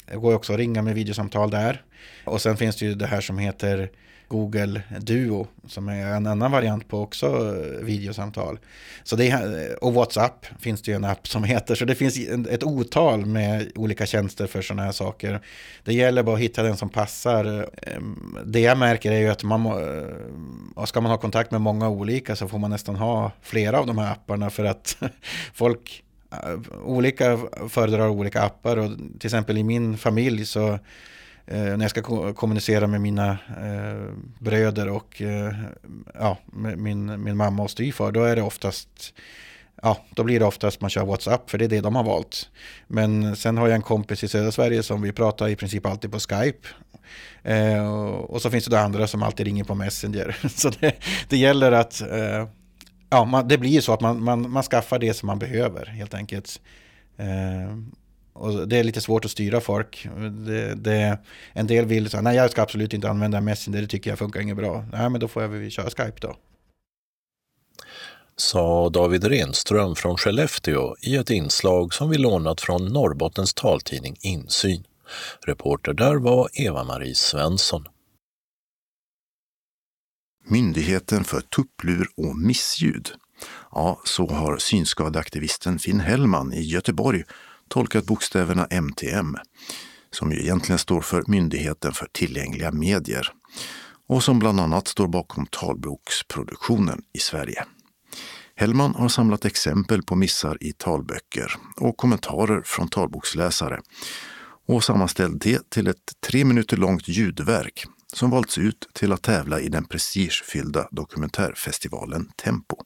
det 0.06 0.16
går 0.16 0.34
också 0.34 0.52
att 0.52 0.58
ringa 0.58 0.82
med 0.82 0.94
videosamtal 0.94 1.50
där. 1.50 1.82
Och 2.24 2.40
sen 2.40 2.56
finns 2.56 2.76
det 2.76 2.86
ju 2.86 2.94
det 2.94 3.06
här 3.06 3.20
som 3.20 3.38
heter 3.38 3.90
Google 4.30 4.82
Duo 5.00 5.46
som 5.66 5.88
är 5.88 6.06
en 6.06 6.26
annan 6.26 6.52
variant 6.52 6.88
på 6.88 7.00
också 7.00 7.56
videosamtal. 7.82 8.58
Så 9.02 9.16
det 9.16 9.30
är, 9.30 9.84
och 9.84 9.94
WhatsApp 9.94 10.46
finns 10.60 10.82
det 10.82 10.90
ju 10.90 10.94
en 10.94 11.04
app 11.04 11.28
som 11.28 11.44
heter. 11.44 11.74
Så 11.74 11.84
det 11.84 11.94
finns 11.94 12.18
ett 12.50 12.64
otal 12.64 13.26
med 13.26 13.72
olika 13.74 14.06
tjänster 14.06 14.46
för 14.46 14.62
sådana 14.62 14.82
här 14.82 14.92
saker. 14.92 15.40
Det 15.84 15.94
gäller 15.94 16.22
bara 16.22 16.34
att 16.34 16.42
hitta 16.42 16.62
den 16.62 16.76
som 16.76 16.88
passar. 16.88 17.68
Ehm, 17.82 18.38
det 18.44 18.60
jag 18.60 18.78
märker 18.78 19.12
är 19.12 19.18
ju 19.18 19.28
att 19.28 19.44
man 19.44 19.66
eh, 19.66 20.84
ska 20.84 21.00
man 21.00 21.10
ha 21.10 21.18
kontakt 21.18 21.50
med 21.50 21.60
många 21.60 21.88
olika 21.88 22.36
så 22.36 22.48
får 22.48 22.58
man 22.58 22.70
nästan 22.70 22.96
ha 22.96 23.32
flera 23.42 23.78
av 23.78 23.86
de 23.86 23.98
här 23.98 24.12
apparna 24.12 24.50
för 24.50 24.64
att 24.64 24.96
folk 25.54 26.04
eh, 26.32 26.80
olika 26.84 27.38
föredrar 27.68 28.08
olika 28.08 28.42
appar 28.42 28.76
och 28.76 28.90
till 29.18 29.26
exempel 29.26 29.58
i 29.58 29.62
min 29.62 29.98
familj 29.98 30.46
så 30.46 30.78
Eh, 31.50 31.76
när 31.76 31.80
jag 31.80 31.90
ska 31.90 32.02
ko 32.02 32.34
kommunicera 32.34 32.86
med 32.86 33.00
mina 33.00 33.30
eh, 33.48 34.14
bröder 34.38 34.88
och 34.88 35.22
eh, 35.22 35.54
ja, 36.14 36.38
min, 36.76 37.22
min 37.22 37.36
mamma 37.36 37.62
och 37.62 37.70
styvfar, 37.70 38.12
då 38.12 38.24
är 38.24 38.36
det 38.36 38.42
oftast 38.42 39.14
Ja, 39.82 39.98
då 40.10 40.24
blir 40.24 40.40
det 40.40 40.46
oftast 40.46 40.80
man 40.80 40.90
kör 40.90 41.04
WhatsApp 41.04 41.50
för 41.50 41.58
det 41.58 41.64
är 41.64 41.68
det 41.68 41.80
de 41.80 41.96
har 41.96 42.04
valt. 42.04 42.50
Men 42.86 43.36
sen 43.36 43.56
har 43.58 43.68
jag 43.68 43.74
en 43.74 43.82
kompis 43.82 44.24
i 44.24 44.28
södra 44.28 44.52
Sverige 44.52 44.82
som 44.82 45.02
vi 45.02 45.12
pratar 45.12 45.48
i 45.48 45.56
princip 45.56 45.86
alltid 45.86 46.12
på 46.12 46.18
Skype. 46.18 46.68
Eh, 47.42 47.92
och 48.12 48.42
så 48.42 48.50
finns 48.50 48.64
det 48.64 48.80
andra 48.80 49.06
som 49.06 49.22
alltid 49.22 49.46
ringer 49.46 49.64
på 49.64 49.74
Messenger. 49.74 50.36
Så 50.48 50.70
det, 50.80 50.94
det 51.28 51.36
gäller 51.36 51.72
att 51.72 52.00
eh, 52.00 52.48
ja, 53.10 53.24
man, 53.24 53.48
det 53.48 53.58
blir 53.58 53.80
så 53.80 53.92
att 53.92 54.00
man, 54.00 54.24
man, 54.24 54.50
man 54.50 54.62
skaffar 54.62 54.98
det 54.98 55.14
som 55.14 55.26
man 55.26 55.38
behöver 55.38 55.86
helt 55.86 56.14
enkelt. 56.14 56.60
Eh, 57.16 57.76
och 58.32 58.68
det 58.68 58.76
är 58.76 58.84
lite 58.84 59.00
svårt 59.00 59.24
att 59.24 59.30
styra 59.30 59.60
folk. 59.60 60.08
Det, 60.46 60.74
det, 60.74 61.18
en 61.52 61.66
del 61.66 61.84
vill 61.84 62.10
säga, 62.10 62.20
nej 62.20 62.36
jag 62.36 62.50
ska 62.50 62.62
absolut 62.62 62.94
inte 62.94 63.10
använda 63.10 63.40
Messenger, 63.40 63.80
det 63.80 63.86
tycker 63.86 64.10
jag 64.10 64.18
funkar 64.18 64.40
inget 64.40 64.56
bra. 64.56 64.84
Nej 64.92 65.10
men 65.10 65.20
då 65.20 65.28
får 65.28 65.42
jag 65.42 65.48
väl 65.48 65.70
köra 65.70 65.90
Skype 65.90 66.18
då. 66.20 66.36
Sa 68.36 68.88
David 68.88 69.24
Renström 69.24 69.94
från 69.94 70.16
Skellefteå 70.16 70.96
i 71.02 71.16
ett 71.16 71.30
inslag 71.30 71.94
som 71.94 72.10
vi 72.10 72.18
lånat 72.18 72.60
från 72.60 72.86
Norrbottens 72.86 73.54
taltidning 73.54 74.16
Insyn. 74.20 74.84
Reporter 75.46 75.92
där 75.92 76.14
var 76.14 76.48
Eva-Marie 76.52 77.14
Svensson. 77.14 77.84
Myndigheten 80.44 81.24
för 81.24 81.40
tupplur 81.40 82.06
och 82.16 82.36
missljud. 82.36 83.10
Ja, 83.70 84.00
så 84.04 84.26
har 84.26 84.56
synskadeaktivisten 84.56 85.78
Finn 85.78 86.00
Hellman 86.00 86.52
i 86.52 86.60
Göteborg 86.60 87.24
tolkat 87.70 88.04
bokstäverna 88.04 88.66
MTM, 88.70 89.36
som 90.10 90.32
ju 90.32 90.40
egentligen 90.40 90.78
står 90.78 91.00
för 91.00 91.24
Myndigheten 91.26 91.92
för 91.92 92.08
tillgängliga 92.12 92.72
medier 92.72 93.32
och 94.08 94.24
som 94.24 94.38
bland 94.38 94.60
annat 94.60 94.88
står 94.88 95.08
bakom 95.08 95.46
talboksproduktionen 95.46 97.02
i 97.12 97.18
Sverige. 97.18 97.64
Hellman 98.56 98.94
har 98.94 99.08
samlat 99.08 99.44
exempel 99.44 100.02
på 100.02 100.16
missar 100.16 100.58
i 100.60 100.72
talböcker 100.72 101.56
och 101.76 101.96
kommentarer 101.96 102.62
från 102.64 102.88
talboksläsare 102.88 103.80
och 104.68 104.84
sammanställt 104.84 105.42
det 105.42 105.70
till 105.70 105.86
ett 105.86 106.12
tre 106.26 106.44
minuter 106.44 106.76
långt 106.76 107.08
ljudverk 107.08 107.84
som 108.12 108.30
valts 108.30 108.58
ut 108.58 108.88
till 108.92 109.12
att 109.12 109.22
tävla 109.22 109.60
i 109.60 109.68
den 109.68 109.84
prestigefyllda 109.84 110.88
dokumentärfestivalen 110.90 112.30
Tempo 112.42 112.76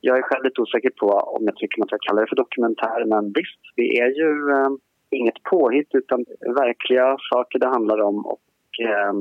jag 0.00 0.18
är 0.18 0.22
själv 0.22 0.44
lite 0.44 0.60
osäker 0.60 0.90
på 0.90 1.06
om 1.06 1.44
jag 1.44 1.56
tycker 1.56 1.78
man 1.78 1.88
ska 1.88 1.98
kalla 2.00 2.20
det 2.20 2.26
för 2.26 2.36
dokumentär, 2.36 3.04
men 3.04 3.32
visst, 3.32 3.60
det 3.76 4.00
är 4.00 4.10
ju 4.20 4.30
eh, 4.52 4.70
inget 5.10 5.42
påhitt 5.42 5.90
utan 5.94 6.24
verkliga 6.40 7.16
saker 7.32 7.58
det 7.58 7.66
handlar 7.66 8.00
om 8.00 8.26
och 8.26 8.42
eh, 8.82 9.12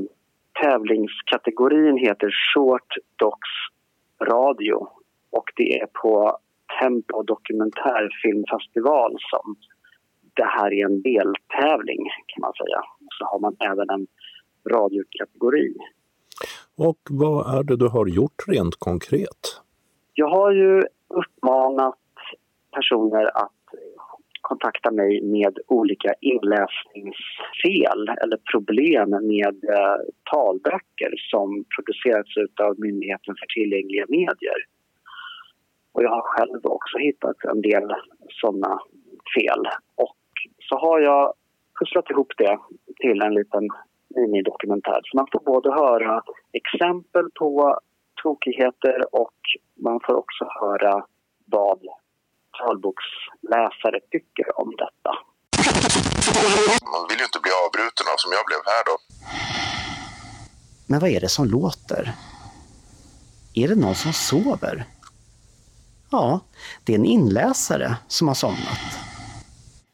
tävlingskategorin 0.62 1.98
heter 1.98 2.30
Short 2.54 2.94
Docs 3.16 3.54
Radio 4.32 4.88
och 5.30 5.46
det 5.56 5.80
är 5.82 5.86
på 5.86 6.38
Tempo 6.82 7.24
dokumentärfilmfestival 7.24 9.18
som 9.32 9.56
det 10.34 10.46
här 10.46 10.74
är 10.74 10.86
en 10.86 11.02
deltävling 11.02 12.02
kan 12.28 12.42
man 12.42 12.54
säga. 12.54 12.82
Så 13.20 13.26
har 13.26 13.40
man 13.40 13.56
även 13.60 13.90
en 13.90 14.08
radiokategori. 14.72 15.74
Och 16.78 17.00
vad 17.10 17.60
är 17.60 17.64
det 17.64 17.78
du 17.78 17.88
har 17.88 18.08
gjort 18.08 18.48
rent 18.48 18.76
konkret? 18.76 19.62
Jag 20.22 20.30
har 20.30 20.52
ju 20.52 20.84
uppmanat 21.08 21.96
personer 22.72 23.26
att 23.44 23.62
kontakta 24.42 24.92
mig 24.92 25.22
med 25.22 25.60
olika 25.68 26.14
inläsningsfel 26.22 28.02
eller 28.22 28.38
problem 28.52 29.10
med 29.10 29.64
eh, 29.76 30.00
talböcker 30.32 31.12
som 31.32 31.66
producerats 31.76 32.30
av 32.62 32.80
Myndigheten 32.80 33.36
för 33.40 33.46
tillgängliga 33.56 34.06
medier. 34.10 34.60
Och 35.92 36.04
jag 36.04 36.10
har 36.10 36.22
själv 36.22 36.60
också 36.64 36.98
hittat 36.98 37.44
en 37.44 37.62
del 37.62 37.94
sådana 38.42 38.80
fel. 39.38 39.64
Och 39.96 40.18
så 40.70 40.76
har 40.78 41.00
jag 41.00 41.34
pusslat 41.80 42.12
ihop 42.12 42.32
det 42.38 42.58
till 43.02 43.22
en 43.22 43.34
liten 43.34 43.68
minidokumentär. 44.16 45.00
Så 45.04 45.18
man 45.18 45.28
får 45.32 45.40
både 45.40 45.72
höra 45.72 46.24
exempel 46.54 47.26
på 47.40 47.80
tokigheter 48.24 49.16
och 49.22 49.38
man 49.86 50.00
får 50.06 50.16
också 50.16 50.46
höra 50.62 51.06
vad 51.46 51.80
talboksläsare 52.58 54.00
tycker 54.12 54.60
om 54.62 54.70
detta. 54.84 55.12
Man 56.94 57.04
vill 57.10 57.20
ju 57.20 57.26
inte 57.30 57.42
bli 57.46 57.52
avbruten 57.66 58.06
av 58.14 58.18
som 58.24 58.32
jag 58.38 58.44
blev 58.50 58.62
här 58.74 58.84
då. 58.90 58.96
Men 60.90 61.00
vad 61.00 61.10
är 61.10 61.20
det 61.20 61.30
som 61.30 61.46
låter? 61.46 62.12
Är 63.56 63.68
det 63.68 63.76
någon 63.76 63.96
som 63.96 64.14
sover? 64.14 64.84
Ja, 66.12 66.40
det 66.84 66.94
är 66.94 66.98
en 66.98 67.06
inläsare 67.06 67.98
som 68.08 68.28
har 68.28 68.36
somnat. 68.36 68.86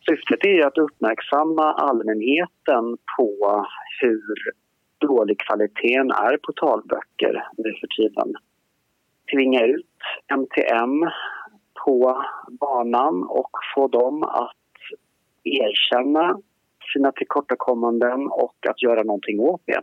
Syftet 0.10 0.46
är 0.46 0.68
att 0.68 0.78
uppmärksamma 0.78 1.74
allmänheten 1.74 2.84
på 3.18 3.66
hur 4.02 4.36
dålig 5.08 5.40
kvaliteten 5.40 6.12
är 6.12 6.38
på 6.38 6.52
talböcker 6.52 7.48
nu 7.58 7.74
för 7.80 7.88
tiden. 7.88 8.34
Tvinga 9.34 9.66
ut 9.66 9.96
MTM 10.34 11.10
på 11.86 12.24
banan 12.48 13.24
och 13.24 13.50
få 13.76 13.88
dem 13.88 14.24
att 14.24 14.56
erkänna 15.44 16.40
sina 16.94 17.12
tillkortakommanden 17.12 18.28
och 18.28 18.56
att 18.70 18.82
göra 18.82 19.04
någonting 19.04 19.40
åt 19.40 19.62
det. 19.66 19.82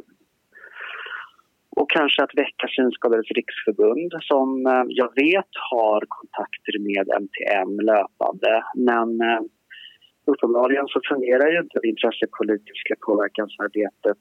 Och 1.77 1.91
kanske 1.91 2.23
att 2.23 2.35
väcka 2.35 2.66
Synskadades 2.68 3.31
riksförbund 3.31 4.12
som 4.20 4.66
eh, 4.66 4.85
jag 4.89 5.11
vet 5.14 5.53
har 5.70 6.05
kontakter 6.09 6.79
med 6.79 7.07
MTM 7.23 7.81
löpande. 7.81 8.64
Men 8.75 9.20
eh, 9.20 9.41
uppenbarligen 10.25 10.87
så 10.89 11.01
fungerar 11.09 11.49
ju 11.53 11.59
inte 11.61 11.79
det 11.83 11.89
intressepolitiska 11.89 12.95
påverkansarbetet 13.07 14.18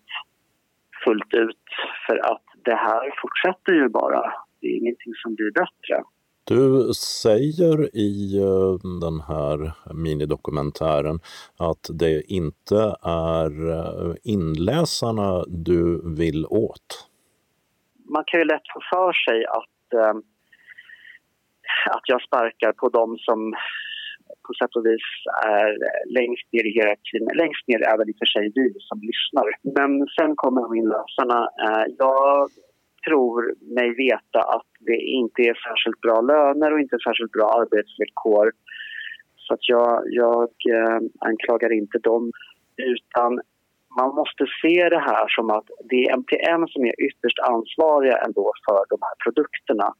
fullt 1.04 1.34
ut 1.34 1.66
för 2.08 2.18
att 2.32 2.44
det 2.66 2.76
här 2.76 3.14
fortsätter 3.22 3.74
ju 3.74 3.90
bara. 3.90 4.34
Det 4.62 4.68
är 4.68 4.78
ingenting 4.78 5.14
som 5.24 5.36
blir 5.36 5.52
bättre. 5.52 6.04
Du 6.44 6.94
säger 6.94 7.96
i 7.96 8.38
eh, 8.38 9.00
den 9.02 9.22
här 9.22 9.72
minidokumentären 9.94 11.20
att 11.58 11.90
det 11.94 12.22
inte 12.32 12.96
är 13.04 13.52
inläsarna 14.24 15.44
du 15.48 16.02
vill 16.18 16.46
åt 16.46 17.12
man 18.12 18.24
kan 18.28 18.40
ju 18.40 18.46
lätt 18.46 18.68
få 18.74 18.80
för 18.94 19.14
sig 19.14 19.46
att, 19.46 19.94
eh, 19.94 20.16
att 21.96 22.06
jag 22.06 22.22
sparkar 22.22 22.72
på 22.72 22.90
dem 22.90 23.18
som 23.18 23.54
på 24.52 24.58
sätt 24.62 24.76
och 24.80 24.86
vis 24.86 25.08
är 25.58 25.70
längst 26.20 26.48
ner 26.54 26.66
i 26.70 26.74
hierarkin. 26.78 27.24
Längst 27.44 27.64
ner 27.68 27.82
är 27.92 27.98
väl 27.98 28.10
i 28.10 28.16
och 28.16 28.22
för 28.22 28.32
sig 28.36 28.46
vi 28.56 28.68
som 28.90 29.00
lyssnar. 29.10 29.48
Men 29.78 29.92
sen 30.18 30.32
kommer 30.44 30.78
inlösarna. 30.82 31.40
Eh, 31.66 31.86
jag 32.04 32.50
tror 33.06 33.38
mig 33.78 33.90
veta 34.08 34.40
att 34.56 34.72
det 34.80 35.00
inte 35.20 35.42
är 35.50 35.56
särskilt 35.68 36.02
bra 36.06 36.18
löner 36.22 36.74
och 36.74 36.80
inte 36.80 36.98
särskilt 37.08 37.32
bra 37.32 37.48
arbetsvillkor. 37.60 38.52
Så 39.44 39.54
att 39.54 39.70
jag, 39.74 40.04
jag 40.06 40.50
eh, 40.76 41.00
anklagar 41.30 41.72
inte 41.82 41.98
dem. 42.10 42.32
Utan 42.78 43.32
man 44.00 44.10
måste 44.20 44.44
se 44.62 44.90
det 44.90 45.04
här 45.10 45.26
som 45.28 45.50
att 45.58 45.68
det 45.90 46.00
är 46.04 46.14
MTM 46.14 46.68
som 46.68 46.82
är 46.86 46.96
ytterst 47.08 47.40
ansvariga 47.40 48.18
ändå 48.26 48.46
för 48.66 48.82
de 48.90 48.98
här 49.08 49.16
produkterna. 49.24 49.94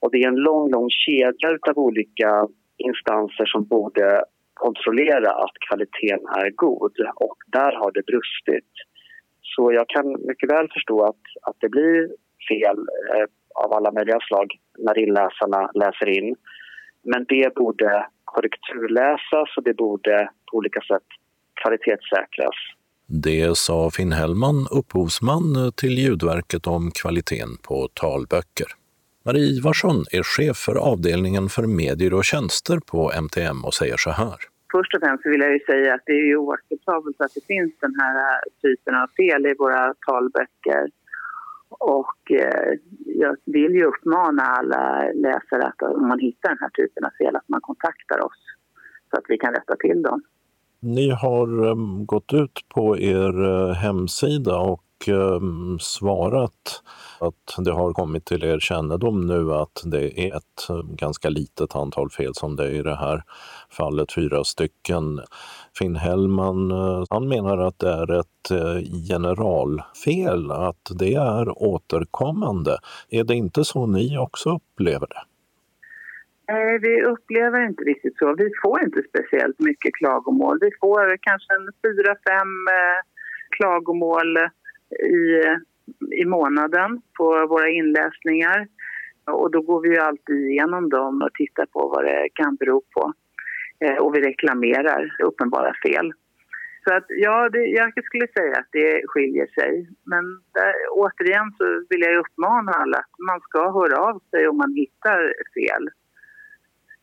Och 0.00 0.10
det 0.12 0.18
är 0.22 0.28
en 0.28 0.44
lång, 0.48 0.70
lång 0.70 0.90
kedja 0.90 1.48
av 1.70 1.78
olika 1.78 2.48
instanser 2.78 3.46
som 3.46 3.64
borde 3.64 4.24
kontrollera 4.54 5.30
att 5.44 5.56
kvaliteten 5.68 6.26
är 6.40 6.50
god 6.50 6.92
och 7.14 7.38
där 7.46 7.72
har 7.80 7.90
det 7.92 8.06
brustit. 8.06 8.72
Så 9.42 9.72
jag 9.72 9.88
kan 9.88 10.06
mycket 10.26 10.50
väl 10.50 10.68
förstå 10.72 11.04
att, 11.04 11.24
att 11.42 11.56
det 11.60 11.68
blir 11.68 12.00
fel 12.48 12.78
eh, 13.14 13.26
av 13.64 13.72
alla 13.72 13.92
möjliga 13.92 14.20
slag 14.20 14.48
när 14.78 14.98
inläsarna 14.98 15.70
läser 15.74 16.08
in. 16.18 16.36
Men 17.02 17.24
det 17.28 17.54
borde 17.54 18.06
korrekturläsas 18.24 19.56
och 19.56 19.62
det 19.64 19.74
borde 19.74 20.30
på 20.50 20.56
olika 20.56 20.80
sätt 20.80 21.08
kvalitetssäkras. 21.62 22.58
Det 23.06 23.56
sa 23.56 23.90
Finn 23.90 24.12
Hellman, 24.12 24.66
upphovsman 24.70 25.72
till 25.76 25.98
ljudverket 25.98 26.66
om 26.66 26.90
kvaliteten 26.90 27.48
på 27.68 27.88
talböcker. 27.94 28.66
Marie 29.28 29.50
Ivarsson 29.58 29.98
är 30.12 30.22
chef 30.22 30.56
för 30.56 30.76
avdelningen 30.92 31.48
för 31.48 31.66
medier 31.66 32.14
och 32.14 32.24
tjänster 32.24 32.78
på 32.90 33.00
MTM 33.24 33.64
och 33.64 33.74
säger 33.74 33.96
så 33.96 34.10
här. 34.10 34.38
Först 34.72 34.94
och 34.94 35.00
främst 35.02 35.26
vill 35.26 35.40
jag 35.40 35.52
ju 35.52 35.60
säga 35.70 35.94
att 35.94 36.06
det 36.06 36.12
är 36.12 36.36
oacceptabelt 36.36 37.20
att 37.20 37.34
det 37.34 37.44
finns 37.52 37.72
den 37.80 37.94
här 38.00 38.40
typen 38.62 38.94
av 38.94 39.06
fel 39.20 39.46
i 39.46 39.54
våra 39.58 39.94
talböcker. 40.06 40.84
Och 41.68 42.22
eh, 42.30 42.70
jag 43.22 43.36
vill 43.44 43.72
ju 43.72 43.84
uppmana 43.84 44.42
alla 44.42 44.82
läsare 45.14 45.62
att 45.70 45.82
om 45.82 46.08
man 46.08 46.18
hittar 46.18 46.48
den 46.48 46.58
här 46.60 46.70
typen 46.80 47.04
av 47.04 47.10
fel 47.18 47.36
att 47.36 47.48
man 47.48 47.60
kontaktar 47.60 48.18
oss 48.26 48.40
så 49.10 49.16
att 49.18 49.24
vi 49.28 49.38
kan 49.38 49.54
rätta 49.54 49.76
till 49.76 50.02
dem. 50.02 50.22
Ni 50.80 51.10
har 51.10 51.64
um, 51.64 52.06
gått 52.06 52.32
ut 52.32 52.60
på 52.68 52.98
er 52.98 53.44
uh, 53.44 53.72
hemsida 53.72 54.58
och 54.58 54.82
Ehm, 55.06 55.78
svarat 55.80 56.82
att 57.20 57.64
det 57.64 57.72
har 57.72 57.92
kommit 57.92 58.24
till 58.24 58.44
er 58.44 58.58
kännedom 58.58 59.26
nu 59.26 59.52
att 59.52 59.82
det 59.84 60.20
är 60.20 60.36
ett 60.36 60.70
ehm, 60.70 60.96
ganska 60.96 61.28
litet 61.28 61.76
antal 61.76 62.10
fel 62.10 62.34
som 62.34 62.56
det 62.56 62.64
är 62.64 62.70
i 62.70 62.82
det 62.82 62.96
här 62.96 63.22
fallet, 63.70 64.12
fyra 64.12 64.44
stycken. 64.44 65.20
Finn 65.78 65.96
Hellman, 65.96 66.70
eh, 66.70 67.04
han 67.10 67.28
menar 67.28 67.58
att 67.58 67.78
det 67.78 67.90
är 67.90 68.20
ett 68.20 68.50
eh, 68.50 69.06
generalfel, 69.08 70.50
att 70.50 70.90
det 70.98 71.14
är 71.14 71.62
återkommande. 71.62 72.78
Är 73.10 73.24
det 73.24 73.34
inte 73.34 73.64
så 73.64 73.86
ni 73.86 74.18
också 74.18 74.50
upplever 74.50 75.06
det? 75.06 75.22
Nej, 76.52 76.78
vi 76.78 77.02
upplever 77.02 77.66
inte 77.66 77.82
riktigt 77.82 78.18
så. 78.18 78.34
Vi 78.34 78.50
får 78.62 78.84
inte 78.84 79.02
speciellt 79.08 79.58
mycket 79.58 79.94
klagomål. 79.94 80.58
Vi 80.60 80.70
får 80.80 81.16
kanske 81.20 81.54
en 81.54 81.68
fyra, 81.82 82.16
fem 82.28 82.52
eh, 82.68 83.00
klagomål 83.56 84.38
i, 84.90 85.42
i 86.20 86.24
månaden 86.24 87.00
på 87.16 87.46
våra 87.46 87.68
inläsningar. 87.68 88.68
Och 89.24 89.50
då 89.50 89.60
går 89.60 89.80
vi 89.80 89.88
ju 89.88 89.98
alltid 89.98 90.50
igenom 90.50 90.88
dem 90.88 91.22
och 91.22 91.34
tittar 91.34 91.66
på 91.66 91.88
vad 91.88 92.04
det 92.04 92.28
kan 92.34 92.56
bero 92.56 92.82
på. 92.94 93.12
Eh, 93.80 93.96
och 93.96 94.14
vi 94.14 94.20
reklamerar 94.20 95.16
uppenbara 95.22 95.74
fel. 95.86 96.12
Så 96.84 96.94
att, 96.94 97.04
ja, 97.08 97.48
det, 97.48 97.58
jag 97.58 98.04
skulle 98.04 98.26
säga 98.36 98.56
att 98.58 98.68
det 98.72 99.02
skiljer 99.06 99.46
sig. 99.46 99.88
Men 100.04 100.24
där, 100.54 100.74
återigen 100.90 101.52
så 101.58 101.64
vill 101.90 102.00
jag 102.00 102.16
uppmana 102.16 102.72
alla 102.72 102.98
att 102.98 103.18
man 103.18 103.40
ska 103.40 103.72
höra 103.72 103.96
av 103.98 104.20
sig 104.30 104.48
om 104.48 104.56
man 104.56 104.74
hittar 104.74 105.34
fel. 105.54 105.88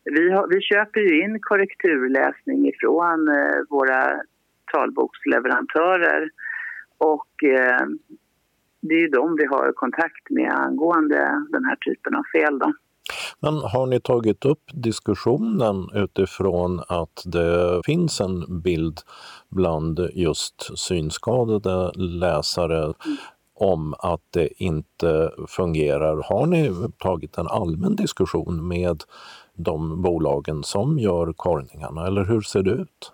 Vi, 0.04 0.30
har, 0.30 0.48
vi 0.48 0.60
köper 0.60 1.00
ju 1.00 1.22
in 1.22 1.40
korrekturläsning 1.40 2.68
ifrån 2.68 3.28
eh, 3.28 3.58
våra 3.70 4.20
talboksleverantörer 4.72 6.30
och 6.98 7.44
eh, 7.44 7.86
det 8.80 8.94
är 8.94 9.00
ju 9.00 9.08
de 9.08 9.36
vi 9.36 9.46
har 9.46 9.72
kontakt 9.72 10.30
med 10.30 10.52
angående 10.52 11.44
den 11.52 11.64
här 11.64 11.76
typen 11.76 12.14
av 12.14 12.22
fel. 12.34 12.58
Då. 12.58 12.72
Men 13.40 13.54
har 13.54 13.86
ni 13.86 14.00
tagit 14.00 14.44
upp 14.44 14.62
diskussionen 14.72 15.88
utifrån 15.94 16.80
att 16.88 17.22
det 17.26 17.80
finns 17.86 18.20
en 18.20 18.62
bild 18.62 19.00
bland 19.48 20.00
just 20.12 20.78
synskadade 20.78 21.92
läsare 21.96 22.92
om 23.54 23.94
att 23.98 24.22
det 24.30 24.62
inte 24.62 25.30
fungerar. 25.48 26.22
Har 26.22 26.46
ni 26.46 26.70
tagit 26.98 27.38
en 27.38 27.46
allmän 27.46 27.96
diskussion 27.96 28.68
med 28.68 29.02
de 29.54 30.02
bolagen 30.02 30.62
som 30.62 30.98
gör 30.98 31.32
korvningarna 31.32 32.06
eller 32.06 32.24
hur 32.24 32.40
ser 32.40 32.62
det 32.62 32.70
ut? 32.70 33.12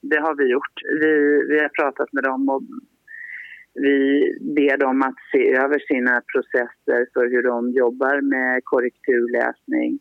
Det 0.00 0.20
har 0.20 0.34
vi 0.34 0.50
gjort. 0.50 0.80
Vi, 1.00 1.12
vi 1.48 1.60
har 1.60 1.68
pratat 1.68 2.12
med 2.12 2.24
dem 2.24 2.48
och 2.48 2.62
vi 3.76 4.38
ber 4.40 4.76
dem 4.76 5.02
att 5.02 5.14
se 5.32 5.54
över 5.54 5.78
sina 5.78 6.22
processer 6.32 7.08
för 7.14 7.30
hur 7.30 7.42
de 7.42 7.70
jobbar 7.70 8.20
med 8.20 8.60
korrekturläsning 8.64 9.98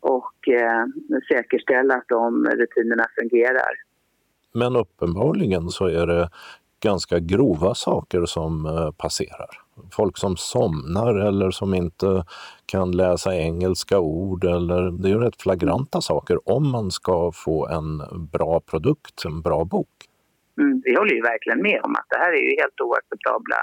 och 0.00 0.48
eh, 0.48 0.84
säkerställa 1.28 1.94
att 1.94 2.08
de 2.08 2.44
rutinerna 2.44 3.06
fungerar. 3.20 3.72
Men 4.54 4.76
uppenbarligen 4.76 5.68
så 5.68 5.86
är 5.86 6.06
det 6.06 6.28
ganska 6.80 7.18
grova 7.18 7.74
saker 7.74 8.24
som 8.24 8.66
eh, 8.66 8.90
passerar. 8.90 9.50
Folk 9.92 10.18
som 10.18 10.36
somnar 10.36 11.14
eller 11.14 11.50
som 11.50 11.74
inte 11.74 12.24
kan 12.66 12.92
läsa 12.92 13.36
engelska 13.36 13.98
ord. 13.98 14.44
Eller, 14.44 14.90
det 14.90 15.10
är 15.10 15.18
rätt 15.18 15.42
flagranta 15.42 16.00
saker 16.00 16.48
om 16.48 16.70
man 16.70 16.90
ska 16.90 17.32
få 17.32 17.66
en 17.66 18.02
bra 18.32 18.60
produkt, 18.60 19.24
en 19.24 19.42
bra 19.42 19.64
bok. 19.64 19.88
Vi 20.84 20.92
håller 20.98 21.14
ju 21.14 21.22
verkligen 21.32 21.62
med 21.62 21.80
om 21.86 21.92
att 21.98 22.08
det 22.12 22.18
här 22.24 22.32
är 22.38 22.42
ju 22.48 22.52
helt 22.62 22.80
oacceptabla 22.86 23.60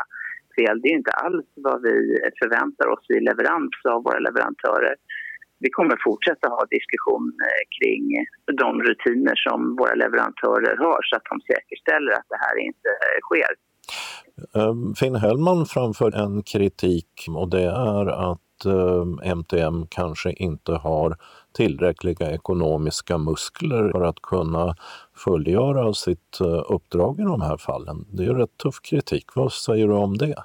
fel. 0.58 0.76
Det 0.82 0.88
är 0.88 0.94
ju 0.96 1.02
inte 1.04 1.18
alls 1.26 1.48
vad 1.68 1.82
vi 1.82 1.96
förväntar 2.42 2.88
oss 2.94 3.06
i 3.16 3.20
leverans 3.30 3.76
av 3.94 4.04
våra 4.04 4.20
leverantörer. 4.28 4.96
Vi 5.60 5.70
kommer 5.70 5.98
fortsätta 6.08 6.48
ha 6.56 6.66
diskussion 6.78 7.28
eh, 7.48 7.64
kring 7.78 8.06
de 8.64 8.82
rutiner 8.88 9.36
som 9.36 9.76
våra 9.76 9.96
leverantörer 10.04 10.76
har 10.86 11.00
så 11.10 11.16
att 11.16 11.28
de 11.32 11.36
säkerställer 11.52 12.12
att 12.12 12.30
det 12.34 12.40
här 12.46 12.56
inte 12.70 12.90
eh, 13.06 13.20
sker. 13.28 13.54
Ehm, 14.56 14.96
Finn 15.00 15.16
Hellman 15.16 15.66
framför 15.66 16.10
en 16.24 16.44
kritik 16.44 17.14
och 17.30 17.50
det 17.50 17.68
är 17.94 18.32
att 18.32 18.66
ehm, 18.66 19.38
MTM 19.40 19.88
kanske 19.90 20.32
inte 20.32 20.72
har 20.72 21.18
tillräckliga 21.56 22.32
ekonomiska 22.32 23.18
muskler 23.18 23.92
för 23.92 24.02
att 24.02 24.22
kunna 24.22 24.76
fullgöra 25.26 25.94
sitt 25.94 26.40
eh, 26.42 26.64
uppdrag 26.76 27.20
i 27.20 27.24
de 27.24 27.42
här 27.42 27.58
fallen. 27.58 27.98
Det 28.18 28.24
är 28.26 28.34
rätt 28.34 28.58
tuff 28.64 28.80
kritik. 28.90 29.26
Vad 29.36 29.52
säger 29.52 29.88
du 29.88 29.94
om 29.94 30.18
det? 30.18 30.44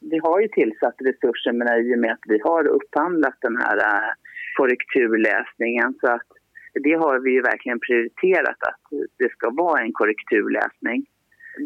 Vi 0.00 0.18
har 0.18 0.40
ju 0.40 0.48
tillsatt 0.48 0.94
resurser 0.98 1.52
men 1.52 1.66
i 1.86 1.94
och 1.94 1.98
med 1.98 2.12
att 2.12 2.26
vi 2.28 2.38
har 2.44 2.66
upphandlat 2.66 3.38
den 3.40 3.56
här 3.56 3.76
eh, 3.76 4.10
korrekturläsningen 4.56 5.94
så 6.00 6.06
att 6.06 6.28
det 6.74 6.94
har 6.94 7.18
vi 7.18 7.30
ju 7.30 7.42
verkligen 7.42 7.80
prioriterat 7.80 8.58
att 8.70 8.84
det 9.18 9.30
ska 9.32 9.50
vara 9.50 9.80
en 9.80 9.92
korrekturläsning. 9.92 11.06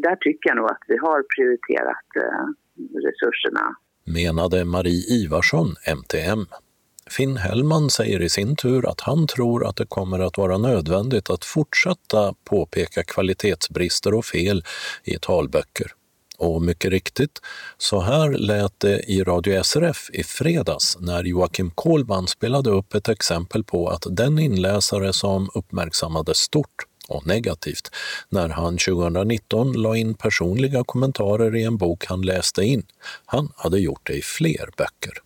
Där 0.03 0.17
tycker 0.17 0.51
jag 0.51 0.57
nog 0.57 0.71
att 0.71 0.85
vi 0.87 0.97
har 0.97 1.19
prioriterat 1.37 2.09
eh, 2.17 2.45
resurserna. 3.07 3.77
Menade 4.17 4.65
Marie 4.65 5.03
Ivarsson, 5.19 5.69
MTM. 5.99 6.43
Finn 7.11 7.37
Hellman 7.37 7.91
säger 7.91 8.23
i 8.23 8.29
sin 8.29 8.57
tur 8.57 8.91
att 8.91 9.01
han 9.01 9.27
tror 9.27 9.67
att 9.67 9.77
det 9.77 9.87
kommer 9.87 10.19
att 10.19 10.39
vara 10.39 10.59
nödvändigt 10.59 11.31
att 11.31 11.45
fortsätta 11.45 12.35
påpeka 12.45 13.03
kvalitetsbrister 13.03 14.15
och 14.15 14.25
fel 14.25 14.65
i 15.05 15.19
talböcker. 15.21 15.93
Och 16.39 16.63
mycket 16.63 16.91
riktigt, 16.91 17.41
så 17.79 18.01
här 18.01 18.31
lät 18.31 18.81
det 18.81 18.99
i 18.99 19.25
Radio 19.25 19.63
SRF 19.63 20.11
i 20.13 20.23
fredags 20.23 20.97
när 21.01 21.25
Joakim 21.25 21.71
Kohlman 21.71 22.27
spelade 22.27 22.71
upp 22.71 22.95
ett 22.95 23.09
exempel 23.09 23.65
på 23.65 23.89
att 23.89 24.07
den 24.11 24.39
inläsare 24.39 25.13
som 25.13 25.51
uppmärksammades 25.55 26.39
stort 26.39 26.87
och 27.09 27.27
negativt 27.27 27.91
när 28.29 28.49
han 28.49 28.79
2019 28.79 29.73
la 29.73 29.97
in 29.97 30.15
personliga 30.15 30.85
kommentarer 30.85 31.57
i 31.57 31.63
en 31.63 31.77
bok 31.77 32.07
han 32.07 32.23
läste 32.23 32.63
in. 32.63 32.87
Han 33.27 33.53
hade 33.57 33.79
gjort 33.79 34.07
det 34.07 34.15
i 34.15 34.23
fler 34.23 34.71
böcker 34.77 35.26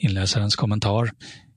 inläsarens 0.00 0.56
kommentar. 0.56 1.10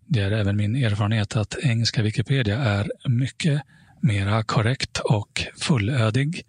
Det 0.07 0.19
är 0.19 0.31
även 0.31 0.57
min 0.57 0.75
erfarenhet 0.75 1.35
att 1.35 1.55
engelska 1.63 2.01
Wikipedia 2.01 2.57
är 2.57 2.91
mycket 3.09 3.61
mera 4.01 4.43
korrekt 4.43 4.97
och 4.97 5.43
fullödig 5.59 6.41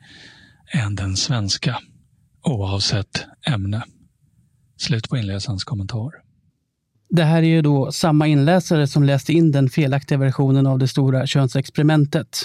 än 0.72 0.94
den 0.94 1.16
svenska, 1.16 1.78
oavsett 2.42 3.26
ämne. 3.46 3.82
Slut 4.76 5.08
på 5.08 5.16
inläsarens 5.16 5.64
kommentar. 5.64 6.10
Det 7.10 7.24
här 7.24 7.42
är 7.42 7.46
ju 7.46 7.62
då 7.62 7.92
samma 7.92 8.26
inläsare 8.26 8.86
som 8.86 9.04
läste 9.04 9.32
in 9.32 9.52
den 9.52 9.68
felaktiga 9.68 10.18
versionen 10.18 10.66
av 10.66 10.78
det 10.78 10.88
stora 10.88 11.26
könsexperimentet. 11.26 12.38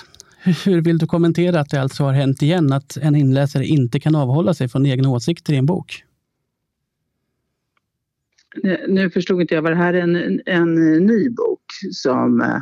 Hur 0.66 0.82
vill 0.82 0.98
du 0.98 1.08
kommentera 1.08 1.60
att 1.60 1.70
det 1.70 1.82
alltså 1.82 2.04
har 2.04 2.14
hänt 2.14 2.42
igen 2.42 2.74
att 2.74 2.98
en 2.98 3.16
inläsare 3.16 3.66
inte 3.66 4.00
kan 4.00 4.16
avhålla 4.16 4.54
sig 4.54 4.68
från 4.68 4.86
egna 4.86 5.10
åsikter 5.10 5.54
i 5.54 5.58
en 5.58 5.66
bok? 5.66 6.04
Nu 8.88 9.10
förstod 9.10 9.42
inte 9.42 9.56
jag, 9.56 9.62
var 9.62 9.70
det 9.70 9.78
här 9.78 9.94
en, 9.94 10.42
en 10.46 10.76
ny 11.06 11.30
bok 11.30 11.62
som... 11.92 12.42
Eh, 12.42 12.62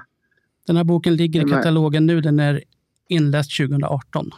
den 0.67 0.77
här 0.77 0.83
boken 0.83 1.15
ligger 1.15 1.47
i 1.47 1.49
katalogen 1.49 2.05
nu, 2.05 2.21
den 2.21 2.39
är 2.39 2.63
inläst 3.09 3.57
2018. 3.57 4.31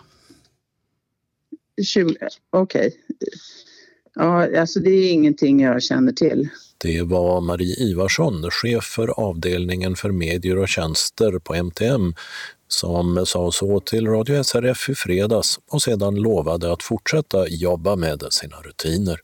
Okej. 2.50 2.88
Okay. 2.88 2.92
Ja, 4.16 4.60
alltså 4.60 4.80
det 4.80 4.90
är 4.90 5.12
ingenting 5.12 5.60
jag 5.60 5.84
känner 5.84 6.12
till. 6.12 6.50
Det 6.78 7.02
var 7.02 7.42
Marie 7.42 7.76
Ivarsson, 7.76 8.52
chef 8.52 8.84
för 8.84 9.08
avdelningen 9.08 9.96
för 9.96 10.12
medier 10.12 10.58
och 10.58 10.68
tjänster 10.68 11.40
på 11.40 11.56
MTM, 11.56 12.14
som 12.68 13.26
sa 13.26 13.52
så 13.52 13.80
till 13.80 14.08
Radio 14.08 14.44
SRF 14.44 14.90
i 14.90 14.96
fredags 14.96 15.60
och 15.72 15.82
sedan 15.82 16.16
lovade 16.16 16.74
att 16.74 16.84
fortsätta 16.84 17.48
jobba 17.48 17.96
med 17.96 18.24
sina 18.30 18.56
rutiner. 18.58 19.20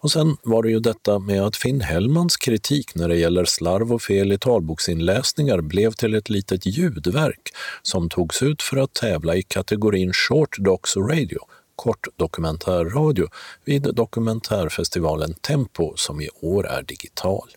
Och 0.00 0.10
sen 0.10 0.36
var 0.42 0.62
det 0.62 0.70
ju 0.70 0.80
detta 0.80 1.18
med 1.18 1.42
att 1.42 1.56
Finn 1.56 1.80
Hellmans 1.80 2.36
kritik 2.36 2.94
när 2.94 3.08
det 3.08 3.16
gäller 3.16 3.44
slarv 3.44 3.92
och 3.92 4.02
fel 4.02 4.32
i 4.32 4.38
talboksinläsningar 4.38 5.60
blev 5.60 5.90
till 5.90 6.14
ett 6.14 6.30
litet 6.30 6.66
ljudverk 6.66 7.42
som 7.82 8.08
togs 8.08 8.42
ut 8.42 8.62
för 8.62 8.76
att 8.76 8.94
tävla 8.94 9.36
i 9.36 9.42
kategorin 9.42 10.12
Short 10.12 10.58
Docs 10.58 10.96
Radio, 10.96 11.38
kort 11.76 12.06
dokumentärradio, 12.16 13.26
vid 13.64 13.82
dokumentärfestivalen 13.94 15.34
Tempo 15.34 15.92
som 15.96 16.20
i 16.20 16.28
år 16.42 16.66
är 16.66 16.82
digital. 16.82 17.48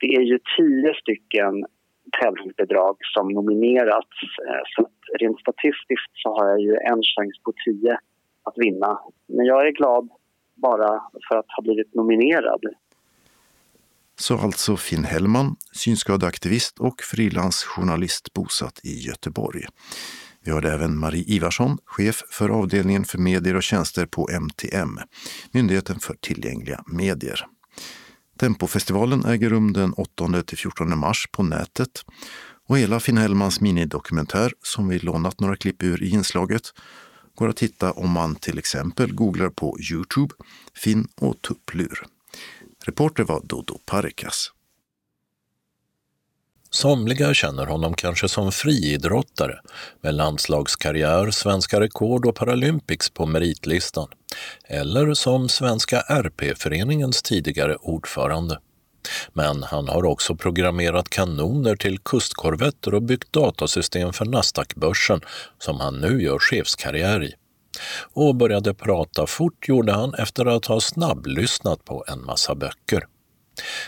Det 0.00 0.06
är 0.06 0.22
ju 0.22 0.38
tio 0.56 0.94
stycken 0.94 1.64
tävlingsbidrag 2.20 2.96
som 3.14 3.28
nominerats 3.28 4.18
eh, 4.48 4.62
så 4.74 4.88
rent 5.20 5.40
statistiskt 5.40 6.12
så 6.14 6.28
har 6.36 6.48
jag 6.48 6.60
ju 6.60 6.74
en 6.74 7.02
chans 7.02 7.34
på 7.44 7.52
tio 7.64 7.98
att 8.42 8.54
vinna. 8.56 8.98
Men 9.26 9.46
jag 9.46 9.66
är 9.66 9.72
glad 9.72 10.08
bara 10.56 11.00
för 11.28 11.36
att 11.38 11.46
ha 11.56 11.62
blivit 11.62 11.94
nominerad. 11.94 12.60
Så 14.18 14.38
alltså 14.38 14.76
Finn 14.76 15.04
Hellman, 15.04 15.56
synskadeaktivist 15.72 16.78
och 16.78 17.02
frilansjournalist 17.02 18.32
bosatt 18.32 18.80
i 18.82 19.00
Göteborg. 19.00 19.64
Vi 20.44 20.52
hörde 20.52 20.72
även 20.72 20.98
Marie 20.98 21.24
Ivarsson, 21.26 21.78
chef 21.84 22.22
för 22.30 22.48
avdelningen 22.48 23.04
för 23.04 23.18
medier 23.18 23.56
och 23.56 23.62
tjänster 23.62 24.06
på 24.06 24.28
MTM, 24.30 24.98
Myndigheten 25.50 26.00
för 26.00 26.14
tillgängliga 26.14 26.82
medier. 26.86 27.46
Tempofestivalen 28.38 29.24
äger 29.24 29.50
rum 29.50 29.72
den 29.72 29.94
8-14 29.94 30.94
mars 30.94 31.28
på 31.32 31.42
nätet 31.42 32.04
och 32.68 32.78
hela 32.78 33.00
Finn 33.00 33.16
Hellmans 33.16 33.60
minidokumentär, 33.60 34.52
som 34.62 34.88
vi 34.88 34.98
lånat 34.98 35.40
några 35.40 35.56
klipp 35.56 35.82
ur 35.82 36.02
i 36.02 36.08
inslaget, 36.10 36.62
går 37.36 37.48
att 37.48 37.62
hitta 37.62 37.92
om 37.92 38.10
man 38.10 38.34
till 38.34 38.58
exempel 38.58 39.14
googlar 39.14 39.48
på 39.48 39.76
Youtube, 39.92 40.34
Finn 40.74 41.08
och 41.14 41.42
tupplur. 41.42 42.02
Reporter 42.84 43.24
var 43.24 43.40
Dodo 43.44 43.78
Parikas. 43.86 44.52
Somliga 46.70 47.34
känner 47.34 47.66
honom 47.66 47.94
kanske 47.94 48.28
som 48.28 48.52
friidrottare 48.52 49.60
med 50.00 50.14
landslagskarriär, 50.14 51.30
svenska 51.30 51.80
rekord 51.80 52.26
och 52.26 52.34
Paralympics 52.34 53.10
på 53.10 53.26
meritlistan. 53.26 54.08
Eller 54.64 55.14
som 55.14 55.48
Svenska 55.48 56.00
RP-föreningens 56.00 57.22
tidigare 57.22 57.76
ordförande. 57.76 58.58
Men 59.32 59.62
han 59.62 59.88
har 59.88 60.04
också 60.04 60.36
programmerat 60.36 61.08
kanoner 61.08 61.76
till 61.76 61.98
kustkorvetter 61.98 62.94
och 62.94 63.02
byggt 63.02 63.32
datasystem 63.32 64.12
för 64.12 64.24
Nasdaq-börsen 64.24 65.20
som 65.58 65.80
han 65.80 66.00
nu 66.00 66.22
gör 66.22 66.38
chefskarriär 66.38 67.24
i. 67.24 67.34
Och 68.14 68.34
började 68.34 68.74
prata 68.74 69.26
fort 69.26 69.68
gjorde 69.68 69.92
han 69.92 70.14
efter 70.14 70.46
att 70.46 70.66
ha 70.66 70.80
snabblyssnat 70.80 71.84
på 71.84 72.04
en 72.08 72.24
massa 72.24 72.54
böcker. 72.54 73.06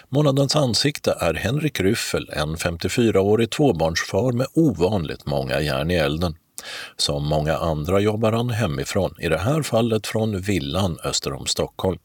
Månadens 0.09 0.57
ansikte 0.57 1.17
är 1.21 1.35
Henrik 1.35 1.81
Ryffel, 1.81 2.31
en 2.33 2.57
54-årig 2.57 3.51
tvåbarnsfar 3.51 4.33
med 4.33 4.47
ovanligt 4.55 5.27
många 5.27 5.61
järn 5.61 5.91
i 5.91 5.95
elden. 5.95 6.37
Som 6.97 7.27
många 7.27 7.57
andra 7.57 8.01
jobbar 8.01 8.33
han 8.33 8.51
hemifrån, 8.51 9.15
i 9.19 9.29
det 9.29 9.39
här 9.39 9.63
fallet 9.63 10.07
från 10.07 10.41
villan 10.41 10.99
öster 11.05 11.33
om 11.33 11.47
Stockholm. 11.47 11.99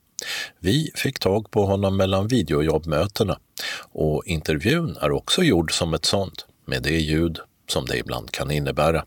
Vi 0.59 0.91
fick 0.95 1.19
tag 1.19 1.51
på 1.51 1.65
honom 1.65 1.97
mellan 1.97 2.28
videojobbmötena 2.28 3.39
och 3.91 4.24
intervjun 4.26 4.97
är 5.01 5.11
också 5.11 5.43
gjord 5.43 5.78
som 5.78 5.93
ett 5.93 6.05
sånt, 6.05 6.45
med 6.65 6.84
det 6.84 6.99
ljud 6.99 7.39
som 7.67 7.86
det 7.86 7.97
ibland 7.97 8.32
kan 8.32 8.51
innebära. 8.51 9.05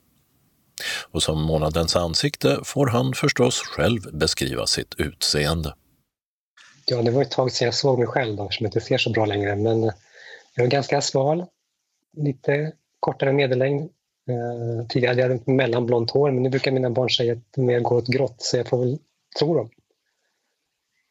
Och 1.10 1.22
som 1.22 1.42
månadens 1.42 1.96
ansikte 1.96 2.60
får 2.64 2.86
han 2.86 3.14
förstås 3.14 3.60
själv 3.60 4.00
beskriva 4.12 4.66
sitt 4.66 4.94
utseende. 4.98 5.74
Ja, 6.86 7.02
det 7.02 7.10
var 7.10 7.22
ett 7.22 7.30
tag 7.30 7.52
sedan 7.52 7.66
jag 7.66 7.74
såg 7.74 7.98
mig 7.98 8.08
själv 8.08 8.36
då, 8.36 8.44
eftersom 8.44 8.64
jag 8.64 8.68
inte 8.68 8.80
ser 8.80 8.98
så 8.98 9.10
bra 9.10 9.26
längre. 9.26 9.56
Men 9.56 9.84
eh, 9.84 9.92
jag 10.54 10.66
är 10.66 10.70
ganska 10.70 11.00
smal, 11.00 11.44
lite 12.16 12.72
kortare 13.00 13.32
medellängd. 13.32 13.90
Eh, 14.30 14.86
tidigare 14.88 15.22
hade 15.22 15.22
jag 15.22 15.48
mellanblont 15.48 16.10
hår, 16.10 16.30
men 16.30 16.42
nu 16.42 16.48
brukar 16.48 16.72
mina 16.72 16.90
barn 16.90 17.10
säga 17.10 17.32
att 17.32 17.52
det 17.54 17.62
mer 17.62 17.80
går 17.80 17.96
åt 17.96 18.06
grått, 18.06 18.36
så 18.38 18.56
jag 18.56 18.68
får 18.68 18.78
väl 18.78 18.98
tro 19.38 19.54
dem. 19.54 19.70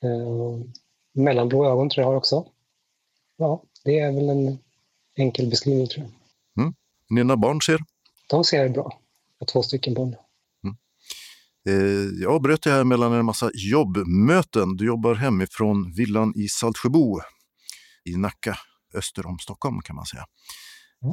Eh, 0.04 0.66
mellanblå 1.14 1.66
ögon 1.66 1.90
tror 1.90 2.04
jag 2.04 2.10
har 2.12 2.16
också. 2.16 2.46
Ja, 3.38 3.64
det 3.84 4.00
är 4.00 4.12
väl 4.12 4.30
en 4.30 4.58
enkel 5.18 5.50
beskrivning 5.50 5.88
tror 5.88 6.06
jag. 6.06 6.64
Mm. 6.64 6.76
Dina 7.16 7.38
barn 7.38 7.62
ser? 7.62 7.80
De 8.30 8.44
ser 8.44 8.70
bra. 8.70 9.00
Jag 9.40 9.46
har 9.46 9.46
två 9.46 9.64
stycken 9.64 9.94
barn. 9.94 10.16
Eh, 11.70 12.22
Jag 12.22 12.32
avbröt 12.34 12.62
det 12.62 12.72
här 12.72 12.84
mellan 12.84 13.14
en 13.14 13.26
massa 13.26 13.50
jobbmöten. 13.54 14.76
Du 14.78 14.86
jobbar 14.86 15.16
hemifrån 15.16 15.94
villan 15.94 16.34
i 16.36 16.48
Saltsjöbo 16.48 17.20
i 18.06 18.18
Nacka, 18.18 18.58
öster 18.94 19.26
om 19.26 19.40
Stockholm 19.40 19.82
kan 19.82 19.96
man 19.96 20.06
säga. 20.06 20.26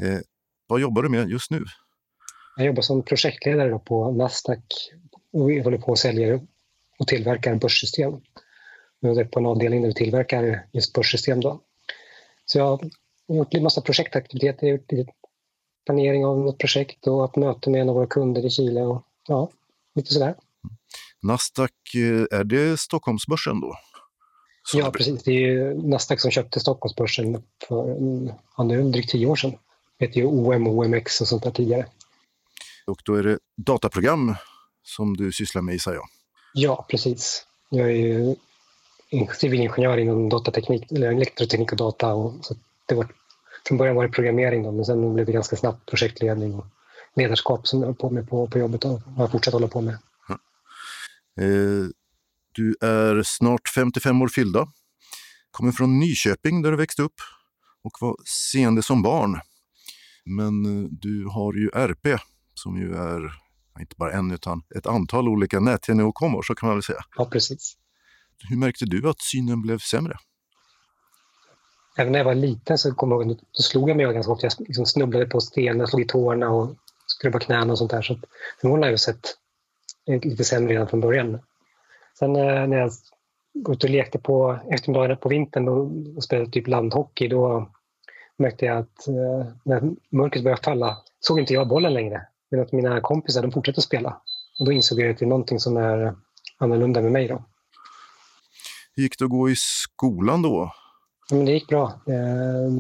Eh, 0.02 0.20
vad 0.66 0.80
jobbar 0.80 1.02
du 1.02 1.08
med 1.08 1.28
just 1.28 1.50
nu? 1.50 1.64
Jag 2.56 2.66
jobbar 2.66 2.82
som 2.82 3.02
projektledare 3.02 3.78
på 3.78 4.12
Nasdaq 4.12 4.64
och 5.32 5.50
vi 5.50 5.60
håller 5.60 5.78
på 5.78 5.86
och 5.86 5.98
säljer 5.98 6.40
och 6.98 7.06
tillverkar 7.08 7.54
börssystem. 7.54 8.12
Jag 9.04 9.18
är 9.18 9.24
på 9.24 9.38
en 9.38 9.46
avdelning 9.46 9.80
där 9.82 9.88
vi 9.88 9.94
tillverkar 9.94 10.66
just 10.72 10.92
börssystem. 10.92 11.40
Då. 11.40 11.60
Så 12.44 12.58
jag 12.58 12.64
har 12.64 12.90
gjort 13.36 13.54
en 13.54 13.62
massa 13.62 13.80
projektaktiviteter, 13.80 14.66
jag 14.66 14.72
har 14.72 14.78
gjort 14.78 14.92
lite 14.92 15.12
planering 15.86 16.26
av 16.26 16.38
något 16.38 16.58
projekt 16.58 17.06
och 17.06 17.20
haft 17.20 17.36
möte 17.36 17.70
med 17.70 17.80
en 17.80 17.88
av 17.88 17.94
våra 17.94 18.06
kunder 18.06 18.46
i 18.46 18.50
Chile 18.50 18.80
och 18.80 19.02
ja, 19.28 19.50
lite 19.94 20.14
sådär. 20.14 20.34
Nasdaq, 21.22 21.72
eh, 21.94 22.38
är 22.38 22.44
det 22.44 22.80
Stockholmsbörsen 22.80 23.60
då? 23.60 23.76
Ja, 24.74 24.90
precis. 24.90 25.22
Det 25.22 25.30
är 25.30 25.40
ju 25.40 25.74
Nasdaq 25.88 26.20
som 26.20 26.30
köpte 26.30 26.60
Stockholmsbörsen 26.60 27.42
för 27.68 27.96
ja, 28.56 28.64
nu 28.64 28.90
drygt 28.90 29.10
tio 29.10 29.26
år 29.26 29.36
sedan. 29.36 29.50
Det 29.98 30.06
hette 30.06 30.18
ju 30.18 30.26
OM, 30.26 30.66
OMX 30.66 31.20
och 31.20 31.28
sånt 31.28 31.42
där 31.42 31.50
tidigare. 31.50 31.86
Och 32.86 33.00
då 33.04 33.14
är 33.14 33.22
det 33.22 33.38
dataprogram 33.56 34.34
som 34.82 35.16
du 35.16 35.32
sysslar 35.32 35.62
med 35.62 35.72
gissar 35.72 35.94
jag. 35.94 36.04
Ja, 36.54 36.86
precis. 36.90 37.46
Jag 37.70 37.90
är 37.90 37.94
ju 37.94 38.34
civilingenjör 39.34 39.98
inom 39.98 40.28
datateknik, 40.28 40.92
eller 40.92 41.12
elektroteknik 41.12 41.72
och 41.72 41.78
data. 41.78 42.14
Och, 42.14 42.44
så 42.44 42.54
det 42.86 42.94
var, 42.94 43.08
från 43.68 43.78
början 43.78 43.96
var 43.96 44.06
det 44.06 44.12
programmering, 44.12 44.62
då, 44.62 44.72
men 44.72 44.84
sen 44.84 45.14
blev 45.14 45.26
det 45.26 45.32
ganska 45.32 45.56
snabbt 45.56 45.86
projektledning 45.86 46.54
och 46.54 46.66
ledarskap 47.16 47.66
som 47.68 47.80
jag 47.80 47.86
höll 47.86 47.94
på 47.94 48.10
med 48.10 48.28
på, 48.28 48.46
på 48.46 48.58
jobbet 48.58 48.84
och 48.84 49.00
har 49.00 49.28
fortsatt 49.28 49.54
hålla 49.54 49.68
på 49.68 49.80
med. 49.80 49.94
Eh, 51.40 51.88
Du 52.52 52.76
är 52.80 53.22
snart 53.24 53.68
55 53.68 54.22
år 54.22 54.28
fyllda. 54.28 54.68
Kommer 55.50 55.72
från 55.72 55.98
Nyköping 55.98 56.62
där 56.62 56.70
du 56.70 56.76
växte 56.76 57.02
upp 57.02 57.20
och 57.84 57.92
var 58.00 58.16
seende 58.52 58.82
som 58.82 59.02
barn. 59.02 59.40
Men 60.24 60.84
eh, 60.84 60.88
du 60.90 61.26
har 61.26 61.54
ju 61.54 61.68
RP 61.68 62.20
som 62.54 62.76
ju 62.76 62.94
är 62.94 63.32
inte 63.80 63.96
bara 63.98 64.12
en 64.12 64.30
utan 64.30 64.62
ett 64.76 64.86
antal 64.86 65.28
olika 65.28 65.60
näthinneåkommor, 65.60 66.42
så 66.42 66.54
kan 66.54 66.66
man 66.66 66.76
väl 66.76 66.82
säga. 66.82 67.00
Ja, 67.16 67.24
precis. 67.32 67.76
Hur 68.48 68.56
märkte 68.56 68.84
du 68.84 69.08
att 69.08 69.20
synen 69.20 69.62
blev 69.62 69.78
sämre? 69.78 70.16
Även 71.98 72.12
när 72.12 72.18
jag 72.18 72.24
var 72.24 72.34
liten 72.34 72.78
så 72.78 72.94
kom 72.94 73.10
jag 73.10 73.26
ihåg, 73.26 73.38
då 73.56 73.62
slog 73.62 73.90
jag 73.90 73.96
mig 73.96 74.14
ganska 74.14 74.32
ofta. 74.32 74.46
Jag 74.46 74.52
liksom 74.58 74.86
snubblade 74.86 75.26
på 75.26 75.40
stenar, 75.40 75.86
slog 75.86 76.02
i 76.02 76.06
tårna 76.06 76.50
och 76.50 76.76
skrubbade 77.06 77.44
knäna 77.44 77.72
och 77.72 77.78
sånt 77.78 77.90
där. 77.90 78.02
Så 78.02 78.18
förmodligen 78.60 78.82
har 78.82 78.90
jag 78.90 79.00
sett 79.00 79.36
eh, 80.08 80.20
lite 80.24 80.44
sämre 80.44 80.72
redan 80.72 80.88
från 80.88 81.00
början. 81.00 81.38
Sen 82.18 82.36
eh, 82.36 82.66
när 82.66 82.76
jag 82.76 82.90
var 83.52 83.72
ut 83.72 83.84
och 83.84 83.90
lekte 83.90 84.18
på 84.18 84.58
eftermiddagarna 84.70 85.16
på 85.16 85.28
vintern 85.28 85.68
och, 85.68 86.24
spelade 86.24 86.50
typ 86.50 86.68
landhockey, 86.68 87.28
då 87.28 87.70
märkte 88.36 88.66
jag 88.66 88.78
att 88.78 89.08
eh, 89.08 89.52
när 89.64 89.82
mörkret 90.10 90.44
började 90.44 90.62
falla 90.62 90.98
såg 91.20 91.38
inte 91.38 91.54
jag 91.54 91.68
bollen 91.68 91.94
längre. 91.94 92.26
Men 92.50 92.60
att 92.60 92.72
mina 92.72 93.00
kompisar 93.00 93.42
de 93.42 93.52
fortsatte 93.52 93.78
att 93.78 93.84
spela. 93.84 94.20
Och 94.58 94.66
då 94.66 94.72
insåg 94.72 95.00
jag 95.00 95.10
att 95.10 95.18
det 95.18 95.24
är 95.24 95.28
någonting 95.28 95.60
som 95.60 95.76
är 95.76 96.14
annorlunda 96.58 97.00
med 97.00 97.12
mig. 97.12 97.28
Då. 97.28 97.44
Hur 98.96 99.02
gick 99.02 99.18
det 99.18 99.24
att 99.24 99.30
gå 99.30 99.50
i 99.50 99.54
skolan 99.56 100.42
då? 100.42 100.72
Ja, 101.28 101.36
men 101.36 101.44
det 101.44 101.52
gick 101.52 101.68
bra. 101.68 102.00
Eh, 102.06 102.72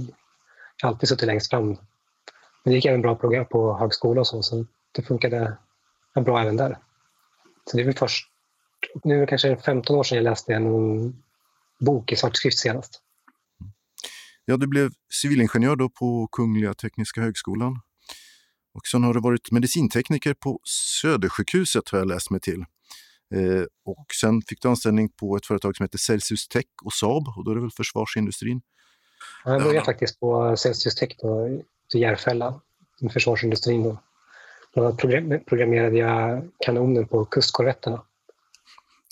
Jag 0.76 0.88
har 0.88 0.88
alltid 0.88 1.08
suttit 1.08 1.26
längst 1.26 1.50
fram. 1.50 1.66
Men 1.66 1.78
det 2.64 2.74
gick 2.74 2.84
även 2.84 3.02
bra 3.02 3.14
på, 3.14 3.44
på 3.50 3.78
högskola 3.78 4.20
och 4.20 4.26
så, 4.26 4.42
så 4.42 4.66
det 4.92 5.02
funkade 5.02 5.58
bra 6.14 6.40
även 6.42 6.56
där. 6.56 6.78
Så 7.70 7.76
det 7.76 7.82
är 7.82 7.84
väl 7.84 7.94
först, 7.96 8.28
nu 9.04 9.16
är 9.16 9.20
det 9.20 9.26
kanske 9.26 9.56
15 9.56 9.96
år 9.96 10.02
sedan 10.04 10.16
jag 10.16 10.24
läste 10.24 10.54
en 10.54 11.22
bok 11.80 12.12
i 12.12 12.16
svartskrift 12.16 12.58
senast. 12.58 13.00
Ja, 14.44 14.56
du 14.56 14.66
blev 14.66 14.90
civilingenjör 15.22 15.76
då 15.76 15.88
på 15.88 16.28
Kungliga 16.32 16.74
Tekniska 16.74 17.20
Högskolan. 17.20 17.80
Och 18.74 18.86
sen 18.86 19.02
har 19.02 19.14
du 19.14 19.20
varit 19.20 19.50
medicintekniker 19.50 20.34
på 20.34 20.60
Södersjukhuset 21.02 21.88
har 21.88 21.98
jag 21.98 22.08
läst 22.08 22.30
mig 22.30 22.40
till. 22.40 22.64
Eh, 23.34 23.64
och 23.84 24.06
sen 24.20 24.42
fick 24.42 24.62
du 24.62 24.68
anställning 24.68 25.08
på 25.08 25.36
ett 25.36 25.46
företag 25.46 25.76
som 25.76 25.84
heter 25.84 25.98
Celsius 25.98 26.48
Tech 26.48 26.64
och 26.84 26.92
Saab 26.92 27.28
och 27.36 27.44
då 27.44 27.50
är 27.50 27.54
det 27.54 27.60
väl 27.60 27.70
försvarsindustrin. 27.70 28.60
Ja, 29.44 29.52
Jag 29.52 29.62
började 29.62 29.84
faktiskt 29.84 30.20
på 30.20 30.56
Celsius 30.56 30.94
Tech 30.94 31.16
då, 31.18 31.48
i 31.94 31.98
Järfälla, 31.98 32.60
försvarsindustrin. 33.12 33.82
Då. 33.82 33.98
Då 34.74 34.96
program- 34.96 35.40
programmerade 35.46 35.96
jag 35.96 36.48
kanoner 36.66 37.04
på 37.04 37.24
kustkorvetterna. 37.24 38.02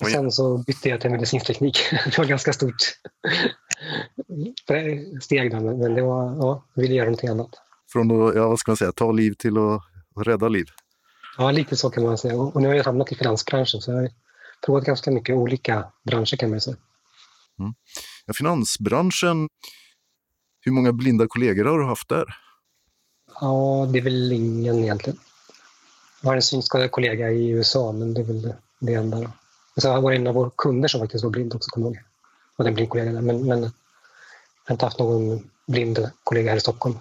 Och 0.02 0.08
sen 0.08 0.32
så 0.32 0.58
bytte 0.58 0.88
jag 0.88 1.00
till 1.00 1.10
medicinteknik. 1.10 1.78
Det 2.04 2.18
var 2.18 2.24
ganska 2.24 2.52
stort 2.52 2.74
steg 5.22 5.50
där, 5.50 5.60
men 5.60 5.94
det 5.94 6.02
var, 6.02 6.24
ja, 6.24 6.64
jag 6.74 6.82
ville 6.82 6.94
göra 6.94 7.04
någonting 7.04 7.30
annat. 7.30 7.50
Från 7.92 8.28
att, 8.28 8.36
ja, 8.36 8.48
vad 8.48 8.58
ska 8.58 8.70
man 8.70 8.76
säga, 8.76 8.92
ta 8.92 9.12
liv 9.12 9.34
till 9.38 9.58
att 9.58 10.26
rädda 10.26 10.48
liv. 10.48 10.66
Ja, 11.38 11.50
lite 11.50 11.76
så 11.76 11.90
kan 11.90 12.02
man 12.02 12.18
säga. 12.18 12.36
Och 12.36 12.56
och 12.56 12.62
nu 12.62 12.68
har 12.68 12.74
jag 12.74 12.84
hamnat 12.84 13.12
i 13.12 13.14
finansbranschen, 13.14 13.80
så 13.80 13.90
jag 13.90 13.96
har 13.96 14.10
provat 14.66 14.84
ganska 14.84 15.10
mycket 15.10 15.36
olika 15.36 15.92
branscher 16.04 16.36
kan 16.36 16.50
man 16.50 16.60
säga. 16.60 16.76
Mm. 17.58 17.74
Ja, 18.26 18.34
finansbranschen, 18.34 19.48
hur 20.60 20.72
många 20.72 20.92
blinda 20.92 21.26
kollegor 21.28 21.64
har 21.64 21.78
du 21.78 21.84
haft 21.84 22.08
där? 22.08 22.24
Ja, 23.40 23.88
det 23.92 23.98
är 23.98 24.02
väl 24.02 24.32
ingen 24.32 24.78
egentligen. 24.78 25.18
Jag 26.22 26.30
har 26.30 26.36
en 26.36 26.42
synskadad 26.42 26.90
kollega 26.90 27.30
i 27.30 27.48
USA, 27.48 27.92
men 27.92 28.14
det 28.14 28.20
är 28.20 28.24
väl 28.24 28.54
det, 28.80 28.94
enda. 28.94 29.20
Då. 29.20 29.30
Så 29.76 30.00
var 30.00 30.10
det 30.10 30.16
en 30.16 30.26
av 30.26 30.34
våra 30.34 30.50
kunder 30.56 30.88
som 30.88 31.00
faktiskt 31.00 31.24
var 31.24 31.30
blind 31.30 31.54
också, 31.54 31.70
kommer 31.70 31.86
jag 31.86 31.94
ihåg. 31.94 32.04
Och 32.56 32.66
en 32.66 32.74
blind 32.74 32.90
kollega 32.90 33.12
där. 33.12 33.20
Men, 33.20 33.46
men 33.46 33.62
jag 33.62 33.70
har 34.64 34.74
inte 34.74 34.84
haft 34.84 34.98
någon 34.98 35.50
blind 35.66 36.10
kollega 36.24 36.50
här 36.50 36.56
i 36.56 36.60
Stockholm. 36.60 36.98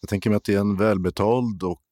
Jag 0.00 0.08
tänker 0.08 0.30
mig 0.30 0.36
att 0.36 0.44
det 0.44 0.54
är 0.54 0.60
en 0.60 0.76
välbetald 0.76 1.62
och 1.62 1.82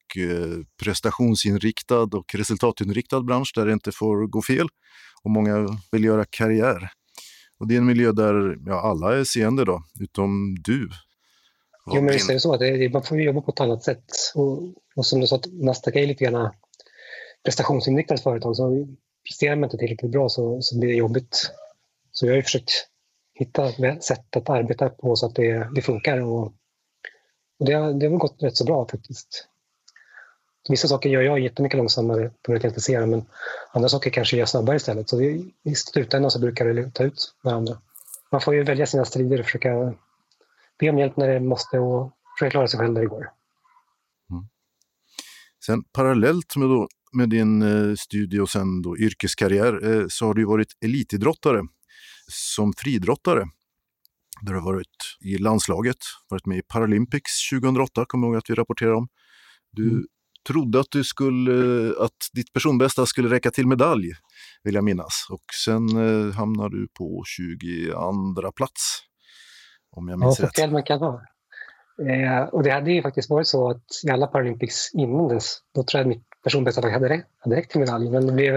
prestationsinriktad 0.83 2.03
och 2.03 2.35
resultatinriktad 2.35 3.21
bransch 3.21 3.53
där 3.55 3.67
det 3.67 3.73
inte 3.73 3.93
får 3.93 4.27
gå 4.27 4.43
fel 4.43 4.69
och 5.23 5.31
många 5.31 5.79
vill 5.93 6.05
göra 6.05 6.25
karriär. 6.31 6.91
Och 7.61 7.69
det 7.69 7.75
är 7.75 7.79
en 7.79 7.87
miljö 7.87 8.13
där 8.13 8.57
ja, 8.67 8.81
alla 8.81 9.19
är 9.19 9.25
seende 9.25 9.65
då, 9.65 9.83
utom 10.01 10.57
du. 10.65 10.89
Jo, 11.87 12.03
men 12.03 12.13
visst 12.13 12.31
är 12.31 12.35
det 12.35 12.41
så. 12.41 12.55
att 12.55 12.61
det, 12.61 12.93
man 12.93 13.03
får 13.03 13.21
jobba 13.21 13.41
på 13.41 13.51
ett 13.51 13.61
annat 13.61 13.85
sätt. 13.85 14.05
Och, 14.35 14.63
och 14.97 15.07
som 15.07 15.21
du 15.21 15.27
sa, 15.27 15.41
Nasdaq 15.53 15.97
är 15.97 16.07
lite 16.07 16.25
grann 16.25 16.53
prestationsinriktat 17.45 18.23
företag. 18.23 18.57
Så 18.57 18.87
presterar 19.29 19.57
man 19.57 19.65
inte 19.65 19.77
tillräckligt 19.77 20.13
bra 20.13 20.29
så, 20.29 20.63
så 20.63 20.79
blir 20.79 20.89
det 20.89 20.95
jobbigt. 20.95 21.51
Så 22.13 22.27
jag 22.27 22.33
har 22.33 22.37
ju 22.37 22.43
försökt 22.43 22.71
hitta 23.35 23.73
sätt 24.01 24.37
att 24.37 24.49
arbeta 24.49 24.89
på 24.89 25.17
så 25.17 25.27
att 25.27 25.35
det, 25.35 25.71
det 25.75 25.83
funkar. 25.83 26.21
Och, 26.21 26.43
och 27.59 27.67
det, 27.67 27.73
har, 27.73 27.93
det 27.93 28.07
har 28.07 28.11
väl 28.11 28.19
gått 28.19 28.43
rätt 28.43 28.57
så 28.57 28.65
bra 28.65 28.89
faktiskt. 28.89 29.48
Vissa 30.69 30.89
saker 30.89 31.11
gör 31.11 31.23
jag 31.23 31.41
jättemycket 31.41 31.79
långsammare 31.79 32.31
på 32.43 32.53
grund 32.53 32.65
av 32.65 32.73
att 32.77 32.89
jag 32.89 33.09
men 33.09 33.25
andra 33.73 33.89
saker 33.89 34.11
kanske 34.11 34.37
jag 34.37 34.39
gör 34.39 34.47
snabbare 34.47 34.77
istället. 34.77 35.09
Så 35.09 35.17
det, 35.19 35.25
i 35.65 35.75
slutändan 35.75 36.31
så 36.31 36.39
brukar 36.39 36.67
det 36.67 36.91
ta 36.91 37.05
ut 37.05 37.35
varandra. 37.43 37.79
Man 38.33 38.41
får 38.41 38.55
ju 38.55 38.63
välja 38.63 38.87
sina 38.87 39.05
strider 39.05 39.39
och 39.41 39.45
försöka 39.45 39.95
be 40.79 40.91
om 40.91 40.99
hjälp 40.99 41.17
när 41.17 41.29
det 41.29 41.41
måste 41.41 41.79
och 41.79 42.13
försöka 42.39 42.51
klara 42.51 42.69
sig 42.69 42.81
själv 42.81 42.95
där 42.95 43.01
det 43.01 43.09
går. 43.09 43.31
Sen 45.67 45.85
parallellt 45.93 46.57
med, 46.57 46.69
då, 46.69 46.89
med 47.13 47.29
din 47.29 47.63
eh, 47.63 47.95
studie 47.95 48.39
och 48.39 48.51
sen 48.51 48.83
då 48.83 48.99
yrkeskarriär 48.99 49.91
eh, 49.93 50.05
så 50.09 50.27
har 50.27 50.35
du 50.35 50.45
varit 50.45 50.73
elitidrottare 50.85 51.63
som 52.29 52.73
friidrottare. 52.77 53.45
Där 54.41 54.53
du 54.53 54.59
har 54.59 54.73
varit 54.73 55.17
i 55.21 55.39
landslaget, 55.39 55.97
varit 56.29 56.47
med 56.47 56.59
i 56.59 56.63
Paralympics 56.63 57.49
2008, 57.51 58.05
kommer 58.09 58.27
jag 58.27 58.33
ihåg 58.33 58.39
att 58.39 58.51
vi 58.51 58.55
rapporterade 58.55 58.97
om. 58.97 59.09
Du 59.73 60.07
trodde 60.49 60.81
att, 60.81 60.91
du 60.91 61.05
skulle, 61.05 61.89
att 62.05 62.21
ditt 62.33 62.53
personbästa 62.53 63.07
skulle 63.07 63.29
räcka 63.29 63.51
till 63.51 63.67
medalj, 63.67 64.13
vill 64.65 64.75
jag 64.75 64.85
minnas. 64.85 65.27
Och 65.31 65.45
sen 65.65 65.89
eh, 65.89 66.35
hamnar 66.35 66.69
du 66.69 66.89
på 66.99 67.23
22 67.27 68.53
plats, 68.57 69.01
om 69.97 70.09
jag 70.09 70.17
Ja, 70.21 70.25
minns 70.27 70.37
så 70.37 70.43
rätt. 70.43 70.57
fel 70.57 70.71
man 70.71 70.83
kan 70.83 71.01
vara. 71.01 71.21
Eh, 72.09 72.43
och 72.43 72.63
det 72.63 72.71
hade 72.71 72.91
ju 72.93 73.03
faktiskt 73.03 73.31
varit 73.31 73.47
så 73.47 73.71
att 73.71 73.85
i 74.07 74.11
alla 74.11 74.27
Paralympics 74.27 74.95
innan 74.95 75.29
dess, 75.29 75.59
då 75.75 75.83
tror 75.83 75.99
jag 75.99 76.05
att 76.11 76.17
mitt 76.17 76.25
personbästa 76.45 76.91
hade, 76.91 77.25
hade 77.39 77.57
räckt 77.57 77.71
till 77.71 77.81
medalj. 77.81 78.11
Men 78.11 78.27
det 78.27 78.33
blev 78.33 78.57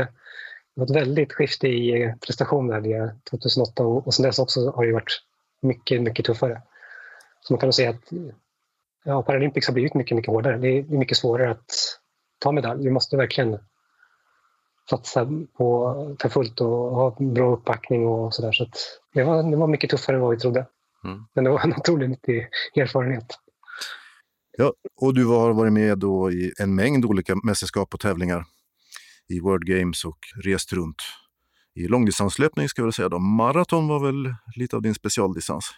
ett 0.81 0.95
väldigt 0.95 1.33
skifte 1.33 1.67
i 1.67 2.13
prestationer 2.25 2.81
det 2.81 3.15
2008 3.29 3.83
och, 3.83 4.07
och 4.07 4.13
sen 4.13 4.23
dess 4.23 4.39
också 4.39 4.71
har 4.71 4.85
det 4.85 4.93
varit 4.93 5.21
mycket, 5.61 6.01
mycket 6.01 6.25
tuffare. 6.25 6.61
Så 7.41 7.53
man 7.53 7.59
kan 7.59 7.67
nog 7.67 7.73
säga 7.73 7.89
att 7.89 8.11
ja, 9.03 9.23
Paralympics 9.23 9.67
har 9.67 9.73
blivit 9.73 9.93
mycket, 9.93 10.15
mycket 10.15 10.31
hårdare. 10.31 10.57
Det 10.57 10.67
är 10.67 10.83
mycket 10.83 11.17
svårare 11.17 11.51
att 11.51 11.99
ta 12.39 12.51
medalj. 12.51 12.83
Vi 12.83 12.91
måste 12.91 13.17
verkligen 13.17 13.59
satsa 14.89 15.27
på 15.57 16.17
för 16.21 16.29
fullt 16.29 16.61
och 16.61 16.67
ha 16.67 17.17
bra 17.19 17.53
uppbackning 17.53 18.07
och 18.07 18.33
sådär. 18.33 18.51
Så, 18.51 18.67
det, 19.13 19.23
var, 19.23 19.51
det 19.51 19.57
var 19.57 19.67
mycket 19.67 19.89
tuffare 19.89 20.15
än 20.15 20.21
vad 20.21 20.31
vi 20.31 20.37
trodde. 20.37 20.65
Mm. 21.03 21.25
Men 21.33 21.43
det 21.43 21.49
var 21.49 21.59
en 21.59 21.73
otroligt 21.73 22.09
nyttig 22.09 22.47
erfarenhet. 22.75 23.25
Ja, 24.57 24.73
och 25.01 25.13
du 25.13 25.25
har 25.25 25.53
varit 25.53 25.73
med 25.73 25.97
då 25.97 26.31
i 26.31 26.53
en 26.59 26.75
mängd 26.75 27.05
olika 27.05 27.35
mästerskap 27.43 27.93
och 27.93 27.99
tävlingar 27.99 28.45
i 29.29 29.39
World 29.39 29.65
Games 29.65 30.05
och 30.05 30.17
rest 30.43 30.73
runt 30.73 31.03
i 31.75 31.87
långdistanslöpning 31.87 32.69
ska 32.69 32.81
jag 32.81 32.93
säga. 32.93 33.09
Då. 33.09 33.19
Maraton 33.19 33.87
var 33.87 34.05
väl 34.05 34.35
lite 34.55 34.75
av 34.75 34.81
din 34.81 34.93
specialdistans? 34.93 35.71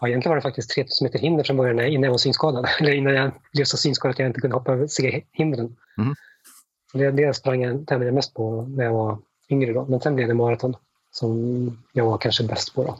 Ja, 0.00 0.08
egentligen 0.08 0.30
var 0.30 0.36
det 0.36 0.42
faktiskt 0.42 0.70
3000 0.70 1.04
meter 1.04 1.18
hinder 1.18 1.44
från 1.44 1.56
början 1.56 1.80
innan 1.80 2.02
jag 2.02 2.10
var 2.10 2.18
synskadad. 2.18 2.66
Eller 2.80 2.92
innan 2.92 3.14
jag 3.14 3.32
blev 3.52 3.64
så 3.64 3.76
synskadad 3.76 4.12
att 4.12 4.18
jag 4.18 4.28
inte 4.28 4.40
kunde 4.40 4.56
hoppa 4.56 4.72
över 4.72 4.86
se 4.86 5.24
hindren. 5.32 5.76
Mm. 5.98 6.14
Det, 6.92 7.10
det 7.10 7.34
sprang 7.34 7.62
jag, 7.62 7.86
tävlade 7.86 8.06
jag 8.06 8.14
mest 8.14 8.34
på 8.34 8.62
när 8.62 8.84
jag 8.84 8.92
var 8.92 9.18
yngre. 9.50 9.72
Då. 9.72 9.86
Men 9.86 10.00
sen 10.00 10.14
blev 10.14 10.28
det 10.28 10.34
maraton 10.34 10.76
som 11.10 11.82
jag 11.92 12.04
var 12.04 12.18
kanske 12.18 12.44
bäst 12.44 12.74
på. 12.74 12.84
Då. 12.84 12.98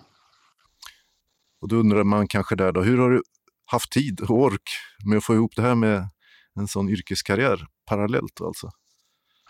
Och 1.61 1.69
då 1.69 1.77
undrar 1.77 2.05
man 2.05 2.29
kanske 2.29 2.57
där 2.57 2.73
då, 2.73 2.83
hur 2.83 2.99
har 2.99 3.11
du 3.11 3.23
haft 3.65 3.93
tid 3.93 4.21
och 4.21 4.31
ork 4.31 4.71
med 5.05 5.19
att 5.19 5.25
få 5.25 5.35
ihop 5.35 5.53
det 5.57 5.63
här 5.63 5.75
med 5.75 6.09
en 6.55 6.69
sån 6.69 6.89
yrkeskarriär 6.89 7.67
parallellt 7.87 8.41
alltså? 8.41 8.71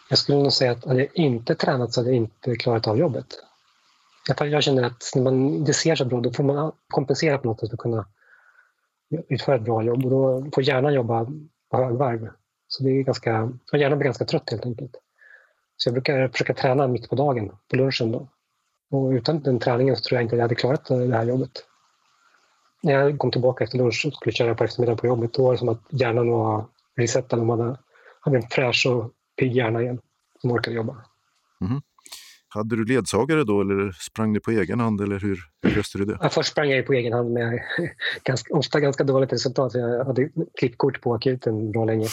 Jag 0.09 0.19
skulle 0.19 0.39
nog 0.39 0.53
säga 0.53 0.73
att 0.73 0.85
hade 0.85 1.01
jag 1.01 1.17
inte 1.17 1.55
tränat 1.55 1.93
så 1.93 2.01
hade 2.01 2.11
jag 2.11 2.17
inte 2.17 2.57
klarat 2.57 2.87
av 2.87 2.99
jobbet. 2.99 3.27
Jag 4.29 4.63
känner 4.63 4.83
att 4.83 5.13
när 5.15 5.23
man, 5.23 5.55
inte 5.55 5.73
ser 5.73 5.95
så 5.95 6.05
bra, 6.05 6.21
då 6.21 6.33
får 6.33 6.45
man 6.45 6.73
kompensera 6.89 7.39
på 7.39 7.49
något 7.49 7.61
sätt 7.61 7.69
för 7.69 7.77
att 7.77 7.81
kunna 7.81 8.07
utföra 9.29 9.57
ett 9.57 9.63
bra 9.63 9.83
jobb. 9.83 10.05
Och 10.05 10.11
då 10.11 10.51
får 10.55 10.63
hjärnan 10.63 10.95
jobba 10.95 11.27
på 11.71 11.77
högvarv. 11.77 12.29
Så 12.69 12.83
det 12.83 12.91
är 12.91 13.03
ganska, 13.03 13.53
hjärnan 13.73 13.99
blir 13.99 14.05
ganska 14.05 14.25
trött 14.25 14.51
helt 14.51 14.67
enkelt. 14.67 14.97
Så 15.77 15.89
jag 15.89 15.95
brukar 15.95 16.29
försöka 16.29 16.55
träna 16.55 16.87
mitt 16.87 17.09
på 17.09 17.17
dagen, 17.17 17.53
på 17.71 17.77
lunchen. 17.77 18.13
Då. 18.13 18.29
Och 18.91 19.11
utan 19.11 19.43
den 19.43 19.59
träningen 19.59 19.97
så 19.97 20.03
tror 20.03 20.17
jag 20.17 20.25
inte 20.25 20.37
jag 20.37 20.43
hade 20.43 20.55
klarat 20.55 20.85
det 20.85 21.17
här 21.17 21.25
jobbet. 21.25 21.67
När 22.83 22.93
jag 22.93 23.19
kom 23.19 23.31
tillbaka 23.31 23.65
efter 23.65 23.79
lunch 23.79 24.05
och 24.07 24.15
skulle 24.15 24.33
köra 24.33 24.55
på 24.55 24.65
eftermiddagen 24.65 24.99
på 24.99 25.07
jobbet, 25.07 25.33
då 25.33 25.45
var 25.45 25.53
det 25.53 25.59
som 25.59 25.69
att 25.69 25.83
hjärnan 25.89 26.31
var 26.31 26.65
resetad 26.97 27.39
och 27.39 27.47
man 27.47 27.77
hade 28.21 28.37
en 28.37 28.49
fräsch 28.51 28.87
och 28.87 29.13
pigg 29.37 29.57
hjärna 29.57 29.83
igen 29.83 30.01
som 30.41 30.51
orkade 30.51 30.77
jobba. 30.77 30.97
Mm. 31.61 31.83
Hade 32.53 32.77
du 32.77 32.85
ledsagare 32.85 33.45
då 33.45 33.61
eller 33.61 33.93
sprang 33.93 34.33
du 34.33 34.41
på 34.41 34.51
egen 34.51 34.81
hand 34.81 35.01
eller 35.01 35.21
hur, 35.21 35.39
hur 35.63 35.77
löste 35.77 35.99
du 35.99 36.05
det? 36.05 36.19
Ja, 36.21 36.29
först 36.29 36.51
sprang 36.51 36.71
jag 36.71 36.87
på 36.87 36.93
egen 36.93 37.13
hand 37.13 37.33
med 37.33 37.61
ganska, 38.25 38.55
ofta 38.55 38.81
ganska 38.81 39.05
dåligt 39.05 39.33
resultat. 39.33 39.75
Jag 39.75 40.05
hade 40.05 40.29
klippkort 40.59 41.01
på 41.01 41.15
akuten 41.15 41.73
bra 41.73 41.85
länge. 41.85 42.09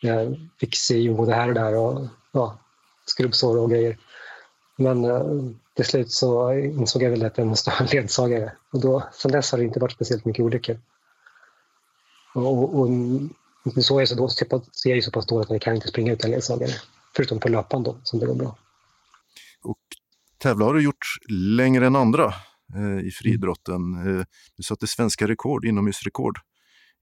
Jag 0.00 0.36
fick 0.60 0.76
sy 0.76 1.10
både 1.10 1.34
här 1.34 1.48
och 1.48 1.54
där 1.54 1.76
och 1.76 2.06
ja, 2.32 2.58
skrubbsår 3.06 3.58
och 3.58 3.70
grejer. 3.70 3.98
Men 4.76 5.04
eh, 5.04 5.22
till 5.76 5.84
slut 5.84 6.12
så 6.12 6.52
insåg 6.52 7.02
jag 7.02 7.10
väl 7.10 7.24
att 7.24 7.38
jag 7.38 7.46
måste 7.46 7.70
ha 7.70 7.78
en 7.78 7.86
ledsagare. 7.86 8.52
Och 8.72 8.80
då, 8.80 9.02
sen 9.12 9.32
dess 9.32 9.52
har 9.52 9.58
det 9.58 9.64
inte 9.64 9.80
varit 9.80 9.92
speciellt 9.92 10.24
mycket 10.24 10.44
olyckor. 10.44 10.78
Och, 12.34 12.80
och, 12.80 12.88
och 13.64 13.84
så 13.84 13.96
är 13.96 14.00
jag 14.00 14.08
så, 14.08 14.14
då, 14.14 14.28
så 14.28 14.88
jag 14.88 14.98
är 14.98 15.00
så 15.00 15.10
pass 15.10 15.26
dåligt 15.26 15.46
att 15.46 15.54
jag 15.54 15.62
kan 15.62 15.74
inte 15.74 15.88
springa 15.88 16.12
utan 16.12 16.30
ledsagare. 16.30 16.70
Förutom 17.16 17.40
på 17.40 17.48
löpan 17.48 17.82
då, 17.82 17.96
som 18.02 18.18
det 18.18 18.26
går 18.26 18.34
bra. 18.34 18.56
Tävla 20.42 20.64
har 20.64 20.74
du 20.74 20.82
gjort 20.82 21.06
längre 21.30 21.86
än 21.86 21.96
andra 21.96 22.34
eh, 22.74 23.06
i 23.06 23.10
friidrotten. 23.10 23.94
Eh, 23.94 24.24
du 24.56 24.62
satte 24.62 24.86
svenska 24.86 25.28
rekord, 25.28 25.64
inomhusrekord 25.64 26.38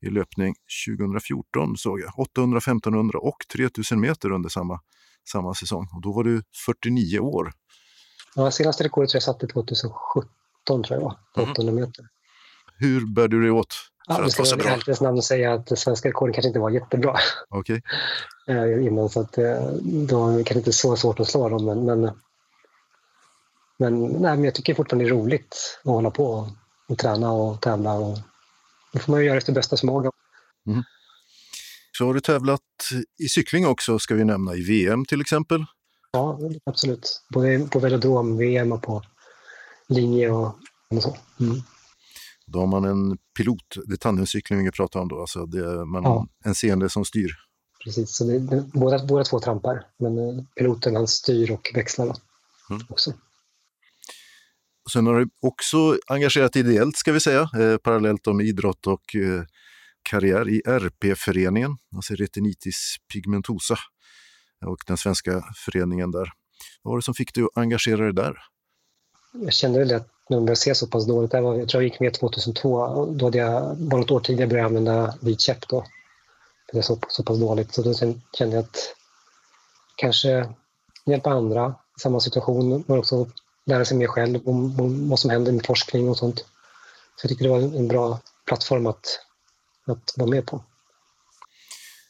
i 0.07 0.11
löpning 0.11 0.55
2014 0.87 1.77
såg 1.77 2.01
jag. 2.01 2.19
800, 2.19 2.59
1500 2.59 3.19
och 3.19 3.37
3000 3.53 4.01
meter 4.01 4.33
under 4.33 4.49
samma, 4.49 4.81
samma 5.33 5.55
säsong. 5.55 5.89
Och 5.95 6.03
då 6.03 6.13
var 6.13 6.25
du 6.25 6.43
49 6.67 7.19
år. 7.19 7.53
Ja, 8.35 8.51
senaste 8.51 8.85
rekordet 8.85 9.15
jag 9.15 9.23
satte 9.23 9.47
2017 9.47 10.29
tror 10.67 10.85
jag 10.89 11.01
var, 11.01 11.17
på 11.35 11.43
800 11.43 11.63
mm. 11.63 11.75
meter. 11.75 12.05
Hur 12.79 13.15
bär 13.15 13.29
du 13.29 13.43
dig 13.43 13.51
åt 13.51 13.75
för 14.07 14.15
ja, 14.15 14.27
att 14.27 14.39
vara 14.39 14.47
så 14.47 14.57
bra? 14.57 14.79
Jag 14.87 14.97
ska 14.97 15.05
namn 15.05 15.23
säga 15.23 15.53
att 15.53 15.67
det 15.67 15.77
svenska 15.77 16.09
rekordet 16.09 16.35
kanske 16.35 16.49
inte 16.49 16.61
var 16.61 16.71
jättebra. 16.71 17.17
Okej. 17.49 17.59
Okay. 17.59 17.81
Eh, 18.49 18.87
innan, 18.87 19.09
så 19.09 19.21
att 19.21 19.39
eh, 19.39 19.73
då 19.83 20.21
var 20.21 20.33
det 20.33 20.37
kanske 20.37 20.59
inte 20.59 20.73
så 20.73 20.97
svårt 20.97 21.21
att 21.21 21.29
slå 21.29 21.49
dem, 21.49 21.65
men, 21.65 21.85
men 21.85 22.11
men, 23.79 24.07
nej, 24.07 24.37
men 24.37 24.45
jag 24.45 24.55
tycker 24.55 24.75
fortfarande 24.75 25.05
det 25.05 25.09
är 25.09 25.15
roligt 25.15 25.79
att 25.85 25.93
hålla 25.93 26.11
på 26.11 26.27
och, 26.27 26.49
och 26.89 26.99
träna 26.99 27.33
och 27.33 27.61
tävla. 27.61 27.93
Och, 27.93 28.19
då 28.93 28.99
får 28.99 29.13
man 29.13 29.21
ju 29.21 29.27
göra 29.27 29.39
efter 29.39 29.53
bästa 29.53 29.77
förmåga. 29.77 30.11
Mm. 30.67 30.83
Så 31.99 32.07
har 32.07 32.15
du 32.15 32.21
tävlat 32.21 32.61
i 33.19 33.29
cykling 33.29 33.67
också, 33.67 33.99
ska 33.99 34.15
vi 34.15 34.25
nämna, 34.25 34.55
i 34.55 34.63
VM 34.63 35.05
till 35.05 35.21
exempel? 35.21 35.65
Ja, 36.13 36.39
absolut. 36.65 37.23
Både 37.29 37.69
på 37.71 37.79
velodrom, 37.79 38.37
VM 38.37 38.73
och 38.73 38.83
på 38.83 39.03
linje 39.89 40.31
och, 40.31 40.55
och 40.91 41.03
så. 41.03 41.17
Mm. 41.41 41.63
Då 42.47 42.59
har 42.59 42.67
man 42.67 42.85
en 42.85 43.19
pilot, 43.37 43.77
det 43.87 43.93
är 43.93 43.97
tandemcykling 43.97 44.65
vi 44.65 44.71
pratar 44.71 45.01
om 45.01 45.09
då, 45.09 45.21
alltså 45.21 45.47
det 45.47 45.85
man 45.85 46.03
ja. 46.03 46.27
en 46.45 46.55
seende 46.55 46.89
som 46.89 47.05
styr. 47.05 47.31
Precis, 47.85 48.17
så 48.17 48.25
det, 48.25 48.39
det, 48.39 48.65
båda, 48.73 49.05
båda 49.05 49.25
två 49.25 49.41
trampar, 49.41 49.87
men 49.99 50.19
eh, 50.19 50.45
piloten 50.57 50.97
han 50.97 51.09
styr 51.09 51.51
och 51.51 51.71
växlar 51.75 52.17
mm. 52.71 52.83
också. 52.89 53.13
Sen 54.93 55.07
har 55.07 55.15
du 55.15 55.29
också 55.43 55.99
engagerat 56.07 56.57
ideellt, 56.57 56.97
ska 56.97 57.13
vi 57.13 57.21
säga, 57.21 57.41
eh, 57.41 57.77
parallellt 57.77 58.27
med 58.27 58.47
idrott 58.47 58.87
och 58.87 59.15
eh, 59.15 59.43
karriär 60.11 60.49
i 60.49 60.63
RP-föreningen, 60.67 61.77
alltså 61.97 62.15
retinitis 62.15 62.97
pigmentosa, 63.13 63.79
eh, 64.63 64.69
och 64.69 64.79
den 64.87 64.97
svenska 64.97 65.45
föreningen 65.57 66.11
där. 66.11 66.33
Vad 66.83 66.93
var 66.93 66.99
det 66.99 67.03
som 67.03 67.15
fick 67.15 67.35
dig 67.35 67.45
att 67.45 67.59
engagera 67.59 68.05
dig 68.05 68.13
där? 68.13 68.37
Jag 69.33 69.53
kände 69.53 69.79
väl 69.79 69.95
att 69.95 70.09
när 70.29 70.37
man 70.37 70.45
började 70.45 70.61
se 70.61 70.75
så 70.75 70.87
pass 70.87 71.07
dåligt, 71.07 71.33
jag, 71.33 71.43
var, 71.43 71.55
jag 71.55 71.69
tror 71.69 71.83
jag 71.83 71.89
gick 71.91 72.01
med 72.01 72.15
2002, 72.15 73.07
då 73.07 73.27
hade 73.27 73.39
jag 73.39 73.77
bara 73.79 74.01
något 74.01 74.11
år 74.11 74.21
tidigare 74.21 74.51
börjat 74.51 74.67
använda 74.67 75.15
vit 75.21 75.41
käpp 75.41 75.69
då. 75.69 75.85
Det 76.73 76.83
så, 76.83 76.99
så 77.09 77.23
pass 77.23 77.41
dåligt, 77.41 77.75
så 77.75 77.83
då 77.83 77.95
kände 77.95 78.57
jag 78.57 78.65
att 78.65 78.95
kanske 79.97 80.49
hjälpa 81.07 81.31
andra 81.31 81.75
i 81.97 82.01
samma 82.01 82.21
situation, 82.21 82.85
men 82.87 82.99
också 82.99 83.31
lära 83.69 83.85
sig 83.85 83.97
mer 83.97 84.07
själv 84.07 84.49
om, 84.49 84.81
om 84.81 85.09
vad 85.09 85.19
som 85.19 85.31
händer 85.31 85.53
med 85.53 85.67
forskning 85.67 86.09
och 86.09 86.17
sånt. 86.17 86.39
Så 87.17 87.25
jag 87.25 87.29
tycker 87.31 87.45
det 87.45 87.51
var 87.51 87.59
en 87.59 87.89
bra 87.89 88.21
plattform 88.47 88.87
att, 88.87 89.21
att 89.87 90.15
vara 90.17 90.31
med 90.31 90.47
på. 90.47 90.65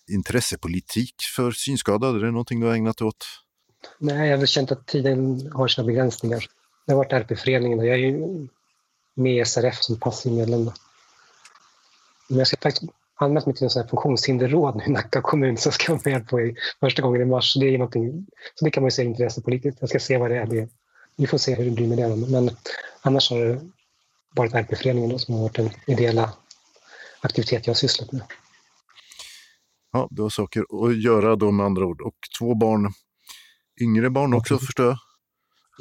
Intressepolitik 0.08 1.14
för 1.36 1.50
synskadade, 1.50 2.18
är 2.18 2.24
det 2.24 2.30
någonting 2.30 2.60
du 2.60 2.66
har 2.66 2.74
ägnat 2.74 3.02
åt? 3.02 3.26
Nej, 3.98 4.28
jag 4.28 4.36
har 4.36 4.38
väl 4.38 4.46
känt 4.46 4.72
att 4.72 4.86
tiden 4.86 5.50
har 5.52 5.68
sina 5.68 5.86
begränsningar. 5.86 6.44
Jag 6.86 6.94
har 6.94 7.04
varit 7.04 7.12
RP-föreningen 7.12 7.78
och 7.78 7.86
jag 7.86 7.94
är 7.94 7.98
ju 7.98 8.48
med 9.14 9.42
i 9.42 9.44
SRF 9.44 9.82
som 9.82 10.00
passiv 10.00 10.32
medlem. 10.32 10.70
Men 12.28 12.38
jag 12.38 12.46
ska 12.46 12.56
faktiskt 12.56 12.92
anmält 13.14 13.46
mig 13.46 13.54
till 13.54 13.64
en 13.64 13.70
sån 13.70 13.82
här 13.82 13.88
funktionshinderråd 13.88 14.76
nu 14.76 14.84
i 14.84 14.90
Nacka 14.90 15.22
kommun 15.22 15.56
som 15.56 15.72
ska 15.72 15.92
vara 15.92 16.02
med 16.04 16.28
på 16.28 16.40
i 16.40 16.56
första 16.80 17.02
gången 17.02 17.22
i 17.22 17.24
mars. 17.24 17.54
Det 17.54 17.74
är 17.74 17.88
så 18.54 18.64
det 18.64 18.70
kan 18.70 18.82
man 18.82 18.86
ju 18.86 18.90
säga 18.90 19.08
intressepolitiskt. 19.08 19.80
Jag 19.80 19.88
ska 19.88 19.98
se 19.98 20.18
vad 20.18 20.30
det 20.30 20.36
är. 20.36 20.46
Det 20.46 20.68
vi 21.18 21.26
får 21.26 21.38
se 21.38 21.54
hur 21.54 21.64
det 21.64 21.70
blir 21.70 21.86
med 21.86 21.98
det. 21.98 22.16
Men 22.16 22.50
annars 23.00 23.30
har 23.30 23.38
det 23.38 23.60
varit 24.34 24.54
RP-föreningen 24.54 25.18
som 25.18 25.34
har 25.34 25.42
varit 25.42 25.56
den 25.56 25.70
ideella 25.86 26.32
aktivitet 27.20 27.66
jag 27.66 27.74
har 27.74 27.78
sysslat 27.78 28.12
med. 28.12 28.22
Ja, 29.92 30.08
du 30.10 30.22
har 30.22 30.30
saker 30.30 30.86
att 30.86 31.02
göra 31.02 31.36
då 31.36 31.50
med 31.50 31.66
andra 31.66 31.86
ord. 31.86 32.00
Och 32.00 32.16
två 32.38 32.54
barn, 32.54 32.92
yngre 33.80 34.10
barn 34.10 34.34
också 34.34 34.54
mm. 34.54 34.60
förstår 34.66 34.86
jag? 34.86 34.98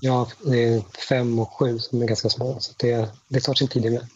Ja, 0.01 0.27
det 0.45 0.63
är 0.63 0.81
fem 1.09 1.39
och 1.39 1.53
sju 1.53 1.79
som 1.79 2.01
är 2.01 2.07
ganska 2.07 2.29
små, 2.29 2.59
så 2.59 2.73
det, 2.77 3.11
det 3.27 3.39
tar 3.39 3.53
sin 3.53 3.67
tid 3.67 3.91
med. 3.91 4.07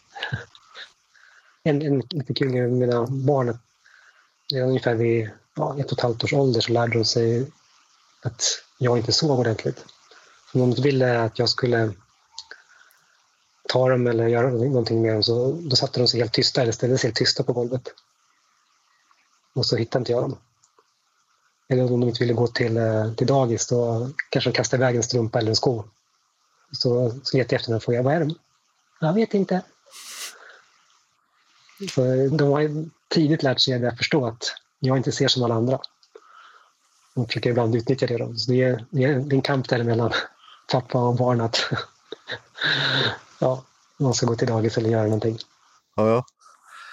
En, 1.63 1.82
en 1.82 2.03
lite 2.09 2.34
kul 2.34 2.51
grej 2.51 2.61
med 2.61 2.72
mina 2.72 3.07
barn, 3.07 3.59
är 4.53 4.61
ungefär 4.61 4.95
vid 4.95 5.30
ja, 5.55 5.80
ett 5.80 5.86
och 5.86 5.97
ett 5.97 6.03
halvt 6.03 6.24
års 6.24 6.34
ålder 6.34 6.61
så 6.61 6.72
lärde 6.72 6.97
de 6.97 7.05
sig 7.05 7.51
att 8.24 8.43
jag 8.78 8.97
inte 8.97 9.11
sov 9.11 9.39
ordentligt. 9.39 9.86
Om 10.54 10.76
de 10.76 10.82
ville 10.82 11.22
att 11.22 11.39
jag 11.39 11.49
skulle 11.49 11.93
ta 13.70 13.89
dem 13.89 14.08
eller 14.08 14.28
göra 14.28 14.49
någonting 14.49 15.02
med 15.02 15.14
dem 15.14 15.24
så 15.24 15.52
då 15.52 15.76
satte 15.76 15.99
de 15.99 16.08
sig 16.08 16.20
helt 16.20 16.34
tysta 16.34 16.62
eller 16.62 16.72
ställde 16.72 16.97
sig 16.97 17.08
helt 17.08 17.18
tysta 17.18 17.43
på 17.43 17.54
golvet. 17.54 17.93
Och 19.54 19.66
så 19.66 19.76
hittade 19.76 20.02
inte 20.02 20.12
jag 20.12 20.24
dem. 20.24 20.38
Eller 21.70 21.84
om 21.84 21.99
de 21.99 22.10
inte 22.10 22.20
ville 22.20 22.34
gå 22.34 22.47
till, 22.47 22.78
eh, 22.78 23.14
till 23.14 23.28
dagis 23.28 23.68
då 23.68 24.10
kanske 24.30 24.49
de 24.49 24.56
kastade 24.56 24.84
iväg 24.84 24.95
en 24.95 25.04
strumpa 25.04 25.39
eller 25.39 25.49
en 25.49 25.56
sko. 25.56 25.84
Så, 26.72 27.12
så 27.24 27.38
letade 27.38 27.54
jag 27.54 27.60
efter 27.60 27.72
dem 27.72 27.78
och 27.78 27.84
frågade 27.84 28.04
vad 28.04 28.14
är 28.14 28.20
de? 28.20 28.36
Jag 28.99 29.14
vet 29.14 29.34
inte. 29.34 29.62
Så 31.95 32.02
de 32.32 32.52
har 32.52 32.89
tidigt 33.10 33.43
lärt 33.43 33.60
sig 33.60 33.88
att 33.88 33.97
förstå 33.97 34.26
att 34.26 34.56
jag 34.80 34.97
inte 34.97 35.12
ser 35.12 35.28
som 35.28 35.43
alla 35.43 35.56
andra. 35.56 35.80
De 37.16 37.26
försöker 37.26 37.49
ibland 37.49 37.76
utnyttja 37.76 38.08
det. 38.08 38.18
Då. 38.18 38.36
Så 38.36 38.52
det, 38.52 38.64
är, 38.64 38.86
det 38.89 39.04
är 39.04 39.34
en 39.34 39.41
kamp 39.41 39.70
däremellan, 39.70 40.12
pappa 40.72 40.99
och 40.99 41.15
barn, 41.15 41.41
att 41.41 41.59
ja, 43.39 43.63
man 43.97 44.13
ska 44.13 44.26
gå 44.26 44.36
till 44.36 44.47
dagis 44.47 44.78
eller 44.78 44.89
göra 44.89 45.03
någonting. 45.03 45.38
Ja, 45.95 46.09
ja. 46.09 46.26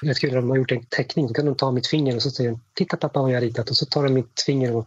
Jag 0.03 0.16
skulle 0.16 0.35
de 0.35 0.51
har 0.51 0.57
gjort 0.57 0.72
en 0.72 0.87
teckning, 0.87 1.29
så 1.29 1.35
kan 1.35 1.47
de 1.47 1.55
ta 1.55 1.70
mitt 1.70 1.87
finger 1.87 2.16
och 2.16 2.22
så 2.22 2.31
säger 2.31 2.51
de 2.51 2.61
“Titta 2.74 2.97
pappa 2.97 3.22
vad 3.22 3.31
jag 3.31 3.37
har 3.37 3.41
ritat” 3.41 3.70
och 3.70 3.76
så 3.76 3.87
tar 3.87 4.03
de 4.03 4.14
mitt 4.14 4.43
finger 4.47 4.76
och, 4.76 4.81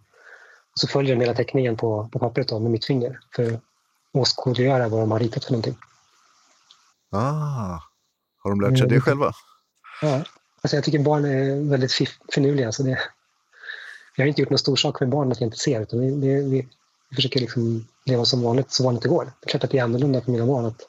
och 0.71 0.79
så 0.79 0.87
följer 0.87 1.15
de 1.15 1.21
hela 1.21 1.33
teckningen 1.33 1.77
på, 1.77 2.09
på 2.13 2.19
pappret 2.19 2.47
då, 2.47 2.59
med 2.59 2.71
mitt 2.71 2.85
finger 2.85 3.19
för 3.35 3.53
att 3.53 3.61
åskådliggöra 4.13 4.89
vad 4.89 4.99
de 4.99 5.11
har 5.11 5.19
ritat 5.19 5.45
för 5.45 5.51
någonting. 5.51 5.77
Ah, 7.11 7.79
har 8.43 8.49
de 8.49 8.61
lärt 8.61 8.79
sig 8.79 8.87
det 8.87 9.01
själva? 9.01 9.33
Ja, 10.01 10.23
alltså 10.61 10.77
jag 10.77 10.83
tycker 10.83 10.99
barn 10.99 11.25
är 11.25 11.69
väldigt 11.69 11.93
finurliga. 12.33 12.71
Så 12.71 12.83
det, 12.83 12.99
jag 14.15 14.23
har 14.23 14.27
inte 14.27 14.41
gjort 14.41 14.49
någon 14.49 14.59
stor 14.59 14.75
sak 14.75 14.99
med 14.99 15.09
barn 15.09 15.31
att 15.31 15.41
jag 15.41 15.47
inte 15.47 15.57
ser, 15.57 15.81
utan 15.81 15.99
vi, 15.99 16.41
vi, 16.49 16.67
vi 17.11 17.15
försöker 17.15 17.39
liksom 17.39 17.87
leva 18.05 18.25
som 18.25 18.41
vanligt, 18.41 18.71
så 18.71 18.83
vanligt 18.83 19.03
det 19.03 19.09
går. 19.09 19.25
Det 19.25 19.47
är 19.47 19.49
klart 19.49 19.63
att 19.63 19.71
det 19.71 19.77
är 19.77 19.83
annorlunda 19.83 20.21
för 20.21 20.31
mina 20.31 20.45
barn, 20.45 20.65
att, 20.65 20.81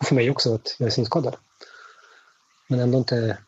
och 0.00 0.06
för 0.06 0.14
mig 0.14 0.30
också, 0.30 0.54
att 0.54 0.76
jag 0.78 0.86
är 0.86 0.90
synskadad. 0.90 1.36
Men 2.68 2.80
ändå 2.80 2.98
inte, 2.98 3.38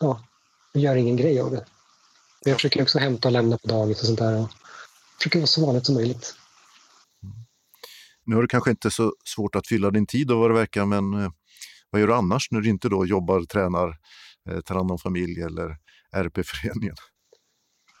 ja, 0.00 0.24
jag 0.72 0.82
gör 0.82 0.96
ingen 0.96 1.16
grej 1.16 1.40
av 1.40 1.50
det. 1.50 1.64
Jag 2.44 2.54
försöker 2.54 2.82
också 2.82 2.98
hämta 2.98 3.28
och 3.28 3.32
lämna 3.32 3.58
på 3.58 3.68
dagis 3.68 4.00
och 4.00 4.06
sånt 4.06 4.18
där. 4.18 4.40
Och 4.40 4.48
försöker 5.18 5.38
vara 5.38 5.46
så 5.46 5.66
vanligt 5.66 5.86
som 5.86 5.94
möjligt. 5.94 6.34
Nu 8.24 8.34
har 8.34 8.42
du 8.42 8.48
kanske 8.48 8.70
inte 8.70 8.90
så 8.90 9.14
svårt 9.24 9.54
att 9.56 9.66
fylla 9.66 9.90
din 9.90 10.06
tid 10.06 10.30
av 10.30 10.38
vad 10.38 10.50
det 10.50 10.54
verkar, 10.54 10.84
men 10.86 11.14
eh, 11.14 11.30
vad 11.90 12.00
gör 12.00 12.08
du 12.08 12.14
annars 12.14 12.50
när 12.50 12.60
du 12.60 12.68
inte 12.68 12.88
då 12.88 13.06
jobbar, 13.06 13.42
tränar, 13.42 13.98
eh, 14.50 14.60
tar 14.60 14.74
hand 14.74 14.90
om 14.90 14.98
familj 14.98 15.42
eller 15.42 15.76
RP-föreningen? 16.12 16.96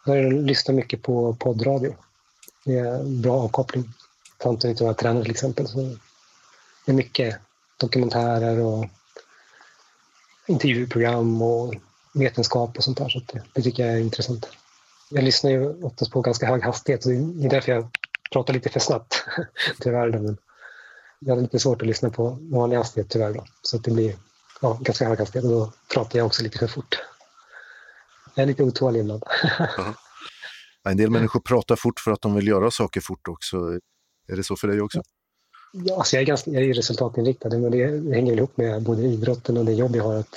Jag 0.06 0.32
lyssnar 0.32 0.74
mycket 0.74 1.02
på 1.02 1.34
poddradio. 1.34 1.96
Det 2.66 2.78
är 2.78 3.04
bra 3.04 3.40
avkoppling. 3.40 3.92
Samtidigt 4.42 4.78
som 4.78 4.86
jag 4.86 4.98
tränar 4.98 5.22
till 5.22 5.30
exempel. 5.30 5.68
Så 5.68 5.96
det 6.84 6.92
är 6.92 6.96
mycket 6.96 7.36
dokumentärer 7.76 8.58
och 8.58 8.86
intervjuprogram 10.46 11.42
och 11.42 11.74
vetenskap 12.14 12.76
och 12.76 12.84
sånt 12.84 12.98
där. 12.98 13.08
Så 13.08 13.20
det, 13.32 13.42
det 13.52 13.62
tycker 13.62 13.86
jag 13.86 13.94
är 13.94 14.00
intressant. 14.00 14.48
Jag 15.10 15.24
lyssnar 15.24 15.50
ju 15.50 15.82
oftast 15.82 16.12
på 16.12 16.20
ganska 16.20 16.46
hög 16.46 16.62
hastighet. 16.62 17.02
Så 17.02 17.08
det 17.08 17.46
är 17.46 17.50
därför 17.50 17.72
jag 17.72 17.88
pratar 18.32 18.54
lite 18.54 18.68
för 18.68 18.80
snabbt, 18.80 19.24
tyvärr. 19.80 20.10
Men 20.10 20.36
jag 21.18 21.34
har 21.34 21.42
lite 21.42 21.58
svårt 21.58 21.82
att 21.82 21.88
lyssna 21.88 22.10
på 22.10 22.38
vanlig 22.40 22.76
hastighet 22.76 23.10
tyvärr. 23.10 23.32
Då. 23.32 23.44
Så 23.62 23.76
att 23.76 23.84
det 23.84 23.90
blir 23.90 24.16
ja, 24.60 24.78
ganska 24.82 25.08
hög 25.08 25.18
hastighet 25.18 25.44
och 25.44 25.50
då 25.50 25.72
pratar 25.94 26.18
jag 26.18 26.26
också 26.26 26.42
lite 26.42 26.58
för 26.58 26.66
fort. 26.66 26.98
Jag 28.34 28.42
är 28.42 28.46
lite 28.46 28.62
otålig 28.62 29.00
ibland. 29.00 29.24
En 30.86 30.96
del 30.96 31.10
människor 31.10 31.40
pratar 31.40 31.76
fort 31.76 32.00
för 32.00 32.10
att 32.10 32.22
de 32.22 32.34
vill 32.34 32.46
göra 32.46 32.70
saker 32.70 33.00
fort 33.00 33.28
också. 33.28 33.56
Är 34.28 34.36
det 34.36 34.44
så 34.44 34.56
för 34.56 34.68
dig 34.68 34.80
också? 34.80 35.02
Ja, 35.72 35.98
alltså 35.98 36.16
jag, 36.16 36.22
är 36.22 36.26
ganska, 36.26 36.50
jag 36.50 36.62
är 36.62 36.74
resultatinriktad, 36.74 37.48
men 37.48 37.70
det, 37.70 38.14
hänger 38.14 38.36
ihop 38.36 38.56
med 38.56 38.82
både 38.82 39.02
idrotten 39.02 39.56
och 39.56 39.64
det 39.64 39.72
jobb 39.72 39.96
jag 39.96 40.04
har. 40.04 40.14
Att 40.14 40.34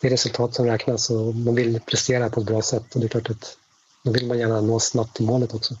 det 0.00 0.06
är 0.06 0.10
resultat 0.10 0.54
som 0.54 0.66
räknas 0.66 1.10
och 1.10 1.34
man 1.34 1.54
vill 1.54 1.80
prestera 1.80 2.30
på 2.30 2.40
ett 2.40 2.46
bra 2.46 2.62
sätt. 2.62 2.94
Och 2.94 3.00
det 3.00 3.06
är 3.06 3.08
klart 3.08 3.30
att 3.30 3.56
då 4.04 4.12
vill 4.12 4.26
man 4.26 4.38
gärna 4.38 4.60
nå 4.60 4.80
snabbt 4.80 5.16
till 5.16 5.26
målet 5.26 5.54
också. 5.54 5.74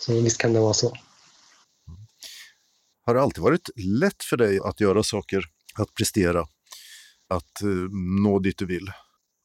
Så 0.00 0.20
visst 0.20 0.38
kan 0.38 0.52
det 0.52 0.60
vara 0.60 0.74
så. 0.74 0.96
Har 3.06 3.14
det 3.14 3.22
alltid 3.22 3.42
varit 3.42 3.70
lätt 3.76 4.22
för 4.22 4.36
dig 4.36 4.60
att 4.64 4.80
göra 4.80 5.02
saker, 5.02 5.44
att 5.74 5.94
prestera, 5.94 6.46
att 7.28 7.62
uh, 7.64 7.88
nå 8.22 8.38
dit 8.38 8.58
du 8.58 8.66
vill? 8.66 8.92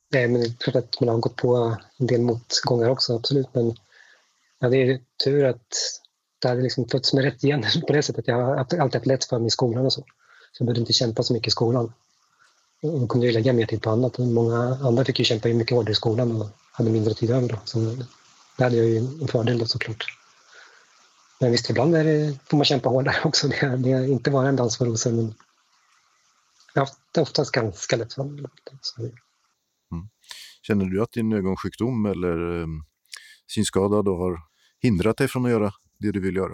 Nej, 0.10 0.28
men 0.28 0.42
det 0.42 0.48
är 0.48 0.54
klart 0.54 0.76
att 0.76 1.00
man 1.00 1.10
har 1.10 1.18
gått 1.18 1.36
på 1.36 1.78
en 1.98 2.08
del 2.08 2.22
motgångar 2.22 2.90
också, 2.90 3.16
absolut. 3.16 3.48
Men 3.54 3.76
ja, 4.60 4.70
det 4.70 4.78
är 4.78 5.00
tur 5.24 5.46
att 5.46 5.74
det 6.40 6.48
hade 6.48 6.62
liksom 6.62 6.88
fötts 6.88 7.14
med 7.14 7.24
rätt 7.24 7.42
gener. 7.42 7.82
på 7.88 7.94
det 7.94 8.04
sättet. 8.04 8.28
Jag 8.28 8.36
har 8.36 8.56
alltid 8.56 8.80
haft 8.80 9.06
lätt 9.06 9.26
för 9.26 9.40
mig 9.40 9.48
i 9.48 9.52
skolan 9.52 9.86
och 9.86 9.94
så. 9.94 10.02
Så 10.52 10.62
jag 10.62 10.66
behövde 10.66 10.80
inte 10.80 10.94
kämpa 10.94 11.24
så 11.24 11.34
mycket 11.34 11.48
i 11.48 11.52
skolan. 11.52 11.94
Och 12.82 13.00
då 13.00 13.08
kunde 13.08 13.26
jag 13.26 13.34
lägga 13.34 13.54
mer 13.54 13.66
tid 13.66 13.82
på 13.82 13.90
annat. 13.90 14.18
Många 14.18 14.78
andra 14.84 15.06
fick 15.06 15.20
ju 15.20 15.26
kämpa 15.26 15.50
mycket 15.50 15.76
hårdare 15.76 15.92
i 15.92 15.96
skolan 15.96 16.42
och 16.42 16.50
hade 16.72 16.90
mindre 16.90 17.14
tid 17.14 17.32
över. 17.32 17.48
Då. 17.48 17.60
Så 17.66 17.80
det 18.58 18.64
hade 18.64 18.76
jag 18.78 18.86
ju 18.86 18.98
en 18.98 19.28
fördel 19.28 19.60
då 19.60 19.66
såklart. 19.66 20.06
Men 21.40 21.52
visst, 21.52 21.70
ibland 21.70 21.96
är 21.96 22.04
det, 22.04 22.40
får 22.50 22.58
man 22.58 22.66
kämpa 22.66 22.90
hårdare 22.90 23.16
också. 23.24 23.48
Det, 23.48 23.78
det 23.78 23.92
är 23.92 24.04
inte 24.04 24.32
bara 24.32 24.48
en 24.48 24.56
dans 24.56 24.78
för 24.78 24.86
rosor, 24.86 25.12
men 25.12 25.36
jag 26.74 26.82
har 26.82 26.86
haft 26.86 27.00
det 27.12 27.22
oftast 27.22 27.52
ganska 27.52 27.96
lätt 27.96 28.14
för 28.14 28.24
mig. 28.24 28.46
Mm. 29.92 30.10
Känner 30.62 30.86
du 30.86 31.02
att 31.02 31.12
din 31.12 31.34
ögonsjukdom 31.34 32.06
eller 32.06 32.62
eh, 32.62 32.68
synskada 33.48 34.02
då 34.02 34.18
har 34.18 34.40
hindrat 34.82 35.18
dig 35.18 35.28
från 35.28 35.46
att 35.46 35.52
göra 35.52 35.72
det 36.00 36.12
du 36.12 36.20
vill 36.20 36.36
göra? 36.36 36.54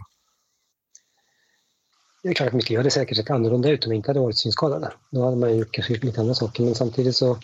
Det 2.23 2.29
är 2.29 2.33
klart 2.33 2.47
att 2.47 2.53
mitt 2.53 2.69
liv 2.69 2.79
hade 2.79 2.91
säkert 2.91 3.17
sett 3.17 3.29
annorlunda 3.29 3.69
ut 3.69 3.85
om 3.85 3.91
jag 3.91 3.97
inte 3.97 4.09
hade 4.09 4.19
varit 4.19 4.37
synskadad. 4.37 4.91
Då 5.11 5.25
hade 5.25 5.37
man 5.37 5.57
gjort 5.57 5.71
kanske 5.71 5.93
lite 5.93 6.21
andra 6.21 6.33
saker, 6.33 6.63
men 6.63 6.75
samtidigt 6.75 7.15
så 7.15 7.39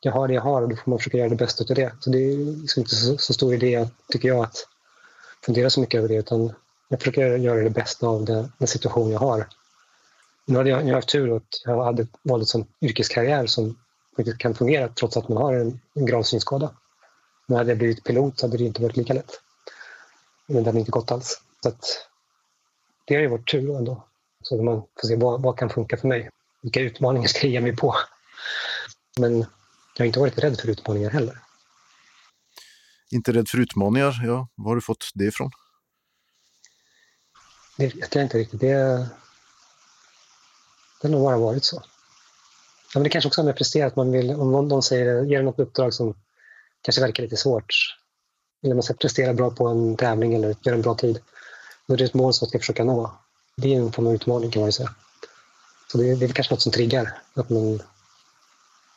jag 0.00 0.12
har 0.12 0.28
det 0.28 0.34
jag 0.34 0.42
har 0.42 0.62
och 0.62 0.68
då 0.68 0.76
får 0.76 0.90
man 0.90 0.98
försöka 0.98 1.18
göra 1.18 1.28
det 1.28 1.36
bästa 1.36 1.64
av 1.64 1.74
det. 1.74 1.92
Så 2.00 2.10
det 2.10 2.18
är 2.18 2.36
liksom 2.36 2.80
inte 2.80 2.94
så, 2.94 3.18
så 3.18 3.34
stor 3.34 3.54
idé, 3.54 3.88
tycker 4.08 4.28
jag, 4.28 4.44
att 4.44 4.68
fundera 5.44 5.70
så 5.70 5.80
mycket 5.80 5.98
över 5.98 6.08
det, 6.08 6.14
utan 6.14 6.52
jag 6.88 7.00
försöker 7.00 7.36
göra 7.36 7.60
det 7.60 7.70
bästa 7.70 8.06
av 8.06 8.24
det, 8.24 8.50
den 8.58 8.68
situation 8.68 9.10
jag 9.10 9.18
har. 9.18 9.48
Nu 10.46 10.56
hade 10.56 10.70
jag, 10.70 10.88
jag 10.88 10.94
haft 10.94 11.08
tur 11.08 11.36
att 11.36 11.62
jag 11.64 11.84
hade 11.84 12.06
valt 12.22 12.54
en 12.54 12.66
yrkeskarriär 12.80 13.46
som 13.46 13.78
faktiskt 14.16 14.38
kan 14.38 14.54
fungera 14.54 14.88
trots 14.88 15.16
att 15.16 15.28
man 15.28 15.38
har 15.38 15.54
en, 15.54 15.80
en 15.94 16.06
grav 16.06 16.22
synskada. 16.22 16.74
Men 17.46 17.58
hade 17.58 17.70
jag 17.70 17.78
blivit 17.78 18.04
pilot 18.04 18.38
så 18.38 18.46
hade 18.46 18.58
det 18.58 18.64
inte 18.64 18.82
varit 18.82 18.96
lika 18.96 19.14
lätt. 19.14 19.40
Men 20.46 20.62
det 20.62 20.68
hade 20.68 20.78
inte 20.78 20.90
gått 20.90 21.10
alls. 21.10 21.40
Så 21.62 21.68
att, 21.68 22.08
det 23.04 23.14
har 23.14 23.22
ju 23.22 23.28
varit 23.28 23.50
tur 23.50 23.76
ändå. 23.76 24.04
Så 24.42 24.62
man 24.62 24.82
får 25.00 25.08
se 25.08 25.16
vad, 25.16 25.42
vad 25.42 25.58
kan 25.58 25.70
funka 25.70 25.96
för 25.96 26.08
mig. 26.08 26.30
Vilka 26.62 26.80
utmaningar 26.80 27.28
ska 27.28 27.46
jag 27.46 27.52
ge 27.52 27.60
mig 27.60 27.76
på? 27.76 27.94
Men 29.20 29.38
jag 29.38 29.98
har 29.98 30.06
inte 30.06 30.20
varit 30.20 30.38
rädd 30.38 30.60
för 30.60 30.68
utmaningar 30.68 31.10
heller. 31.10 31.38
Inte 33.10 33.32
rädd 33.32 33.48
för 33.48 33.58
utmaningar, 33.58 34.22
ja. 34.26 34.48
Var 34.54 34.70
har 34.70 34.74
du 34.74 34.80
fått 34.80 35.10
det 35.14 35.24
ifrån? 35.24 35.50
Det 37.76 37.94
vet 37.94 38.14
jag 38.14 38.24
inte 38.24 38.38
riktigt. 38.38 38.60
Det, 38.60 38.74
det 41.00 41.08
har 41.08 41.08
nog 41.08 41.22
bara 41.22 41.38
varit 41.38 41.64
så. 41.64 41.82
Ja, 42.96 42.98
men 42.98 43.04
det 43.04 43.10
kanske 43.10 43.28
också 43.28 43.40
har 43.40 43.44
med 43.44 43.52
att 43.52 43.58
prestera, 43.58 43.86
att 43.86 43.96
man 43.96 44.12
vill, 44.12 44.30
om 44.30 44.52
någon, 44.52 44.68
någon 44.68 44.82
säger, 44.82 45.22
ger 45.22 45.42
något 45.42 45.58
uppdrag 45.58 45.94
som 45.94 46.14
kanske 46.82 47.02
verkar 47.02 47.22
lite 47.22 47.36
svårt, 47.36 47.74
eller 48.62 48.74
man 48.74 48.82
ska 48.82 48.94
prestera 48.94 49.34
bra 49.34 49.50
på 49.50 49.66
en 49.66 49.96
tävling 49.96 50.34
eller 50.34 50.56
göra 50.62 50.76
en 50.76 50.82
bra 50.82 50.94
tid, 50.94 51.18
då 51.86 51.94
är 51.94 51.98
det 51.98 52.04
ett 52.04 52.14
mål 52.14 52.34
som 52.34 52.44
man 52.44 52.48
ska 52.48 52.58
försöka 52.58 52.84
nå. 52.84 53.10
Det 53.56 53.74
är 53.74 53.78
en 53.78 53.92
form 53.92 54.06
av 54.06 54.14
utmaning 54.14 54.50
kan 54.50 54.60
man 54.60 54.68
ju 54.68 54.72
säga. 54.72 54.94
Så 55.92 55.98
det, 55.98 56.14
det 56.14 56.24
är 56.24 56.28
kanske 56.28 56.54
något 56.54 56.62
som 56.62 56.72
triggar, 56.72 57.18
att 57.34 57.50
man 57.50 57.82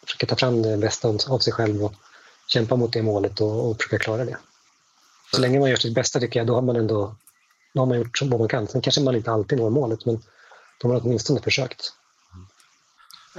försöker 0.03 0.27
ta 0.27 0.35
fram 0.35 0.61
det 0.61 0.77
bästa 0.77 1.07
av 1.07 1.39
sig 1.39 1.53
själv 1.53 1.83
och 1.85 1.93
kämpa 2.47 2.75
mot 2.75 2.93
det 2.93 3.01
målet 3.01 3.41
och, 3.41 3.69
och 3.69 3.77
försöka 3.77 4.03
klara 4.03 4.25
det. 4.25 4.37
Så 5.31 5.41
länge 5.41 5.59
man 5.59 5.69
gör 5.69 5.77
sitt 5.77 5.95
bästa 5.95 6.19
tycker 6.19 6.39
jag, 6.39 6.47
då 6.47 6.55
har 6.55 6.61
man 6.61 6.75
ändå 6.75 7.15
då 7.73 7.81
har 7.81 7.85
man 7.85 7.97
gjort 7.97 8.21
vad 8.21 8.39
man 8.39 8.49
kan. 8.49 8.67
Sen 8.67 8.81
kanske 8.81 9.01
man 9.01 9.15
inte 9.15 9.31
alltid 9.31 9.57
når 9.57 9.69
målet, 9.69 10.05
men 10.05 10.15
då 10.81 10.87
har 10.87 10.93
man 10.93 11.01
åtminstone 11.01 11.41
försökt. 11.41 11.93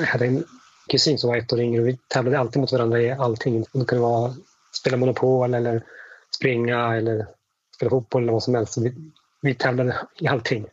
Jag 0.00 0.06
hade 0.06 0.26
en 0.26 0.44
kusin 0.88 1.18
som 1.18 1.30
var 1.30 1.36
ett 1.36 1.52
år 1.52 1.60
yngre 1.60 1.80
och 1.80 1.88
vi 1.88 1.98
tävlade 2.08 2.38
alltid 2.38 2.60
mot 2.60 2.72
varandra 2.72 3.00
i 3.00 3.10
allting. 3.10 3.64
Det 3.72 3.84
kunde 3.84 4.02
vara 4.02 4.34
spela 4.72 4.96
Monopol 4.96 5.54
eller 5.54 5.84
springa 6.36 6.96
eller 6.96 7.26
spela 7.76 7.90
fotboll 7.90 8.22
eller 8.22 8.32
vad 8.32 8.42
som 8.42 8.54
helst. 8.54 8.78
Vi, 8.78 8.94
vi 9.40 9.54
tävlade 9.54 10.06
i 10.18 10.28
allting. 10.28 10.66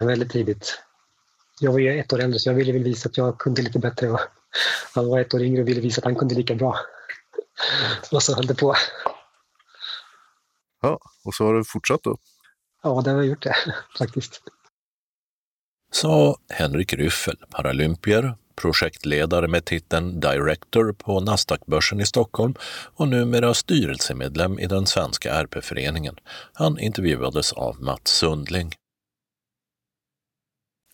Väldigt 0.00 0.32
tidigt. 0.32 0.82
Jag 1.60 1.72
var 1.72 1.78
ju 1.78 2.00
ett 2.00 2.12
år 2.12 2.20
äldre 2.20 2.38
så 2.38 2.48
jag 2.48 2.54
ville 2.54 2.72
väl 2.72 2.82
visa 2.82 3.08
att 3.08 3.16
jag 3.16 3.38
kunde 3.38 3.62
lite 3.62 3.78
bättre. 3.78 4.10
Och 4.10 4.20
han 4.94 5.08
var 5.08 5.20
ett 5.20 5.34
år 5.34 5.42
yngre 5.42 5.62
och 5.62 5.68
ville 5.68 5.80
visa 5.80 6.00
att 6.00 6.04
han 6.04 6.16
kunde 6.16 6.34
lika 6.34 6.54
bra. 6.54 6.76
Och 8.12 8.22
så 8.22 8.34
höll 8.34 8.46
det 8.46 8.54
på. 8.54 8.74
Ja, 10.82 10.98
och 11.24 11.34
så 11.34 11.44
har 11.44 11.54
du 11.54 11.64
fortsatt 11.64 12.02
då? 12.02 12.18
Ja, 12.82 13.02
det 13.04 13.10
har 13.10 13.16
jag 13.16 13.26
gjort 13.26 13.42
det 13.42 13.56
faktiskt. 13.98 14.42
Sa 15.90 16.36
Henrik 16.48 16.92
Ryffel, 16.92 17.36
paralympier, 17.50 18.36
projektledare 18.58 19.48
med 19.48 19.64
titeln 19.64 20.20
Director 20.20 20.92
på 20.92 21.20
Nasdaqbörsen 21.20 22.00
i 22.00 22.06
Stockholm 22.06 22.54
och 22.94 23.08
numera 23.08 23.54
styrelsemedlem 23.54 24.58
i 24.58 24.66
den 24.66 24.86
svenska 24.86 25.32
RP-föreningen. 25.32 26.16
Han 26.52 26.78
intervjuades 26.78 27.52
av 27.52 27.82
Mats 27.82 28.10
Sundling. 28.10 28.72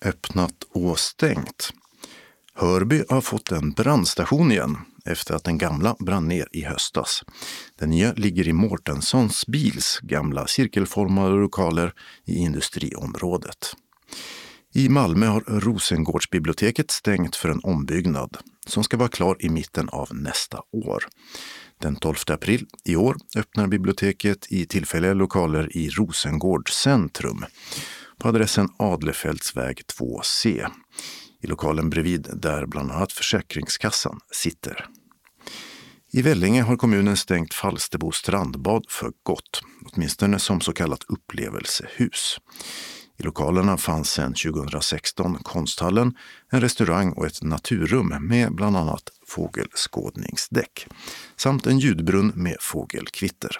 Öppnat 0.04 0.64
och 0.72 0.98
stängt. 0.98 1.70
Hörby 2.54 3.04
har 3.08 3.20
fått 3.20 3.52
en 3.52 3.70
brandstation 3.70 4.52
igen 4.52 4.76
efter 5.04 5.34
att 5.34 5.44
den 5.44 5.58
gamla 5.58 5.96
brann 5.98 6.28
ner 6.28 6.48
i 6.52 6.62
höstas. 6.62 7.22
Den 7.78 7.90
nya 7.90 8.12
ligger 8.12 8.48
i 8.48 8.52
Mårtenssons 8.52 9.46
bils 9.46 9.98
gamla 10.02 10.46
cirkelformade 10.46 11.34
lokaler 11.34 11.92
i 12.24 12.36
industriområdet. 12.36 13.74
I 14.76 14.88
Malmö 14.88 15.26
har 15.26 15.40
Rosengårdsbiblioteket 15.40 16.90
stängt 16.90 17.36
för 17.36 17.48
en 17.48 17.60
ombyggnad 17.60 18.36
som 18.66 18.84
ska 18.84 18.96
vara 18.96 19.08
klar 19.08 19.36
i 19.40 19.48
mitten 19.48 19.88
av 19.88 20.08
nästa 20.14 20.60
år. 20.72 21.04
Den 21.80 21.96
12 21.96 22.16
april 22.26 22.66
i 22.84 22.96
år 22.96 23.16
öppnar 23.36 23.66
biblioteket 23.66 24.46
i 24.52 24.66
tillfälliga 24.66 25.14
lokaler 25.14 25.76
i 25.76 25.88
Rosengård 25.88 26.70
centrum 26.72 27.44
på 28.18 28.28
adressen 28.28 28.68
Adlefältsväg 28.76 29.80
2C. 29.98 30.66
I 31.42 31.46
lokalen 31.46 31.90
bredvid 31.90 32.28
där 32.32 32.66
bland 32.66 32.90
annat 32.90 33.12
Försäkringskassan 33.12 34.20
sitter. 34.32 34.86
I 36.12 36.22
Vellinge 36.22 36.62
har 36.62 36.76
kommunen 36.76 37.16
stängt 37.16 37.54
Falsterbo 37.54 38.12
strandbad 38.12 38.84
för 38.88 39.12
gott, 39.22 39.60
åtminstone 39.86 40.38
som 40.38 40.60
så 40.60 40.72
kallat 40.72 41.04
upplevelsehus. 41.08 42.38
I 43.18 43.22
lokalerna 43.22 43.76
fanns 43.76 44.10
sedan 44.10 44.34
2016 44.34 45.38
konsthallen, 45.42 46.14
en 46.50 46.60
restaurang 46.60 47.12
och 47.12 47.26
ett 47.26 47.42
naturrum 47.42 48.26
med 48.28 48.54
bland 48.54 48.76
annat 48.76 49.10
fågelskådningsdäck 49.26 50.86
samt 51.36 51.66
en 51.66 51.78
ljudbrunn 51.78 52.32
med 52.34 52.56
fågelkvitter. 52.60 53.58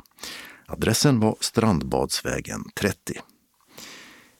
Adressen 0.66 1.20
var 1.20 1.36
Strandbadsvägen 1.40 2.64
30. 2.76 3.20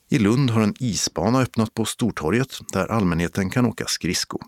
I 0.09 0.19
Lund 0.19 0.51
har 0.51 0.63
en 0.63 0.75
isbana 0.81 1.41
öppnat 1.41 1.75
på 1.75 1.85
Stortorget 1.85 2.59
där 2.73 2.87
allmänheten 2.87 3.51
kan 3.51 3.67
åka 3.67 3.85
skridsko. 3.87 4.39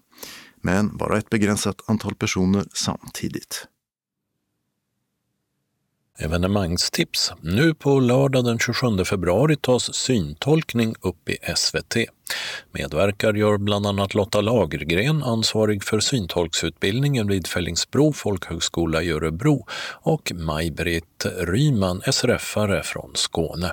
Men 0.62 0.96
bara 0.96 1.18
ett 1.18 1.30
begränsat 1.30 1.80
antal 1.86 2.14
personer 2.14 2.66
samtidigt. 2.74 3.66
Evenemangstips. 6.18 7.32
Nu 7.40 7.74
på 7.74 8.00
lördag 8.00 8.44
den 8.44 8.58
27 8.58 9.04
februari 9.04 9.56
tas 9.56 9.94
syntolkning 9.94 10.94
upp 11.00 11.28
i 11.28 11.36
SVT. 11.56 11.96
Medverkar 12.72 13.34
gör 13.34 13.58
bland 13.58 13.86
annat 13.86 14.14
Lotta 14.14 14.40
Lagergren, 14.40 15.22
ansvarig 15.22 15.84
för 15.84 16.00
syntolksutbildningen 16.00 17.28
vid 17.28 17.46
Fällingsbro 17.46 18.12
folkhögskola 18.12 19.02
i 19.02 19.10
Örebro 19.10 19.66
och 20.02 20.32
Maj-Britt 20.34 21.26
Ryman, 21.38 22.02
SRF-are 22.02 22.82
från 22.82 23.10
Skåne. 23.14 23.72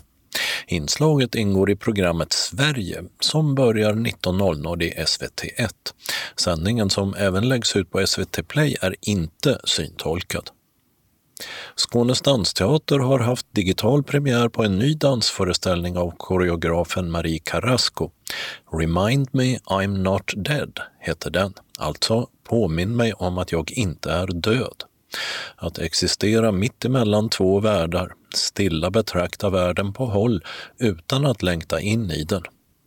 Inslaget 0.68 1.36
ingår 1.36 1.72
i 1.72 1.76
programmet 1.76 2.34
Sverige 2.34 3.04
som 3.20 3.56
börjar 3.56 3.94
19.00 3.94 4.84
i 4.84 4.94
SVT1. 4.94 5.70
Sändningen 6.36 6.90
som 6.90 7.14
även 7.14 7.50
läggs 7.50 7.76
ut 7.76 7.92
på 7.92 8.08
SVT 8.08 8.48
Play 8.48 8.76
är 8.82 8.96
inte 9.02 9.60
syntolkad. 9.64 10.50
Skånes 11.76 12.22
dansteater 12.22 13.00
har 13.00 13.20
haft 13.20 13.46
digital 13.52 14.04
premiär 14.04 14.50
på 14.50 14.64
en 14.64 14.80
ny 14.80 14.94
dansföreställning 14.94 15.98
av 15.98 16.14
koreografen 16.18 17.12
Marie 17.12 17.40
Carrasco. 17.40 18.10
Remind 18.72 19.28
me 19.32 19.58
I'm 19.58 19.98
not 19.98 20.32
dead 20.36 20.80
heter 21.00 21.30
den, 21.30 21.54
alltså 21.80 22.28
Påminn 22.44 22.96
mig 22.96 23.14
om 23.14 23.38
att 23.38 23.52
jag 23.52 23.72
inte 23.72 24.12
är 24.12 24.28
död. 24.28 24.84
Att 25.56 25.80
existera 25.80 26.52
mitt 26.52 26.86
emellan 26.86 27.30
två 27.30 27.60
världar, 27.60 28.14
stilla 28.36 28.92
betrakta 28.92 29.50
världen 29.50 29.94
på 29.94 30.06
håll 30.06 30.44
utan 30.80 31.26
att 31.26 31.44
längta 31.44 31.80
in 31.80 32.12
i 32.12 32.24
den. 32.24 32.44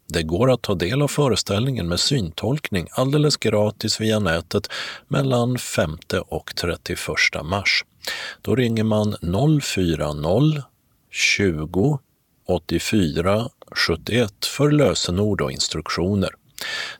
Det 0.08 0.22
går 0.22 0.50
att 0.50 0.62
ta 0.62 0.74
del 0.74 1.02
av 1.02 1.08
föreställningen 1.08 1.88
med 1.88 2.00
syntolkning 2.00 2.86
alldeles 2.90 3.36
gratis 3.36 4.00
via 4.00 4.18
nätet 4.18 4.68
mellan 5.08 5.58
5 5.58 5.98
och 6.28 6.52
31 6.56 6.98
mars. 7.44 7.84
Då 8.42 8.54
ringer 8.54 8.84
man 8.84 9.16
040 9.60 10.62
20 11.10 11.98
84 12.46 13.48
71 13.70 14.44
för 14.44 14.70
lösenord 14.70 15.40
och 15.40 15.52
instruktioner. 15.52 16.30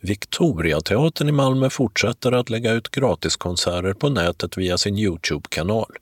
Victoriateatern 0.00 1.28
i 1.28 1.32
Malmö 1.32 1.70
fortsätter 1.70 2.32
att 2.32 2.50
lägga 2.50 2.72
ut 2.72 2.88
gratiskonserter 2.88 3.92
på 3.92 4.08
nätet 4.08 4.56
via 4.56 4.78
sin 4.78 4.98
Youtube-kanal. 4.98 5.96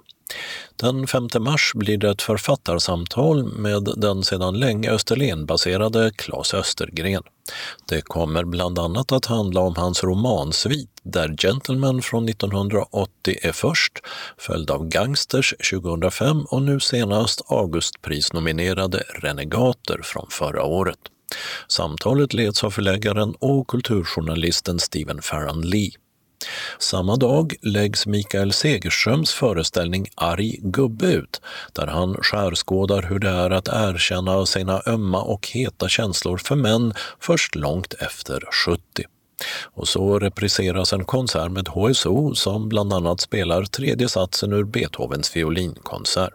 Den 0.77 1.07
5 1.07 1.29
mars 1.41 1.73
blir 1.75 1.99
det 1.99 2.11
ett 2.11 2.23
författarsamtal 2.23 3.45
med 3.45 3.89
den 3.97 4.23
sedan 4.23 4.59
länge 4.59 4.91
Österlenbaserade 4.91 6.11
Claes 6.17 6.55
Östergren. 6.55 7.23
Det 7.89 8.01
kommer 8.01 8.45
bland 8.45 8.79
annat 8.79 9.13
att 9.13 9.27
handla 9.27 9.61
om 9.61 9.77
hans 9.77 10.05
romansvit 10.05 10.91
där 11.03 11.37
Gentleman 11.39 12.03
från 12.03 12.29
1980 12.29 13.37
är 13.43 13.53
först, 13.53 13.93
följd 14.39 14.71
av 14.71 14.89
Gangsters 14.89 15.55
2005 15.71 16.45
och 16.45 16.63
nu 16.63 16.81
senast 16.81 17.43
Augustprisnominerade 17.47 18.99
Renegater 18.99 20.01
från 20.03 20.27
förra 20.31 20.65
året. 20.65 20.99
Samtalet 21.69 22.35
leds 22.35 22.65
av 22.65 22.71
förläggaren 22.71 23.35
och 23.39 23.69
kulturjournalisten 23.69 24.79
Stephen 24.79 25.23
Farran 25.23 25.61
Lee. 25.61 25.91
Samma 26.79 27.17
dag 27.17 27.55
läggs 27.63 28.07
Mikael 28.07 28.53
Segerströms 28.53 29.33
föreställning 29.33 30.09
Arg 30.15 30.57
gubbe 30.63 31.07
ut, 31.07 31.41
där 31.73 31.87
han 31.87 32.15
skärskådar 32.15 33.03
hur 33.03 33.19
det 33.19 33.29
är 33.29 33.51
att 33.51 33.69
erkänna 33.69 34.47
sina 34.47 34.83
ömma 34.87 35.23
och 35.23 35.49
heta 35.49 35.89
känslor 35.89 36.37
för 36.37 36.57
män 36.57 36.95
först 37.21 37.55
långt 37.55 37.95
efter 37.95 38.43
70. 38.67 38.81
Och 39.63 39.89
så 39.89 40.19
repriseras 40.19 40.93
en 40.93 41.05
konsert 41.05 41.51
med 41.51 41.69
HSO 41.69 42.35
som 42.35 42.69
bland 42.69 42.93
annat 42.93 43.21
spelar 43.21 43.65
tredje 43.65 44.09
satsen 44.09 44.53
ur 44.53 44.65
Beethovens 44.65 45.37
violinkonsert. 45.37 46.33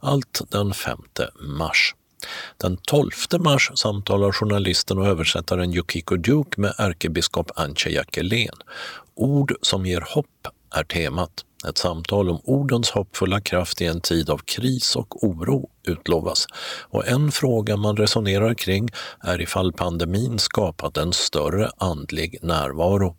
Allt 0.00 0.42
den 0.48 0.74
5 0.74 0.98
mars. 1.40 1.94
Den 2.56 2.76
12 2.76 3.10
mars 3.38 3.70
samtalar 3.74 4.32
journalisten 4.32 4.98
och 4.98 5.06
översättaren 5.06 5.74
Yukiko 5.74 6.16
Duke 6.16 6.60
med 6.60 6.74
ärkebiskop 6.78 7.50
Antje 7.54 7.92
Jackelén. 7.92 8.54
Ord 9.14 9.52
som 9.62 9.86
ger 9.86 10.00
hopp 10.00 10.48
är 10.74 10.84
temat. 10.84 11.44
Ett 11.68 11.78
samtal 11.78 12.30
om 12.30 12.40
ordens 12.44 12.90
hoppfulla 12.90 13.40
kraft 13.40 13.80
i 13.80 13.86
en 13.86 14.00
tid 14.00 14.30
av 14.30 14.38
kris 14.38 14.96
och 14.96 15.24
oro 15.24 15.68
utlovas. 15.86 16.46
Och 16.90 17.08
en 17.08 17.32
fråga 17.32 17.76
man 17.76 17.96
resonerar 17.96 18.54
kring 18.54 18.88
är 19.20 19.40
ifall 19.40 19.72
pandemin 19.72 20.38
skapat 20.38 20.96
en 20.96 21.12
större 21.12 21.70
andlig 21.78 22.38
närvaro. 22.42 23.16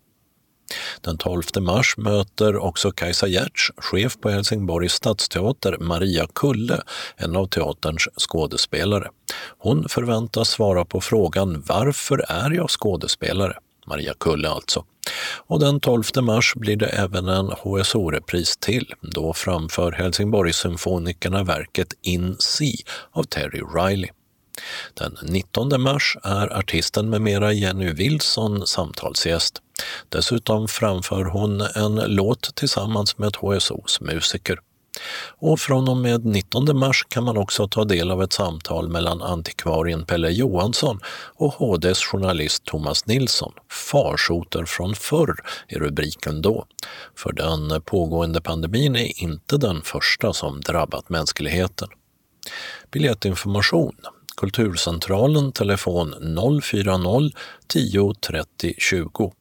Den 1.02 1.18
12 1.18 1.44
mars 1.60 1.98
möter 1.98 2.58
också 2.58 2.92
Kajsa 2.92 3.28
Giertz, 3.28 3.72
chef 3.78 4.18
på 4.22 4.30
Helsingborgs 4.30 4.94
stadsteater, 4.94 5.78
Maria 5.80 6.28
Kulle, 6.36 6.82
en 7.18 7.36
av 7.36 7.48
teaterns 7.48 8.08
skådespelare. 8.18 9.10
Hon 9.58 9.90
förväntas 9.90 10.50
svara 10.50 10.86
på 10.86 11.02
frågan 11.02 11.64
Varför 11.68 12.26
är 12.30 12.52
jag 12.52 12.70
skådespelare? 12.70 13.54
Maria 13.88 14.14
Kulle 14.20 14.50
alltså. 14.50 14.86
Och 15.48 15.60
den 15.60 15.80
12 15.80 16.04
mars 16.22 16.54
blir 16.56 16.76
det 16.76 16.88
även 16.88 17.28
en 17.28 17.50
HSO-repris 17.50 18.58
till. 18.58 18.94
Då 19.02 19.34
framför 19.34 19.92
Helsingborgssymfonikerna 19.92 21.44
verket 21.44 21.94
In 22.02 22.36
Sea” 22.40 22.78
av 23.12 23.24
Terry 23.24 23.62
Riley. 23.76 24.10
Den 24.94 25.18
19 25.22 25.82
mars 25.82 26.18
är 26.24 26.58
artisten 26.60 27.10
med 27.10 27.22
mera 27.22 27.54
Jenny 27.54 27.94
Wilson 27.94 28.68
samtalsgäst. 28.68 29.62
Dessutom 30.10 30.68
framför 30.68 31.24
hon 31.26 31.62
en 31.62 31.96
låt 31.96 32.56
tillsammans 32.56 33.18
med 33.18 33.36
HSOs 33.36 34.02
musiker. 34.02 34.60
Och 35.40 35.60
från 35.60 35.90
och 35.90 35.98
med 35.98 36.26
19 36.26 36.78
mars 36.78 37.06
kan 37.10 37.24
man 37.24 37.38
också 37.38 37.68
ta 37.68 37.86
del 37.86 38.12
av 38.12 38.24
ett 38.24 38.34
samtal 38.34 38.90
mellan 38.90 39.22
antikvarien 39.22 40.06
Pelle 40.06 40.30
Johansson 40.30 41.00
och 41.36 41.54
HDs 41.54 42.04
journalist 42.04 42.64
Thomas 42.66 43.06
Nilsson. 43.06 43.54
Farsoter 43.72 44.66
från 44.66 44.96
förr 44.96 45.36
är 45.68 45.80
rubriken 45.80 46.42
då. 46.42 46.66
För 47.16 47.34
den 47.34 47.82
pågående 47.82 48.42
pandemin 48.42 48.96
är 48.96 49.24
inte 49.24 49.58
den 49.58 49.82
första 49.82 50.34
som 50.34 50.62
drabbat 50.62 51.10
mänskligheten. 51.10 51.88
Biljettinformation 52.92 53.96
Kulturcentralen 54.38 55.52
telefon 55.52 56.14
040 56.62 57.32
10 57.68 58.14
30 58.14 58.74
20. 58.78 59.32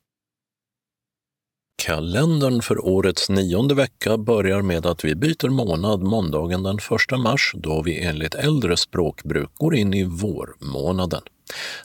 Kalendern 1.83 2.63
för 2.63 2.87
årets 2.87 3.29
nionde 3.29 3.75
vecka 3.75 4.17
börjar 4.17 4.63
med 4.63 4.87
att 4.87 5.05
vi 5.05 5.15
byter 5.15 5.49
månad 5.49 6.03
måndagen 6.03 6.63
den 6.63 6.79
1 7.13 7.19
mars 7.21 7.53
då 7.57 7.83
vi 7.83 8.01
enligt 8.01 8.35
äldre 8.35 8.77
språkbruk 8.77 9.51
går 9.55 9.75
in 9.75 9.95
i 9.95 10.05
vårmånaden. 10.05 11.23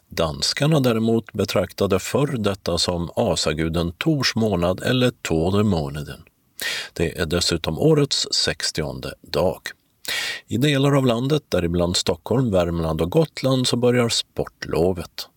Danskarna 0.09 0.79
däremot 0.79 1.33
betraktade 1.33 1.99
förr 1.99 2.35
detta 2.37 2.77
som 2.77 3.09
asaguden 3.15 3.91
Tors 3.91 4.35
månad 4.35 4.83
eller 4.83 5.11
Tådemåneden. 5.21 6.23
Det 6.93 7.19
är 7.19 7.25
dessutom 7.25 7.79
årets 7.79 8.27
60 8.31 8.83
dag. 9.21 9.61
I 10.47 10.57
delar 10.57 10.97
av 10.97 11.05
landet, 11.05 11.43
däribland 11.49 11.97
Stockholm, 11.97 12.51
Värmland 12.51 13.01
och 13.01 13.11
Gotland, 13.11 13.67
så 13.67 13.77
börjar 13.77 14.09
sportlovet. 14.09 15.27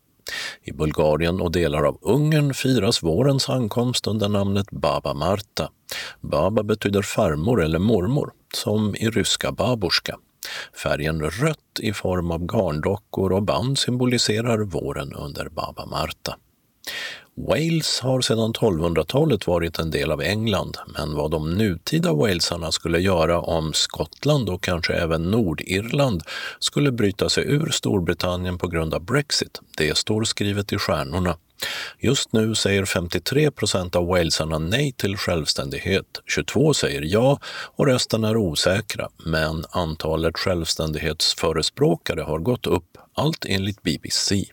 I 0.63 0.73
Bulgarien 0.73 1.41
och 1.41 1.53
delar 1.53 1.83
av 1.83 1.99
Ungern 2.03 2.55
firas 2.55 3.03
vårens 3.03 3.49
ankomst 3.49 4.07
under 4.07 4.29
namnet 4.29 4.71
Baba 4.71 5.15
Marta. 5.15 5.71
Baba 6.21 6.63
betyder 6.63 7.03
farmor 7.03 7.63
eller 7.63 7.79
mormor, 7.79 8.33
som 8.55 8.97
i 8.97 9.11
ryska 9.11 9.53
baborska. 9.53 10.17
Färgen 10.83 11.31
rött 11.31 11.81
i 11.81 11.93
form 11.93 12.31
av 12.31 12.41
garndockor 12.41 13.33
och 13.33 13.43
band 13.43 13.79
symboliserar 13.79 14.59
våren 14.59 15.13
under 15.13 15.49
Baba 15.49 15.87
Marta. 15.87 16.37
Wales 17.37 18.01
har 18.01 18.21
sedan 18.21 18.53
1200-talet 18.53 19.47
varit 19.47 19.79
en 19.79 19.91
del 19.91 20.11
av 20.11 20.23
England, 20.23 20.77
men 20.87 21.15
vad 21.15 21.31
de 21.31 21.55
nutida 21.55 22.13
walesarna 22.13 22.73
skulle 22.73 22.99
göra 23.01 23.41
om 23.41 23.73
Skottland 23.73 24.49
och 24.49 24.63
kanske 24.63 24.95
även 24.95 25.31
Nordirland 25.31 26.23
skulle 26.59 26.93
bryta 26.93 27.29
sig 27.29 27.45
ur 27.45 27.71
Storbritannien 27.71 28.59
på 28.59 28.69
grund 28.69 28.95
av 28.95 29.05
Brexit, 29.05 29.61
det 29.77 29.97
står 29.97 30.25
skrivet 30.25 30.73
i 30.73 30.79
stjärnorna. 30.79 31.37
Just 31.99 32.33
nu 32.33 32.55
säger 32.55 32.85
53 32.85 33.51
procent 33.51 33.97
av 33.97 34.07
walesarna 34.07 34.59
nej 34.59 34.93
till 34.93 35.17
självständighet, 35.17 36.07
22 36.27 36.75
säger 36.75 37.03
ja 37.03 37.39
och 37.77 37.87
resten 37.87 38.25
är 38.25 38.37
osäkra, 38.37 39.09
men 39.25 39.65
antalet 39.71 40.39
självständighetsförespråkare 40.39 42.21
har 42.21 42.39
gått 42.39 42.67
upp, 42.67 42.99
allt 43.15 43.45
enligt 43.45 43.83
BBC. 43.83 44.45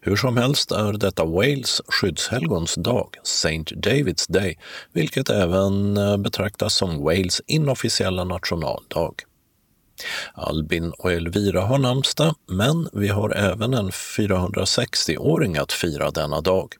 Hur 0.00 0.16
som 0.16 0.36
helst 0.36 0.72
är 0.72 0.92
detta 0.92 1.24
Wales 1.24 1.80
skyddshelgons 1.88 2.74
dag, 2.74 3.16
St. 3.22 3.74
David's 3.74 4.32
Day, 4.32 4.58
vilket 4.92 5.30
även 5.30 5.96
eh, 5.96 6.16
betraktas 6.16 6.74
som 6.74 7.04
Wales 7.04 7.40
inofficiella 7.46 8.24
nationaldag. 8.24 9.14
Albin 10.34 10.92
och 10.98 11.12
Elvira 11.12 11.60
har 11.60 11.78
namnsdag, 11.78 12.34
men 12.48 12.88
vi 12.92 13.08
har 13.08 13.30
även 13.30 13.74
en 13.74 13.90
460-åring 13.90 15.56
att 15.56 15.72
fira 15.72 16.10
denna 16.10 16.40
dag. 16.40 16.74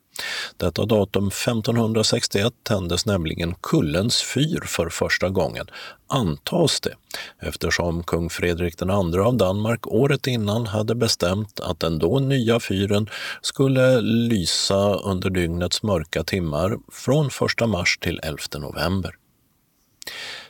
Detta 0.56 0.84
datum 0.84 1.28
1561 1.28 2.52
tändes 2.62 3.06
nämligen 3.06 3.55
Kullens 3.55 4.22
fyr 4.22 4.60
för 4.66 4.89
första 4.89 5.28
gången, 5.28 5.66
antas 6.06 6.80
det, 6.80 6.94
eftersom 7.40 8.02
kung 8.02 8.30
Fredrik 8.30 8.82
II 8.82 9.18
av 9.18 9.36
Danmark 9.36 9.86
året 9.86 10.26
innan 10.26 10.66
hade 10.66 10.94
bestämt 10.94 11.60
att 11.60 11.80
den 11.80 11.98
då 11.98 12.18
nya 12.18 12.60
fyren 12.60 13.09
skulle 13.40 14.01
lysa 14.01 14.94
under 14.94 15.30
dygnets 15.30 15.82
mörka 15.82 16.24
timmar 16.24 16.78
från 16.93 17.26
1 17.60 17.68
mars 17.68 17.98
till 18.01 18.20
11 18.22 18.39
november. 18.59 19.14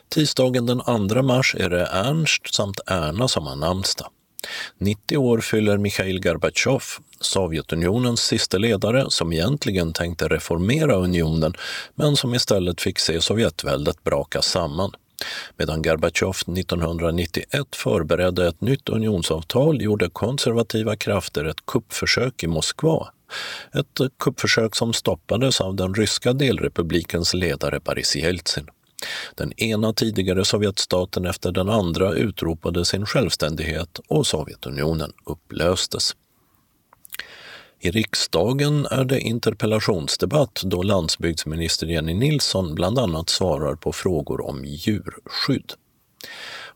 Tisdagen 0.09 0.65
den 0.65 1.09
2 1.09 1.21
mars 1.21 1.55
är 1.59 1.69
det 1.69 1.85
Ernst 1.85 2.55
samt 2.55 2.79
Erna 2.87 3.27
som 3.27 3.47
har 3.47 3.55
namnsdag. 3.55 4.07
90 4.77 5.17
år 5.17 5.39
fyller 5.39 5.77
Mikhail 5.77 6.21
Gorbatjov, 6.21 6.83
Sovjetunionens 7.19 8.21
sista 8.21 8.57
ledare 8.57 9.05
som 9.09 9.33
egentligen 9.33 9.93
tänkte 9.93 10.27
reformera 10.27 10.95
unionen 10.95 11.53
men 11.95 12.15
som 12.15 12.35
istället 12.35 12.81
fick 12.81 12.99
se 12.99 13.21
Sovjetväldet 13.21 14.03
braka 14.03 14.41
samman. 14.41 14.91
Medan 15.57 15.81
Gorbatjov 15.81 16.35
1991 16.35 17.75
förberedde 17.75 18.47
ett 18.47 18.61
nytt 18.61 18.89
unionsavtal 18.89 19.81
gjorde 19.81 20.09
konservativa 20.09 20.95
krafter 20.95 21.45
ett 21.45 21.65
kuppförsök 21.65 22.43
i 22.43 22.47
Moskva. 22.47 23.07
Ett 23.73 24.11
kuppförsök 24.19 24.75
som 24.75 24.93
stoppades 24.93 25.61
av 25.61 25.75
den 25.75 25.93
ryska 25.93 26.33
delrepublikens 26.33 27.33
ledare 27.33 27.79
Boris 27.79 28.15
Jeltsin. 28.15 28.67
Den 29.35 29.53
ena 29.59 29.93
tidigare 29.93 30.45
Sovjetstaten 30.45 31.25
efter 31.25 31.51
den 31.51 31.69
andra 31.69 32.13
utropade 32.13 32.85
sin 32.85 33.05
självständighet 33.05 33.99
och 34.07 34.27
Sovjetunionen 34.27 35.11
upplöstes. 35.25 36.15
I 37.79 37.91
riksdagen 37.91 38.85
är 38.85 39.05
det 39.05 39.19
interpellationsdebatt 39.19 40.61
då 40.63 40.83
landsbygdsminister 40.83 41.87
Jenny 41.87 42.13
Nilsson 42.13 42.75
bland 42.75 42.99
annat 42.99 43.29
svarar 43.29 43.75
på 43.75 43.93
frågor 43.93 44.45
om 44.49 44.65
djurskydd. 44.65 45.73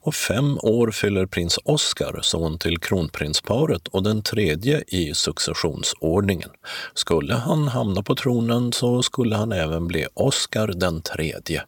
Och 0.02 0.16
fem 0.16 0.58
år 0.62 0.91
fyller 0.91 1.26
prins 1.26 1.60
Oscar, 1.64 2.20
son 2.22 2.60
till 2.60 2.80
kronprinsparet 2.80 3.88
och 3.88 4.04
den 4.04 4.22
tredje 4.24 4.84
i 4.88 5.14
successionsordningen. 5.14 6.49
Skulle 6.94 7.34
han 7.34 7.68
hamna 7.68 8.04
på 8.04 8.16
tronen 8.16 8.74
så 8.74 9.04
skulle 9.04 9.36
han 9.36 9.52
även 9.52 9.88
bli 9.88 10.08
Oscar 10.14 10.68
den 10.68 11.02
tredje. 11.02 11.64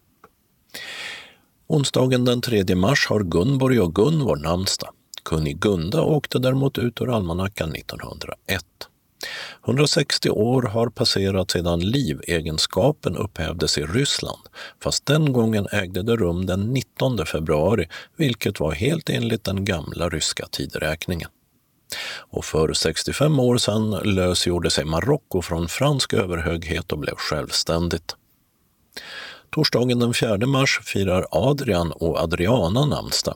Onsdagen 1.68 2.26
den 2.26 2.42
3 2.42 2.76
mars 2.76 3.08
har 3.10 3.20
Gunborg 3.20 3.80
och 3.80 3.96
Gunvor 3.96 4.36
namnsdag. 4.36 4.90
Kunigunda 5.24 6.02
åkte 6.02 6.40
däremot 6.40 6.78
ut 6.78 7.02
ur 7.02 7.16
almanackan 7.16 7.76
1901. 7.76 8.64
160 9.66 10.30
år 10.30 10.62
har 10.62 10.90
passerat 10.90 11.52
sedan 11.52 11.80
livegenskapen 11.80 13.18
upphävdes 13.18 13.78
i 13.78 13.84
Ryssland, 13.84 14.42
fast 14.84 15.06
den 15.06 15.34
gången 15.34 15.68
ägde 15.72 16.04
det 16.04 16.16
rum 16.16 16.46
den 16.46 16.74
19 16.74 17.26
februari, 17.26 17.88
vilket 18.18 18.60
var 18.60 18.72
helt 18.72 19.10
enligt 19.10 19.44
den 19.44 19.66
gamla 19.66 20.10
ryska 20.10 20.48
tideräkningen. 20.52 21.30
Och 22.18 22.46
för 22.46 22.74
65 22.74 23.40
år 23.40 23.58
sedan 23.58 23.90
lösgjorde 23.90 24.70
sig 24.70 24.86
Marocko 24.86 25.42
från 25.42 25.68
fransk 25.68 26.14
överhöghet 26.14 26.92
och 26.92 27.00
blev 27.00 27.16
självständigt. 27.16 28.16
Torsdagen 29.52 30.00
den 30.00 30.14
4 30.14 30.38
mars 30.46 30.80
firar 30.84 31.26
Adrian 31.32 31.92
och 31.92 32.20
Adriana 32.20 32.86
namnsdag. 32.86 33.36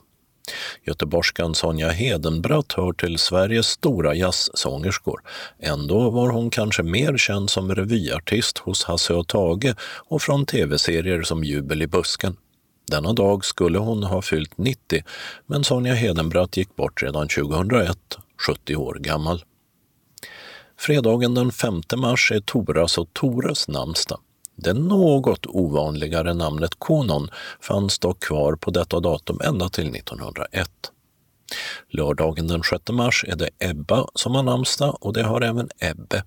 Göteborgskan 0.86 1.54
Sonja 1.54 1.88
Hedenbratt 1.88 2.72
hör 2.72 2.92
till 2.92 3.18
Sveriges 3.18 3.66
stora 3.66 4.14
jazzsångerskor. 4.14 5.20
Ändå 5.58 6.10
var 6.10 6.30
hon 6.30 6.50
kanske 6.50 6.82
mer 6.82 7.16
känd 7.16 7.50
som 7.50 7.74
revyartist 7.74 8.58
hos 8.58 8.84
Hasse 8.84 9.14
och 9.14 9.28
Tage 9.28 9.74
och 10.08 10.22
från 10.22 10.46
tv-serier 10.46 11.22
som 11.22 11.44
Jubel 11.44 11.82
i 11.82 11.86
busken. 11.86 12.36
Denna 12.90 13.12
dag 13.12 13.44
skulle 13.44 13.78
hon 13.78 14.02
ha 14.02 14.22
fyllt 14.22 14.58
90, 14.58 15.02
men 15.46 15.64
Sonja 15.64 15.94
Hedenbratt 15.94 16.56
gick 16.56 16.76
bort 16.76 17.02
redan 17.02 17.28
2001, 17.28 17.98
70 18.46 18.76
år 18.76 18.94
gammal. 18.94 19.44
Fredagen 20.78 21.34
den 21.34 21.52
5 21.52 21.80
mars 21.96 22.32
är 22.32 22.40
Toras 22.40 22.98
och 22.98 23.08
Tores 23.12 23.68
namnsdag. 23.68 24.20
Det 24.56 24.72
något 24.72 25.46
ovanligare 25.46 26.34
namnet 26.34 26.74
Konon 26.78 27.28
fanns 27.60 27.98
dock 27.98 28.22
kvar 28.22 28.56
på 28.56 28.70
detta 28.70 29.00
datum 29.00 29.40
ända 29.44 29.68
till 29.68 29.96
1901. 29.96 30.70
Lördagen 31.90 32.46
den 32.46 32.62
6 32.62 32.82
mars 32.90 33.24
är 33.28 33.36
det 33.36 33.50
Ebba 33.58 34.06
som 34.14 34.34
har 34.34 34.42
namnsdag 34.42 34.98
och 35.00 35.12
det 35.12 35.22
har 35.22 35.40
även 35.40 35.68
Ebbe. 35.78 36.24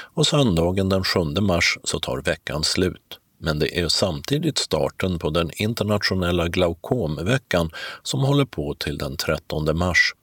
Och 0.00 0.26
söndagen 0.26 0.88
den 0.88 1.04
7 1.04 1.20
mars 1.40 1.78
så 1.84 2.00
tar 2.00 2.22
veckan 2.22 2.64
slut. 2.64 3.18
Men 3.42 3.58
det 3.58 3.80
är 3.80 3.88
samtidigt 3.88 4.58
starten 4.58 5.18
på 5.18 5.30
den 5.30 5.50
internationella 5.54 6.48
glaukomveckan 6.48 7.70
som 8.02 8.20
håller 8.20 8.44
på 8.44 8.74
till 8.74 8.98
den 8.98 9.16
13 9.16 9.78
mars. 9.78 10.14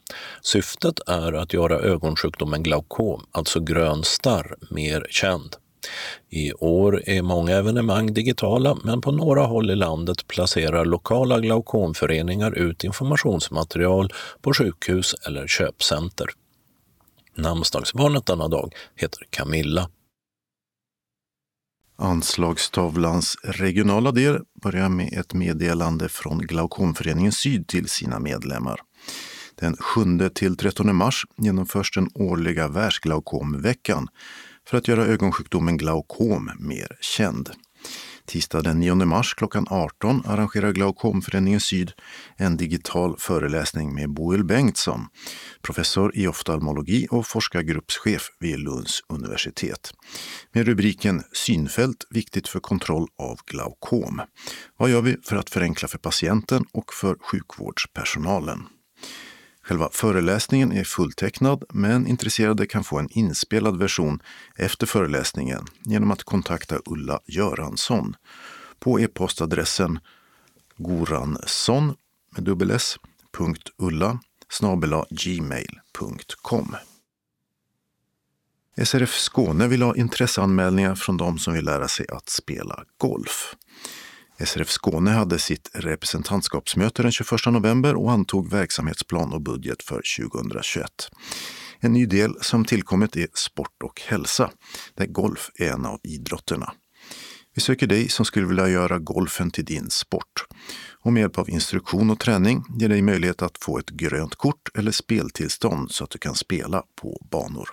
Syftet 0.42 1.00
är 1.08 1.34
att 1.34 1.54
göra 1.54 1.80
ögonsjukdomen 1.80 2.64
glaukom, 2.64 3.26
alltså 3.32 3.60
grön 3.60 4.04
starr, 4.04 4.56
mer 4.70 5.08
känd. 5.10 5.56
I 6.30 6.54
år 6.54 7.10
är 7.10 7.22
många 7.22 7.52
evenemang 7.52 8.14
digitala, 8.14 8.78
men 8.84 9.02
på 9.02 9.12
några 9.12 9.46
håll 9.46 9.72
i 9.72 9.76
landet 9.76 10.28
placerar 10.28 10.86
lokala 10.86 11.40
glaukomföreningar 11.40 12.52
ut 12.52 12.84
informationsmaterial 12.84 14.14
på 14.42 14.54
sjukhus 14.54 15.16
eller 15.28 15.48
köpcenter. 15.48 16.28
Namnsdagsbarnet 17.36 18.26
denna 18.26 18.48
dag 18.48 18.74
heter 18.96 19.28
Camilla. 19.30 19.90
Anslagstavlans 22.00 23.38
regionala 23.44 24.12
del 24.12 24.40
börjar 24.64 24.90
med 24.90 25.14
ett 25.14 25.34
meddelande 25.34 26.10
från 26.10 26.38
Glaukomföreningen 26.38 27.32
Syd 27.32 27.68
till 27.68 27.90
sina 27.90 28.20
medlemmar. 28.20 28.80
Den 29.56 29.78
7 29.78 30.30
till 30.30 30.58
13 30.58 30.96
mars 30.96 31.26
genomförs 31.38 31.92
den 31.92 32.10
årliga 32.14 32.68
världsglaukomveckan 32.68 34.08
för 34.68 34.78
att 34.78 34.88
göra 34.88 35.06
ögonsjukdomen 35.06 35.78
glaukom 35.78 36.52
mer 36.60 36.98
känd. 37.02 37.50
Tisdag 38.26 38.62
den 38.62 38.80
9 38.80 38.96
mars 38.96 39.34
klockan 39.34 39.68
18 39.70 40.24
arrangerar 40.26 40.72
Glaukomföreningen 40.72 41.60
Syd 41.60 41.92
en 42.38 42.58
digital 42.58 43.16
föreläsning 43.20 43.96
med 43.96 44.14
Boel 44.14 44.44
Bengtsson, 44.44 45.06
professor 45.62 46.12
i 46.16 46.28
oftalmologi 46.28 47.08
och 47.12 47.28
forskargruppschef 47.28 48.30
vid 48.40 48.60
Lunds 48.60 49.02
universitet. 49.10 49.94
Med 50.52 50.66
rubriken 50.66 51.24
Synfält 51.34 52.06
viktigt 52.10 52.48
för 52.48 52.60
kontroll 52.60 53.08
av 53.20 53.40
glaukom. 53.46 54.22
Vad 54.78 54.90
gör 54.90 55.02
vi 55.02 55.18
för 55.24 55.36
att 55.36 55.50
förenkla 55.50 55.88
för 55.88 55.98
patienten 55.98 56.66
och 56.74 56.94
för 56.94 57.18
sjukvårdspersonalen? 57.22 58.60
Själva 59.68 59.90
föreläsningen 59.92 60.72
är 60.72 60.84
fulltecknad 60.84 61.64
men 61.74 62.08
intresserade 62.08 62.68
kan 62.68 62.84
få 62.84 63.00
en 63.00 63.10
inspelad 63.12 63.80
version 63.80 64.20
efter 64.56 64.88
föreläsningen 64.88 65.66
genom 65.84 66.12
att 66.12 66.24
kontakta 66.24 66.80
Ulla 66.86 67.20
Göransson 67.26 68.16
på 68.80 69.00
e-postadressen 69.00 70.00
goransson 70.78 71.96
med 72.36 72.44
dubbel 72.44 72.72
s, 72.72 72.98
.ulla 73.78 74.20
gmail.com. 75.10 76.76
SRF 78.84 79.14
Skåne 79.14 79.68
vill 79.68 79.82
ha 79.82 79.96
intresseanmälningar 79.96 80.96
från 80.96 81.18
de 81.18 81.40
som 81.40 81.54
vill 81.54 81.66
lära 81.66 81.88
sig 81.88 82.06
att 82.10 82.30
spela 82.30 82.84
golf. 82.98 83.56
SRF 84.46 84.70
Skåne 84.70 85.12
hade 85.12 85.40
sitt 85.40 85.70
representantskapsmöte 85.74 87.02
den 87.02 87.12
21 87.12 87.32
november 87.46 87.96
och 87.96 88.12
antog 88.12 88.52
verksamhetsplan 88.52 89.34
och 89.34 89.42
budget 89.42 89.84
för 89.84 90.02
2021. 90.30 90.86
En 91.80 91.94
ny 91.94 92.06
del 92.06 92.36
som 92.42 92.66
tillkommit 92.66 93.16
är 93.16 93.28
sport 93.34 93.84
och 93.84 94.02
hälsa, 94.02 94.52
där 94.96 95.06
golf 95.06 95.52
är 95.56 95.72
en 95.72 95.86
av 95.86 96.00
idrotterna. 96.04 96.74
Vi 97.56 97.62
söker 97.62 97.88
dig 97.88 98.10
som 98.10 98.26
skulle 98.26 98.46
vilja 98.46 98.70
göra 98.70 99.00
golfen 99.00 99.52
till 99.52 99.66
din 99.66 99.90
sport. 99.90 100.46
Och 101.02 101.14
med 101.14 101.22
hjälp 101.22 101.38
av 101.38 101.50
instruktion 101.50 102.10
och 102.10 102.20
träning 102.20 102.64
ger 102.80 102.90
dig 102.90 103.02
möjlighet 103.02 103.42
att 103.42 103.58
få 103.62 103.80
ett 103.80 103.90
grönt 103.90 104.36
kort 104.36 104.70
eller 104.78 104.92
speltillstånd 104.92 105.92
så 105.92 106.04
att 106.04 106.10
du 106.10 106.20
kan 106.20 106.36
spela 106.36 106.84
på 107.02 107.28
banor. 107.32 107.70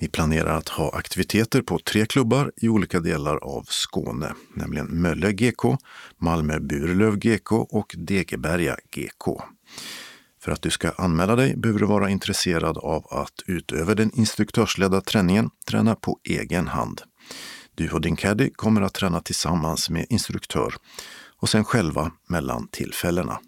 Vi 0.00 0.08
planerar 0.08 0.56
att 0.56 0.68
ha 0.68 0.90
aktiviteter 0.90 1.62
på 1.62 1.78
tre 1.78 2.06
klubbar 2.06 2.52
i 2.56 2.68
olika 2.68 3.00
delar 3.00 3.36
av 3.36 3.64
Skåne, 3.68 4.34
nämligen 4.54 4.86
Mölle 4.86 5.32
GK, 5.32 5.76
Malmö 6.18 6.60
Burlöv 6.60 7.16
GK 7.16 7.52
och 7.52 7.94
Degeberga 7.98 8.76
GK. 8.90 9.42
För 10.42 10.52
att 10.52 10.62
du 10.62 10.70
ska 10.70 10.90
anmäla 10.90 11.36
dig 11.36 11.56
behöver 11.56 11.80
du 11.80 11.86
vara 11.86 12.10
intresserad 12.10 12.78
av 12.78 13.06
att 13.10 13.42
utöver 13.46 13.94
den 13.94 14.10
instruktörsledda 14.14 15.00
träningen 15.00 15.50
träna 15.66 15.94
på 15.94 16.18
egen 16.24 16.68
hand. 16.68 17.02
Du 17.74 17.90
och 17.90 18.00
din 18.00 18.16
caddy 18.16 18.50
kommer 18.50 18.82
att 18.82 18.94
träna 18.94 19.20
tillsammans 19.20 19.90
med 19.90 20.06
instruktör 20.08 20.74
och 21.40 21.48
sen 21.48 21.64
själva 21.64 22.12
mellan 22.28 22.68
tillfällena. 22.68 23.40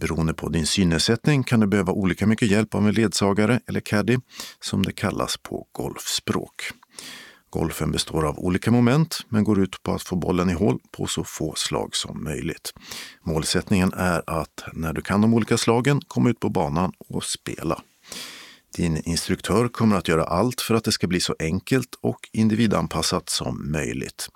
Beroende 0.00 0.34
på 0.34 0.48
din 0.48 0.66
synnedsättning 0.66 1.42
kan 1.42 1.60
du 1.60 1.66
behöva 1.66 1.92
olika 1.92 2.26
mycket 2.26 2.50
hjälp 2.50 2.74
av 2.74 2.88
en 2.88 2.94
ledsagare 2.94 3.60
eller 3.66 3.80
caddy, 3.80 4.18
som 4.60 4.82
det 4.82 4.92
kallas 4.92 5.36
på 5.36 5.66
golfspråk. 5.72 6.70
Golfen 7.50 7.92
består 7.92 8.26
av 8.26 8.38
olika 8.38 8.70
moment 8.70 9.20
men 9.28 9.44
går 9.44 9.60
ut 9.60 9.82
på 9.82 9.92
att 9.92 10.02
få 10.02 10.16
bollen 10.16 10.50
i 10.50 10.52
hål 10.52 10.78
på 10.90 11.06
så 11.06 11.24
få 11.24 11.54
slag 11.56 11.96
som 11.96 12.24
möjligt. 12.24 12.72
Målsättningen 13.22 13.92
är 13.92 14.22
att 14.26 14.64
när 14.72 14.92
du 14.92 15.02
kan 15.02 15.20
de 15.20 15.34
olika 15.34 15.56
slagen 15.56 16.00
komma 16.08 16.30
ut 16.30 16.40
på 16.40 16.48
banan 16.48 16.92
och 17.08 17.24
spela. 17.24 17.82
Din 18.76 18.96
instruktör 18.96 19.68
kommer 19.68 19.96
att 19.96 20.08
göra 20.08 20.24
allt 20.24 20.60
för 20.60 20.74
att 20.74 20.84
det 20.84 20.92
ska 20.92 21.06
bli 21.06 21.20
så 21.20 21.34
enkelt 21.38 21.94
och 22.00 22.28
individanpassat 22.32 23.28
som 23.28 23.72
möjligt. 23.72 24.28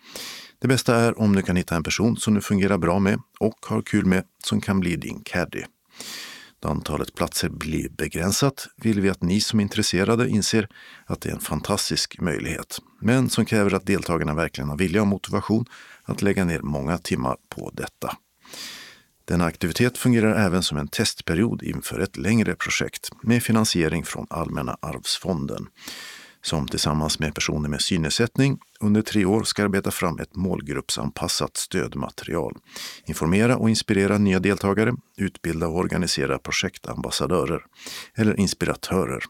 Det 0.65 0.69
bästa 0.69 0.97
är 0.97 1.21
om 1.21 1.37
du 1.37 1.43
kan 1.43 1.57
hitta 1.57 1.77
en 1.77 1.83
person 1.83 2.17
som 2.17 2.35
du 2.35 2.41
fungerar 2.41 2.79
bra 2.79 2.99
med 2.99 3.21
och 3.39 3.67
har 3.67 3.83
kul 3.83 4.05
med 4.05 4.25
som 4.45 4.61
kan 4.61 4.81
bli 4.81 4.97
din 4.97 5.21
caddy. 5.25 5.63
Då 6.61 6.69
antalet 6.69 7.15
platser 7.15 7.49
blir 7.49 7.89
begränsat 7.89 8.67
vill 8.77 9.01
vi 9.01 9.11
att 9.11 9.23
ni 9.23 9.41
som 9.41 9.59
är 9.59 9.63
intresserade 9.63 10.29
inser 10.29 10.69
att 11.07 11.21
det 11.21 11.29
är 11.29 11.33
en 11.33 11.41
fantastisk 11.41 12.21
möjlighet, 12.21 12.79
men 13.01 13.31
som 13.31 13.45
kräver 13.45 13.75
att 13.75 13.87
deltagarna 13.87 14.35
verkligen 14.35 14.69
har 14.69 14.77
vilja 14.77 15.01
och 15.01 15.07
motivation 15.07 15.65
att 16.05 16.23
lägga 16.23 16.45
ner 16.45 16.61
många 16.61 16.99
timmar 16.99 17.37
på 17.49 17.71
detta. 17.75 18.17
Denna 19.25 19.45
aktivitet 19.45 19.99
fungerar 19.99 20.35
även 20.47 20.63
som 20.63 20.79
en 20.79 20.89
testperiod 20.89 21.63
inför 21.63 22.01
ett 22.01 22.17
längre 22.17 22.55
projekt 22.55 23.11
med 23.23 23.43
finansiering 23.43 24.05
från 24.05 24.27
Allmänna 24.31 24.77
arvsfonden 24.83 25.67
som 26.45 26.69
tillsammans 26.69 27.19
med 27.19 27.35
personer 27.35 27.69
med 27.69 27.81
synnedsättning 27.81 28.59
under 28.81 29.03
tre 29.03 29.25
år 29.25 29.43
ska 29.43 29.65
arbeta 29.65 29.91
fram 29.91 30.19
ett 30.19 30.37
målgruppsanpassat 30.37 31.57
stödmaterial, 31.57 32.57
informera 33.07 33.57
och 33.57 33.71
inspirera 33.71 34.19
nya 34.19 34.41
deltagare, 34.41 34.95
utbilda 35.17 35.69
och 35.69 35.77
organisera 35.77 36.39
projektambassadörer 36.39 37.61
eller 38.15 38.41
inspiratörer, 38.41 39.25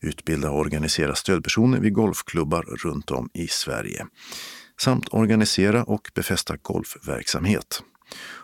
utbilda 0.00 0.50
och 0.50 0.58
organisera 0.58 1.14
stödpersoner 1.14 1.80
vid 1.80 1.94
golfklubbar 1.94 2.62
runt 2.62 3.10
om 3.10 3.30
i 3.34 3.48
Sverige. 3.48 4.06
Samt 4.80 5.08
organisera 5.08 5.84
och 5.84 6.10
befästa 6.14 6.56
golfverksamhet. 6.62 7.82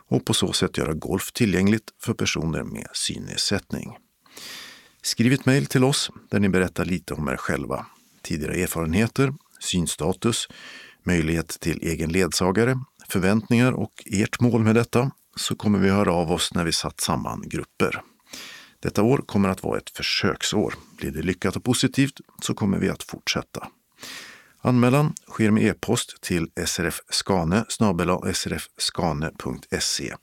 Och 0.09 0.24
på 0.24 0.35
så 0.35 0.52
sätt 0.52 0.78
göra 0.78 0.94
golf 0.94 1.32
tillgängligt 1.32 1.90
för 2.02 2.14
personer 2.14 2.62
med 2.62 2.89
synnedsättning. 2.93 3.97
Skriv 5.07 5.33
ett 5.33 5.47
mejl 5.47 5.66
till 5.66 5.85
oss 5.85 6.11
där 6.31 6.41
ni 6.41 6.49
berättar 6.49 6.85
lite 6.85 7.15
om 7.15 7.28
er 7.28 7.37
själva, 7.37 7.87
tidigare 8.23 8.55
erfarenheter, 8.55 9.35
synstatus, 9.59 10.49
möjlighet 11.03 11.61
till 11.61 11.78
egen 11.83 12.12
ledsagare, 12.12 12.81
förväntningar 13.09 13.73
och 13.73 14.03
ert 14.07 14.41
mål 14.41 14.62
med 14.62 14.74
detta 14.74 15.11
så 15.37 15.57
kommer 15.57 15.78
vi 15.78 15.91
höra 15.91 16.12
av 16.12 16.33
oss 16.33 16.55
när 16.55 16.65
vi 16.65 16.73
satt 16.73 17.01
samman 17.01 17.43
grupper. 17.47 18.03
Detta 18.81 19.03
år 19.03 19.19
kommer 19.19 19.49
att 19.49 19.62
vara 19.62 19.78
ett 19.78 19.91
försöksår. 19.91 20.74
Blir 20.99 21.11
det 21.11 21.23
lyckat 21.23 21.57
och 21.57 21.65
positivt 21.65 22.20
så 22.43 22.55
kommer 22.55 22.78
vi 22.78 22.89
att 22.89 23.03
fortsätta. 23.03 23.69
Anmälan 24.61 25.15
sker 25.28 25.51
med 25.51 25.62
e-post 25.62 26.20
till 26.20 26.51
srfskane 26.66 27.65
srfskane.se 28.35 30.15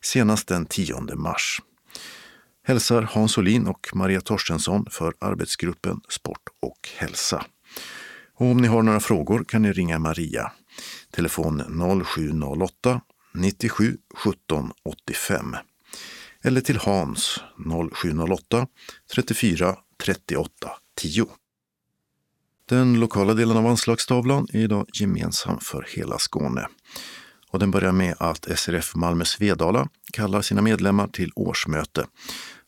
senast 0.00 0.48
den 0.48 0.66
10 0.66 1.00
mars. 1.14 1.60
Hälsar 2.66 3.02
Hans 3.02 3.38
Olin 3.38 3.66
och 3.66 3.88
Maria 3.94 4.20
Torstensson 4.20 4.86
för 4.90 5.14
arbetsgruppen 5.18 6.00
Sport 6.08 6.42
och 6.62 6.88
hälsa. 6.96 7.44
Och 8.34 8.46
om 8.46 8.56
ni 8.56 8.68
har 8.68 8.82
några 8.82 9.00
frågor 9.00 9.44
kan 9.44 9.62
ni 9.62 9.72
ringa 9.72 9.98
Maria. 9.98 10.52
Telefon 11.10 11.62
0708 12.04 13.00
97 13.34 13.96
17 14.14 14.72
85 14.84 15.56
eller 16.42 16.60
till 16.60 16.76
Hans 16.76 17.40
0708 17.94 18.66
34 19.14 19.76
38 20.04 20.70
10. 20.96 21.26
Den 22.68 23.00
lokala 23.00 23.34
delen 23.34 23.56
av 23.56 23.66
anslagstavlan 23.66 24.46
är 24.52 24.60
idag 24.60 24.86
gemensam 24.94 25.60
för 25.60 25.86
hela 25.88 26.18
Skåne. 26.18 26.68
Och 27.50 27.60
den 27.60 27.70
börjar 27.70 27.92
med 27.92 28.14
att 28.18 28.58
SRF 28.58 28.94
Malmö 28.94 29.24
Svedala 29.24 29.88
kallar 30.12 30.42
sina 30.42 30.62
medlemmar 30.62 31.08
till 31.08 31.32
årsmöte 31.34 32.06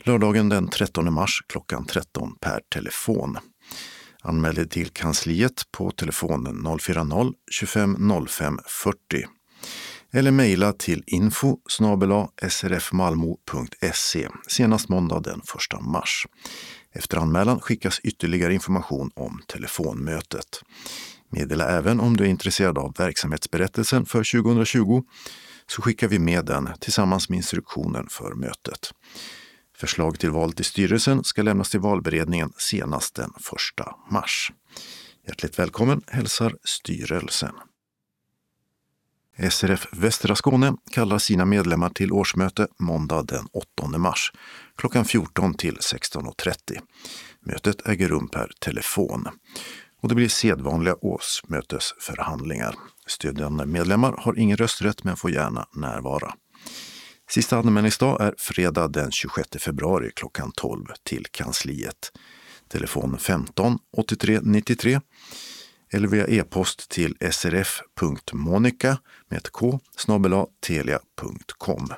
lördagen 0.06 0.48
den 0.48 0.68
13 0.68 1.12
mars 1.12 1.42
klockan 1.46 1.86
13 1.86 2.34
per 2.40 2.60
telefon. 2.74 3.38
Anmäl 4.22 4.54
dig 4.54 4.68
till 4.68 4.88
kansliet 4.88 5.62
på 5.72 5.90
telefonen 5.90 6.66
040-25 6.66 8.26
05 8.26 8.58
40 8.66 9.26
eller 10.12 10.30
mejla 10.30 10.72
till 10.72 11.04
info 11.06 11.58
srfmalmo.se 12.48 14.28
senast 14.48 14.88
måndag 14.88 15.20
den 15.20 15.40
1 15.74 15.80
mars. 15.80 16.26
Efter 16.92 17.16
anmälan 17.16 17.60
skickas 17.60 18.00
ytterligare 18.00 18.54
information 18.54 19.10
om 19.14 19.40
telefonmötet. 19.46 20.62
Meddela 21.30 21.68
även 21.68 22.00
om 22.00 22.16
du 22.16 22.24
är 22.24 22.28
intresserad 22.28 22.78
av 22.78 22.94
verksamhetsberättelsen 22.98 24.06
för 24.06 24.42
2020 24.42 25.02
så 25.66 25.82
skickar 25.82 26.08
vi 26.08 26.18
med 26.18 26.44
den 26.44 26.68
tillsammans 26.80 27.28
med 27.28 27.36
instruktionen 27.36 28.06
för 28.10 28.34
mötet. 28.34 28.90
Förslag 29.76 30.18
till 30.18 30.30
val 30.30 30.52
till 30.52 30.64
styrelsen 30.64 31.24
ska 31.24 31.42
lämnas 31.42 31.70
till 31.70 31.80
valberedningen 31.80 32.52
senast 32.56 33.14
den 33.14 33.30
1 33.30 33.86
mars. 34.10 34.52
Hjärtligt 35.26 35.58
välkommen 35.58 36.02
hälsar 36.06 36.56
styrelsen. 36.64 37.54
SRF 39.50 39.86
Västra 39.92 40.36
Skåne 40.36 40.76
kallar 40.90 41.18
sina 41.18 41.44
medlemmar 41.44 41.90
till 41.90 42.12
årsmöte 42.12 42.68
måndag 42.78 43.22
den 43.22 43.46
8 43.52 43.98
mars 43.98 44.32
klockan 44.76 45.04
14 45.04 45.54
till 45.54 45.76
16.30. 45.76 46.80
Mötet 47.40 47.88
äger 47.88 48.08
rum 48.08 48.28
per 48.28 48.52
telefon 48.60 49.28
och 50.02 50.08
det 50.08 50.14
blir 50.14 50.28
sedvanliga 50.28 50.94
årsmötesförhandlingar. 50.94 52.74
Stödjande 53.06 53.66
medlemmar 53.66 54.14
har 54.18 54.38
ingen 54.38 54.56
rösträtt 54.56 55.04
men 55.04 55.16
får 55.16 55.30
gärna 55.30 55.66
närvara. 55.74 56.34
Sista 57.30 57.58
anmälningsdag 57.58 58.20
är 58.20 58.34
fredag 58.38 58.88
den 58.88 59.12
26 59.12 59.48
februari 59.58 60.10
klockan 60.14 60.52
12 60.56 60.86
till 61.02 61.26
kansliet. 61.30 62.12
Telefon 62.68 63.18
15 63.18 63.78
83 63.96 64.40
93 64.42 65.00
eller 65.92 66.08
via 66.08 66.26
e-post 66.26 66.90
till 66.90 67.16
srf.monica 67.30 68.98
med 69.28 69.36
ett 69.36 69.50
k 69.50 69.80
telia.com. 70.66 71.88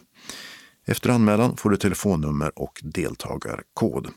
Efter 0.86 1.10
anmälan 1.10 1.56
får 1.56 1.70
du 1.70 1.76
telefonnummer 1.76 2.58
och 2.58 2.80
deltagarkod. 2.82 4.08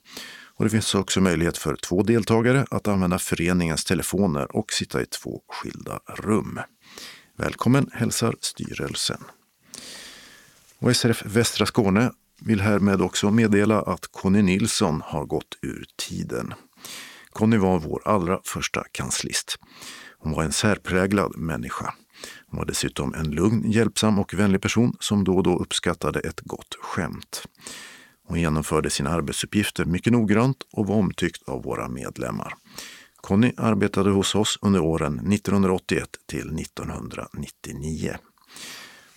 Och 0.56 0.64
det 0.64 0.70
finns 0.70 0.96
också 0.96 1.22
möjlighet 1.22 1.58
för 1.58 1.76
två 1.76 2.04
deltagare 2.04 2.66
att 2.72 2.88
använda 2.88 3.20
föreningens 3.20 3.86
telefoner 3.86 4.56
och 4.56 4.74
sitta 4.74 5.02
i 5.02 5.06
två 5.06 5.42
skilda 5.48 6.00
rum. 6.08 6.60
Välkommen 7.38 7.90
hälsar 7.94 8.36
styrelsen. 8.42 9.24
Och 10.82 10.95
SRF 10.95 11.26
Västra 11.26 11.66
Skåne 11.66 12.12
vill 12.41 12.62
härmed 12.62 13.02
också 13.02 13.32
meddela 13.32 13.82
att 13.82 14.08
Conny 14.12 14.41
Nilsson 14.41 15.02
har 15.06 15.26
gått 15.26 15.58
ur 15.62 15.86
tiden. 15.98 16.53
Conny 17.30 17.58
var 17.58 17.80
vår 17.80 18.02
allra 18.06 18.40
första 18.44 18.84
kanslist. 18.91 19.60
Hon 20.18 20.34
var 20.34 20.44
en 20.44 20.52
särpräglad 20.52 21.38
människa. 21.38 21.94
Hon 22.48 22.58
var 22.58 22.66
dessutom 22.66 23.14
en 23.14 23.32
lugn, 23.32 23.72
hjälpsam 23.72 24.20
och 24.20 24.34
vänlig 24.34 24.62
person 24.62 24.95
som 24.99 25.24
då 25.24 25.36
och 25.36 25.44
då 25.44 25.58
uppskattade 25.58 26.20
ett 26.20 26.41
gott 26.41 26.78
skämt. 26.82 27.44
Hon 28.28 28.40
genomförde 28.40 28.90
sina 28.90 29.10
arbetsuppgifter 29.10 29.86
mycket 29.86 30.14
noggrant 30.14 30.58
och 30.72 30.88
var 30.88 30.95
omtyckt 30.95 31.44
av 31.49 31.64
våra 31.64 31.90
medlemmar. 31.90 32.53
Conny 33.16 33.53
arbetade 33.58 34.10
hos 34.10 34.36
oss 34.36 34.60
under 34.62 34.80
åren 34.80 35.14
1981 35.34 36.10
till 36.28 36.60
1999. 36.60 38.16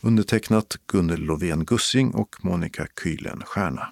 Undertecknat 0.04 0.76
Gunnel 0.86 1.20
Lovén 1.20 1.64
Gussing 1.64 2.14
och 2.14 2.36
Monica 2.42 2.86
Kühlenstierna. 3.02 3.86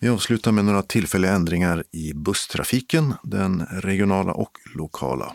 Vi 0.00 0.08
avslutar 0.08 0.52
med 0.52 0.64
några 0.64 0.82
tillfälliga 0.82 1.32
ändringar 1.32 1.84
i 1.92 2.12
busstrafiken, 2.14 3.14
den 3.22 3.66
regionala 3.70 4.32
och 4.32 4.58
lokala. 4.74 5.34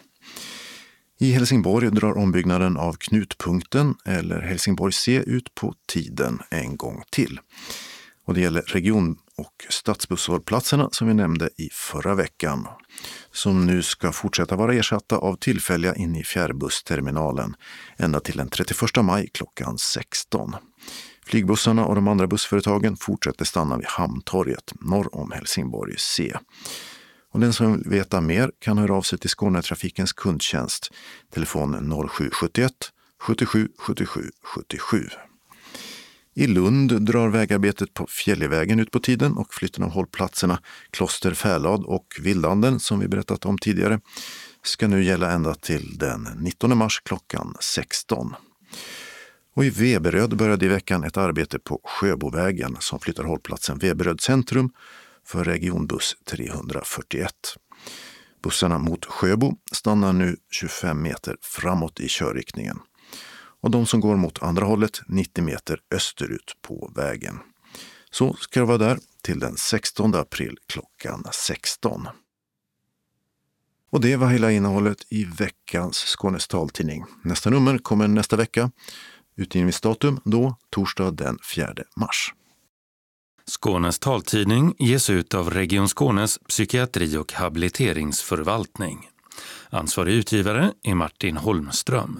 I 1.20 1.32
Helsingborg 1.32 1.90
drar 1.90 2.18
ombyggnaden 2.18 2.78
av 2.78 2.94
Knutpunkten, 2.94 3.96
eller 4.06 4.42
Helsingborg 4.42 4.94
C, 4.94 5.24
ut 5.28 5.56
på 5.56 5.74
tiden 5.88 6.40
en 6.50 6.78
gång 6.78 7.04
till. 7.12 7.40
Och 8.26 8.34
det 8.34 8.42
gäller 8.42 8.62
region 8.62 9.18
och 9.38 9.66
stadsbusshållplatserna 9.70 10.90
som 10.92 11.08
vi 11.08 11.14
nämnde 11.14 11.50
i 11.58 11.70
förra 11.72 12.16
veckan, 12.16 12.68
som 13.32 13.66
nu 13.66 13.84
ska 13.84 14.12
fortsätta 14.12 14.56
vara 14.56 14.74
ersatta 14.74 15.18
av 15.18 15.36
tillfälliga 15.36 15.96
in 15.96 16.16
i 16.16 16.24
fjärrbussterminalen 16.24 17.56
ända 17.98 18.20
till 18.20 18.38
den 18.38 18.50
31 18.50 19.04
maj 19.04 19.30
klockan 19.34 19.78
16. 19.78 20.56
Flygbussarna 21.26 21.86
och 21.86 21.96
de 21.96 22.08
andra 22.08 22.28
bussföretagen 22.28 22.98
fortsätter 22.98 23.46
stanna 23.46 23.78
vid 23.78 23.88
Hamntorget 23.88 24.74
norr 24.80 25.16
om 25.16 25.32
Helsingborg 25.32 25.96
C. 25.98 26.34
Och 27.32 27.40
den 27.40 27.54
som 27.54 27.78
vill 27.78 27.90
veta 27.90 28.22
mer 28.22 28.52
kan 28.60 28.78
höra 28.78 28.96
av 28.96 29.02
sig 29.02 29.20
till 29.20 29.30
Skånetrafikens 29.30 30.14
kundtjänst, 30.14 30.90
telefon 31.34 31.92
0771 32.10 32.72
77 33.20 33.70
77 33.78 34.30
77. 34.44 35.10
I 36.36 36.48
Lund 36.48 37.02
drar 37.02 37.30
vägarbetet 37.30 37.94
på 37.94 38.08
Fjällivägen 38.08 38.80
ut 38.80 38.92
på 38.92 39.00
tiden 39.00 39.38
och 39.38 39.54
flytten 39.54 39.84
av 39.84 39.90
hållplatserna 39.90 40.60
Kloster 40.92 41.34
Färlad 41.34 41.84
och 41.84 42.18
Vildanden, 42.20 42.80
som 42.80 43.00
vi 43.00 43.08
berättat 43.08 43.46
om 43.46 43.58
tidigare, 43.58 44.00
ska 44.64 44.88
nu 44.88 45.04
gälla 45.04 45.32
ända 45.32 45.56
till 45.56 45.98
den 45.98 46.30
19 46.38 46.78
mars 46.78 47.02
klockan 47.06 47.56
16. 47.60 48.36
Och 49.56 49.66
i 49.66 49.70
Veberöd 49.70 50.38
började 50.38 50.66
i 50.66 50.70
veckan 50.70 51.04
ett 51.04 51.18
arbete 51.18 51.60
på 51.60 51.82
Sjöbovägen 51.84 52.78
som 52.80 53.00
flyttar 53.00 53.24
hållplatsen 53.24 53.78
Veberöd 53.78 54.22
centrum 54.22 54.70
för 55.26 55.44
regionbuss 55.44 56.16
341. 56.26 57.34
Bussarna 58.44 58.78
mot 58.78 59.06
Sjöbo 59.06 59.56
stannar 59.72 60.14
nu 60.14 60.36
25 60.52 61.02
meter 61.02 61.36
framåt 61.42 62.00
i 62.00 62.08
körriktningen 62.10 62.80
och 63.64 63.72
de 63.72 63.86
som 63.86 64.00
går 64.00 64.16
mot 64.16 64.44
andra 64.44 64.66
hållet 64.66 65.02
90 65.08 65.44
meter 65.44 65.80
österut 65.96 66.58
på 66.62 66.92
vägen. 66.96 67.40
Så 68.12 68.34
ska 68.34 68.60
det 68.60 68.66
vara 68.66 68.78
där 68.78 69.00
till 69.22 69.40
den 69.40 69.58
16 69.58 70.16
april 70.16 70.58
klockan 70.68 71.24
16. 71.32 72.08
Och 73.92 74.02
det 74.02 74.16
var 74.16 74.28
hela 74.28 74.52
innehållet 74.52 74.98
i 75.10 75.26
veckans 75.26 75.98
Skånes 75.98 76.48
taltidning. 76.48 77.06
Nästa 77.24 77.50
nummer 77.50 77.78
kommer 77.78 78.08
nästa 78.08 78.36
vecka. 78.36 78.72
Utgivningsdatum 79.36 80.20
då, 80.24 80.56
torsdag 80.70 81.12
den 81.12 81.38
4 81.56 81.74
mars. 81.96 82.34
Skånes 83.46 84.00
taltidning 84.00 84.76
ges 84.80 85.10
ut 85.10 85.34
av 85.34 85.50
Region 85.50 85.88
Skånes 85.88 86.38
psykiatri 86.38 87.18
och 87.18 87.34
habiliteringsförvaltning. 87.34 89.10
Ansvarig 89.70 90.14
utgivare 90.14 90.74
är 90.84 90.96
Martin 90.96 91.38
Holmström. 91.38 92.20